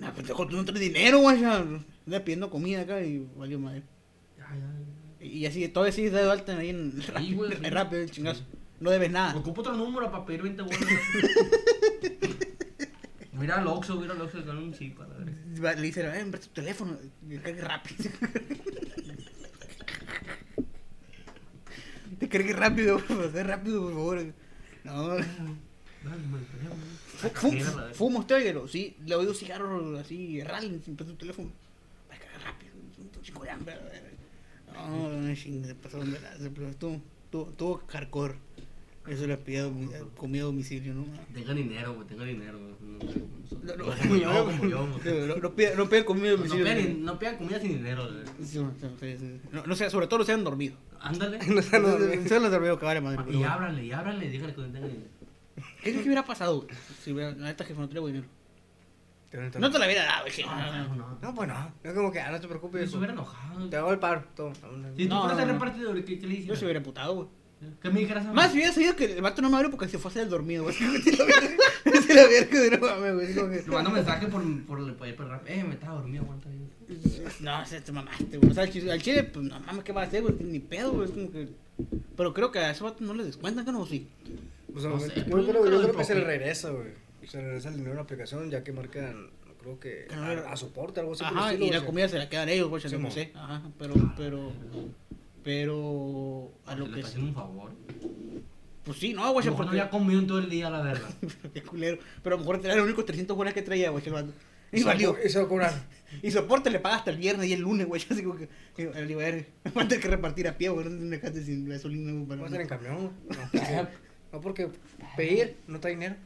No, 0.00 0.14
pendejo, 0.14 0.46
tú 0.46 0.56
no 0.56 0.64
traes 0.64 0.80
dinero, 0.80 1.18
güey. 1.20 1.40
Ya 1.40 1.56
anda 1.58 2.24
pidiendo 2.24 2.50
comida 2.50 2.82
acá 2.82 3.00
y 3.02 3.26
valió 3.36 3.58
madre. 3.58 3.82
Ya, 4.36 4.46
ya. 4.54 5.24
Y 5.26 5.46
así, 5.46 5.66
todavía 5.68 5.92
sí 5.92 6.08
de 6.08 6.20
alta 6.20 6.56
ahí 6.56 6.70
en 6.70 6.92
Sí, 7.02 7.10
rápido, 7.12 7.48
sí. 7.48 7.54
rápido, 7.70 8.02
el 8.02 8.10
chingazo. 8.10 8.44
No 8.80 8.90
debes 8.90 9.10
nada. 9.10 9.34
Ocupo 9.36 9.60
otro 9.62 9.74
número 9.74 10.10
para 10.10 10.24
pedir 10.24 10.42
20 10.42 10.62
bolas. 10.62 10.78
Mira 13.32 13.58
al 13.60 13.66
Oxxo, 13.68 14.00
mira 14.00 14.14
al 14.14 14.20
Oxxo, 14.20 14.44
que 14.44 14.50
un 14.50 14.72
chip, 14.74 14.98
Le 15.60 15.74
dice, 15.80 16.00
eh, 16.00 16.26
presta 16.28 16.48
tu 16.48 16.54
teléfono. 16.54 16.98
Cargue 17.42 17.60
rápido. 17.62 18.10
Te 22.18 22.28
cargue 22.28 22.52
rápido, 22.52 22.96
por 22.98 23.06
favor, 23.30 23.46
rápido, 23.46 23.82
por 23.82 23.92
favor. 23.92 24.24
No. 24.82 25.08
Dale, 25.14 25.24
me 27.22 27.30
pendejo, 27.30 27.40
Fu- 27.40 27.48
güey. 27.48 27.60
fu- 27.60 27.64
Mira, 27.64 27.70
la 27.70 27.76
verga. 27.82 27.94
¿Fuma 27.94 28.18
usted, 28.20 28.34
oígalo? 28.36 28.68
Sí, 28.68 28.96
le 29.06 29.14
doy 29.14 29.26
un 29.26 29.34
cigarro 29.34 29.98
así, 29.98 30.42
ralen, 30.42 30.82
sin 30.84 30.96
tu 30.96 31.04
teléfono. 31.14 31.50
Va 32.10 32.14
a 32.14 32.18
cargar 32.18 32.42
rápido, 32.42 32.72
un 33.16 33.22
chico 33.22 33.42
de 33.44 33.50
hambre. 33.50 33.74
No, 34.74 35.34
se 35.36 35.74
pasaron 35.74 36.12
de 36.12 36.20
la... 36.20 36.32
Estuvo 36.34 37.82
hardcore. 37.88 38.34
Eso 39.08 39.26
le 39.26 39.38
domi- 39.64 39.88
comida 40.16 40.42
a 40.42 40.46
domicilio, 40.46 40.92
¿no? 40.92 41.06
Tenga 41.32 41.54
dinero, 41.54 41.94
güey, 41.94 42.06
tenga 42.06 42.24
dinero. 42.24 42.58
No, 42.58 43.76
no, 43.76 43.84
como 43.96 44.16
yo, 44.16 44.44
como 44.44 44.68
yo. 44.68 44.86
No, 44.86 45.40
comida 46.04 46.28
a 46.28 46.32
domicilio. 46.36 46.94
no 46.98 47.18
pidan 47.18 47.36
comida 47.38 47.58
sin 47.58 47.68
dinero. 47.78 48.06
No, 49.66 49.74
sé, 49.74 49.88
sobre 49.88 50.06
todo 50.08 50.18
no 50.20 50.24
sean 50.26 50.44
dormidos. 50.44 50.78
Ándale. 51.00 51.38
No 51.46 51.62
sean 51.62 51.82
dormidos. 51.82 52.78
Que 52.78 52.84
vale 52.84 53.00
madre. 53.00 53.32
Y 53.34 53.42
ábrale, 53.42 53.84
y 53.84 53.92
ábrale, 53.92 54.28
dígale 54.28 54.54
que 54.54 54.60
tenga 54.62 54.86
dinero. 54.86 55.08
¿Qué 55.82 55.90
crees 55.90 55.98
que 55.98 56.08
hubiera 56.08 56.24
pasado? 56.24 56.66
Si 57.04 57.12
hubiera, 57.12 57.30
la 57.32 57.46
neta 57.46 57.64
jefe 57.64 57.78
no 57.80 57.88
traigo 57.88 58.06
dinero. 58.08 58.26
No 59.58 59.70
te 59.70 59.78
la 59.78 59.84
hubiera 59.84 60.04
dado, 60.04 60.24
güey. 60.24 60.42
No, 60.44 60.94
no. 60.96 61.18
No, 61.20 61.34
pues 61.34 61.48
no. 61.48 61.72
Es 61.84 61.92
como 61.92 62.10
que, 62.10 62.18
ah, 62.20 62.30
no 62.30 62.40
te 62.40 62.48
preocupes. 62.48 62.82
Yo 62.86 62.90
se 62.92 62.96
hubiera 62.96 63.12
enojado. 63.12 63.68
Te 63.68 63.76
hago 63.76 63.92
el 63.92 63.98
paro. 63.98 64.24
Toma. 64.34 64.54
Si 64.96 65.04
tú 65.06 65.14
No, 65.14 65.22
fueras 65.28 65.46
no. 65.46 65.52
repartidor, 65.52 66.04
¿qué, 66.04 66.16
le 66.16 66.20
Yo 66.20 66.28
hicieras? 66.32 66.58
se 66.58 66.64
hubiera 66.64 66.78
emputado, 66.78 67.14
güey. 67.14 67.28
¿Qué 67.82 67.90
me 67.90 68.00
dijeras 68.00 68.24
a? 68.24 68.32
Más 68.32 68.50
si 68.52 68.58
hubiera 68.58 68.72
sabido 68.72 68.96
que 68.96 69.04
el 69.16 69.20
vato 69.20 69.42
no 69.42 69.50
me 69.50 69.56
abrió 69.56 69.70
porque 69.70 69.88
se 69.88 69.98
fue 69.98 70.08
a 70.08 70.12
hacer 70.12 70.22
el 70.22 70.30
dormido, 70.30 70.62
güey. 70.62 70.74
Se 70.78 72.14
de 72.14 72.78
no 72.78 72.86
mames, 72.86 73.14
güey. 73.14 73.34
Que- 73.34 73.62
Le 73.66 73.72
mando 73.74 73.90
mensaje 73.90 74.26
por, 74.28 74.42
por, 74.66 74.96
por, 74.96 75.14
por. 75.16 75.42
Eh, 75.46 75.64
me 75.64 75.74
estaba 75.74 75.94
dormido, 75.96 76.22
aguanta. 76.24 76.48
No, 77.40 77.66
se 77.66 77.80
te 77.80 77.92
mamaste, 77.92 78.38
güey. 78.38 78.50
O 78.50 78.54
sea, 78.54 78.62
al 78.62 78.70
chile, 78.70 78.92
al 78.92 79.02
chile, 79.02 79.24
pues 79.24 79.44
no 79.44 79.58
mames, 79.60 79.84
¿qué 79.84 79.92
va 79.92 80.02
a 80.02 80.04
hacer, 80.04 80.22
güey? 80.22 80.34
Ni 80.40 80.60
pedo, 80.60 80.92
güey. 80.92 81.06
Es 81.06 81.10
como 81.10 81.30
que. 81.30 81.48
Pero 82.16 82.32
creo 82.32 82.50
que 82.52 82.60
a 82.60 82.70
ese 82.70 82.82
vato 82.84 83.04
no 83.04 83.12
le 83.14 83.24
descuentan, 83.24 83.64
que 83.64 83.72
no, 83.72 83.84
sí. 83.86 84.08
O 84.74 84.80
sea, 84.80 84.90
No 84.90 85.00
sé, 85.00 85.08
yo 85.08 85.14
pues, 85.14 85.24
creo, 85.24 85.36
nunca 85.36 85.52
yo 85.52 85.70
lo 85.70 85.82
creo 85.88 85.96
que 85.96 86.04
se 86.04 86.14
le 86.14 86.24
regresa, 86.24 86.70
güey. 86.70 86.88
Se 87.26 87.38
le 87.38 87.44
regresa 87.44 87.68
el 87.70 87.74
dinero 87.76 87.92
a 87.92 87.96
la 87.96 88.02
aplicación 88.02 88.50
ya 88.50 88.62
que 88.64 88.72
marcan, 88.72 89.30
creo 89.60 89.78
que 89.80 90.04
era- 90.06 90.48
a, 90.48 90.52
a 90.52 90.56
soporte, 90.56 91.00
algo 91.00 91.12
así. 91.12 91.24
por 91.24 91.32
el 91.32 91.38
Ajá, 91.38 91.50
estilo, 91.52 91.66
y 91.66 91.70
la 91.70 91.78
güey. 91.78 91.86
comida 91.86 92.08
se 92.08 92.18
la 92.18 92.28
quedan 92.28 92.48
ellos, 92.48 92.68
güey. 92.68 92.82
Sí, 92.82 92.96
no 92.96 93.10
sé. 93.10 93.32
Ajá, 93.34 93.62
pero, 93.78 93.94
pero. 94.16 94.52
Pero. 95.42 96.52
A 96.66 96.74
lo 96.74 96.86
le 96.86 96.94
que. 97.00 97.06
haciendo 97.06 97.28
un 97.28 97.34
favor. 97.34 97.72
Pues 98.84 98.98
sí, 98.98 99.12
no, 99.12 99.32
güey, 99.32 99.44
lo 99.46 99.52
mejor 99.52 99.66
no 99.66 99.70
porque. 99.70 99.80
había 99.80 99.90
comido 99.90 100.20
en 100.20 100.26
todo 100.26 100.38
el 100.38 100.48
día, 100.50 100.70
la 100.70 100.82
verdad. 100.82 101.08
Qué 101.54 101.62
culero. 101.62 101.98
Pero 102.22 102.36
a 102.36 102.38
lo 102.38 102.44
mejor 102.44 102.60
era 102.64 102.74
los 102.76 102.84
únicos 102.84 103.04
300 103.04 103.36
bolas 103.36 103.54
que 103.54 103.62
traía, 103.62 103.90
güey, 103.90 104.02
el. 104.02 104.32
Y 104.72 104.80
va 104.80 104.88
valió. 104.88 105.16
Y 105.24 105.28
se 105.28 105.38
va. 105.38 105.72
Y 106.22 106.30
soporte 106.30 106.70
le 106.70 106.78
paga 106.80 106.96
hasta 106.96 107.10
el 107.10 107.18
viernes 107.18 107.46
y 107.48 107.52
el 107.52 107.60
lunes, 107.60 107.86
güey. 107.86 108.02
Así 108.10 108.22
como 108.22 108.36
que. 108.36 108.48
a 108.78 109.00
ver, 109.16 109.46
va 109.76 109.82
a 109.82 109.88
tener 109.88 110.02
que 110.02 110.08
repartir 110.08 110.48
a 110.48 110.56
pie, 110.56 110.70
güey. 110.70 110.86
No 110.88 110.98
tiene 110.98 111.18
sin 111.44 111.68
gasolina, 111.68 112.12
güey. 112.12 112.24
Vamos 112.26 112.44
a 112.44 112.46
hacer 112.48 112.60
en 112.62 112.68
camión. 112.68 113.12
No, 113.28 113.36
porque, 113.52 113.88
no 114.32 114.40
porque 114.40 114.70
pedir 115.16 115.56
no 115.66 115.80
trae 115.80 115.94
dinero. 115.94 116.16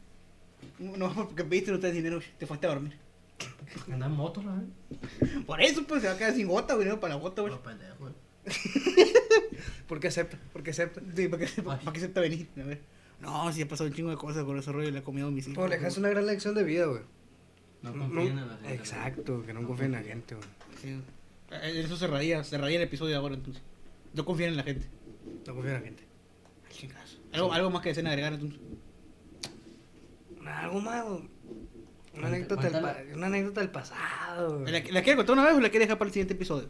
No, 0.79 1.13
porque 1.13 1.43
pediste 1.43 1.71
no 1.71 1.79
traes 1.79 1.95
dinero, 1.95 2.17
güey, 2.17 2.27
te 2.37 2.45
fuiste 2.45 2.67
a 2.67 2.69
dormir. 2.69 2.97
Anda 3.91 4.05
en 4.05 4.11
moto, 4.11 4.41
la 4.41 4.51
verdad. 4.51 5.45
Por 5.45 5.61
eso, 5.61 5.83
pues 5.85 6.01
se 6.01 6.07
va 6.07 6.13
a 6.13 6.17
quedar 6.17 6.33
sin 6.33 6.47
gota, 6.47 6.75
güey. 6.75 6.87
No 6.87 6.99
para 6.99 7.15
la 7.15 7.19
gota, 7.19 7.41
güey. 7.41 7.53
Los 7.53 7.61
pendejos, 7.61 7.97
güey. 7.99 8.13
¿Por 9.87 9.99
qué 9.99 10.07
acepta? 10.07 10.37
¿Por 10.51 10.63
qué 10.63 10.71
acepta? 10.71 11.01
Sí, 11.15 11.27
¿para 11.27 11.45
qué, 11.45 11.61
para, 11.61 11.93
qué 11.93 11.99
se 11.99 12.07
te 12.09 12.19
venir? 12.19 12.47
A 12.57 12.63
ver. 12.63 12.81
No, 13.21 13.51
sí, 13.53 13.61
ha 13.61 13.67
pasado 13.67 13.89
un 13.89 13.95
chingo 13.95 14.09
de 14.09 14.17
cosas 14.17 14.43
con 14.43 14.57
ese 14.57 14.71
rollo 14.71 14.89
y 14.89 14.91
le 14.91 14.99
he 14.99 15.03
comido 15.03 15.27
a 15.27 15.31
mis 15.31 15.45
hijos. 15.45 15.57
Pues 15.57 15.69
le 15.69 15.77
dejas 15.77 15.97
una 15.97 16.09
gran 16.09 16.25
lección 16.25 16.55
de 16.55 16.63
vida, 16.63 16.85
güey. 16.85 17.01
No 17.81 17.91
confíen 17.93 18.37
en 18.37 18.47
la 18.47 18.57
gente. 18.57 18.73
Exacto, 18.73 19.43
que 19.45 19.53
no 19.53 19.65
confíen 19.65 19.93
en 19.93 20.03
la 20.03 20.07
gente, 20.07 20.35
güey. 20.35 20.47
Sí. 20.81 21.01
Eh, 21.51 21.81
Eso 21.83 21.97
cerraría, 21.97 22.43
cerraría 22.43 22.77
el 22.77 22.83
episodio 22.83 23.11
de 23.11 23.15
ahora, 23.15 23.35
entonces. 23.35 23.63
No 24.13 24.25
confíen 24.25 24.51
en 24.51 24.57
la 24.57 24.63
gente. 24.63 24.87
No 25.47 25.53
confíen 25.53 25.75
en 25.75 25.81
la 25.81 25.85
gente. 25.85 26.03
¿Algo, 27.31 27.53
algo 27.53 27.69
más 27.69 27.81
que 27.81 27.89
deseen 27.89 28.07
agregar, 28.07 28.33
entonces. 28.33 28.59
Algo 30.45 30.81
más. 30.81 31.05
Una 32.15 32.27
anécdota, 32.27 32.69
del 32.69 33.15
una 33.17 33.25
anécdota 33.25 33.61
del 33.61 33.71
pasado, 33.71 34.59
¿La, 34.59 34.69
güey. 34.79 34.91
la 34.91 35.01
quiere 35.01 35.15
contar 35.17 35.33
una 35.33 35.45
vez 35.45 35.55
o 35.55 35.59
la 35.59 35.69
quiere 35.69 35.85
dejar 35.85 35.97
para 35.97 36.09
el 36.09 36.13
siguiente 36.13 36.35
episodio? 36.35 36.69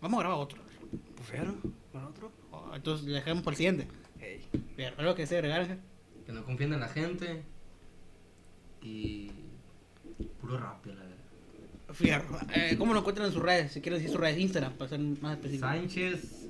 Vamos 0.00 0.18
a 0.18 0.22
grabar 0.22 0.38
otro. 0.40 0.60
Pues 1.16 1.28
fíjalo, 1.30 1.54
para 1.90 2.08
otro. 2.08 2.30
Oh, 2.50 2.70
Entonces 2.74 3.06
la 3.06 3.18
dejamos 3.20 3.42
para 3.44 3.52
el 3.52 3.56
siguiente. 3.56 3.88
Ey. 4.20 4.46
Bien, 4.76 4.92
algo 4.98 5.14
que 5.14 5.22
desee 5.22 5.38
agregar. 5.38 5.78
Que 6.26 6.32
no 6.32 6.44
confíen 6.44 6.74
en 6.74 6.80
la 6.80 6.88
gente. 6.88 7.44
Y. 8.82 9.30
Puro 10.40 10.58
rápido, 10.58 10.96
la 10.96 11.02
verdad. 11.04 11.11
Fierro. 11.94 12.38
Eh, 12.54 12.76
¿Cómo 12.78 12.92
lo 12.92 13.00
encuentran 13.00 13.26
en 13.26 13.32
sus 13.32 13.42
redes? 13.42 13.72
Si 13.72 13.80
quieren 13.80 13.98
decir 13.98 14.12
sus 14.12 14.20
redes 14.20 14.38
Instagram, 14.38 14.72
para 14.74 14.90
ser 14.90 15.00
más 15.00 15.34
específico. 15.34 15.66
Sánchez, 15.66 16.48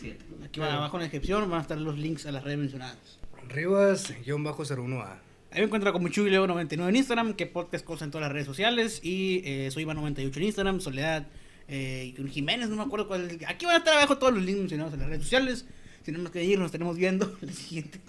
7. 0.00 0.24
Aquí 0.44 0.60
abajo 0.60 0.96
en 0.96 1.00
la 1.00 1.04
descripción 1.04 1.48
van 1.50 1.58
a 1.58 1.62
estar 1.62 1.78
los 1.78 1.98
links 1.98 2.26
a 2.26 2.32
las 2.32 2.44
redes 2.44 2.58
mencionadas. 2.58 3.18
Rivas, 3.48 4.14
guion 4.24 4.44
bajo 4.44 4.62
01A. 4.64 5.18
Ahí 5.52 5.58
me 5.58 5.64
encuentro 5.64 5.92
como 5.92 6.08
Chuy 6.08 6.30
Leo 6.30 6.46
99 6.46 6.88
en 6.88 6.96
Instagram, 6.96 7.34
que 7.34 7.46
podcast 7.46 7.84
cosa 7.84 8.04
en 8.04 8.12
todas 8.12 8.22
las 8.22 8.32
redes 8.32 8.46
sociales. 8.46 9.00
Y 9.02 9.42
eh, 9.44 9.70
soy 9.72 9.84
Iván98 9.84 10.36
en 10.36 10.42
Instagram, 10.44 10.80
Soledad 10.80 11.26
eh, 11.66 12.14
y 12.16 12.28
Jiménez, 12.28 12.68
no 12.68 12.76
me 12.76 12.82
acuerdo 12.82 13.06
cuál 13.06 13.30
es. 13.30 13.38
Aquí 13.46 13.64
van 13.64 13.76
a 13.76 13.78
estar 13.78 13.94
abajo 13.94 14.18
todos 14.18 14.32
los 14.34 14.42
links 14.42 14.60
mencionados 14.60 14.92
en 14.94 15.00
las 15.00 15.08
redes 15.08 15.22
sociales. 15.22 15.66
Si 16.04 16.10
no 16.10 16.18
nos 16.18 16.32
que 16.32 16.42
ir, 16.42 16.58
nos 16.58 16.72
tenemos 16.72 16.96
viendo 16.96 17.36
el 17.42 17.52
siguiente. 17.52 18.00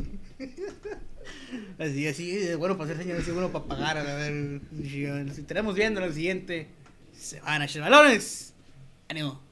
Así, 1.80 2.08
así, 2.08 2.38
eh, 2.38 2.56
bueno 2.56 2.78
para 2.78 2.92
hacer 2.92 3.04
señales, 3.04 3.24
así 3.24 3.32
bueno 3.32 3.52
para 3.52 3.66
pagar. 3.66 3.98
A 3.98 4.04
ver, 4.16 4.62
si 4.84 5.44
tenemos 5.44 5.76
viendo 5.76 6.00
en 6.00 6.08
el 6.08 6.14
siguiente, 6.14 6.68
se 7.18 7.40
van 7.42 7.62
a 7.62 7.66
echar 7.66 7.82
balones. 7.84 8.54
Ánimo. 9.10 9.51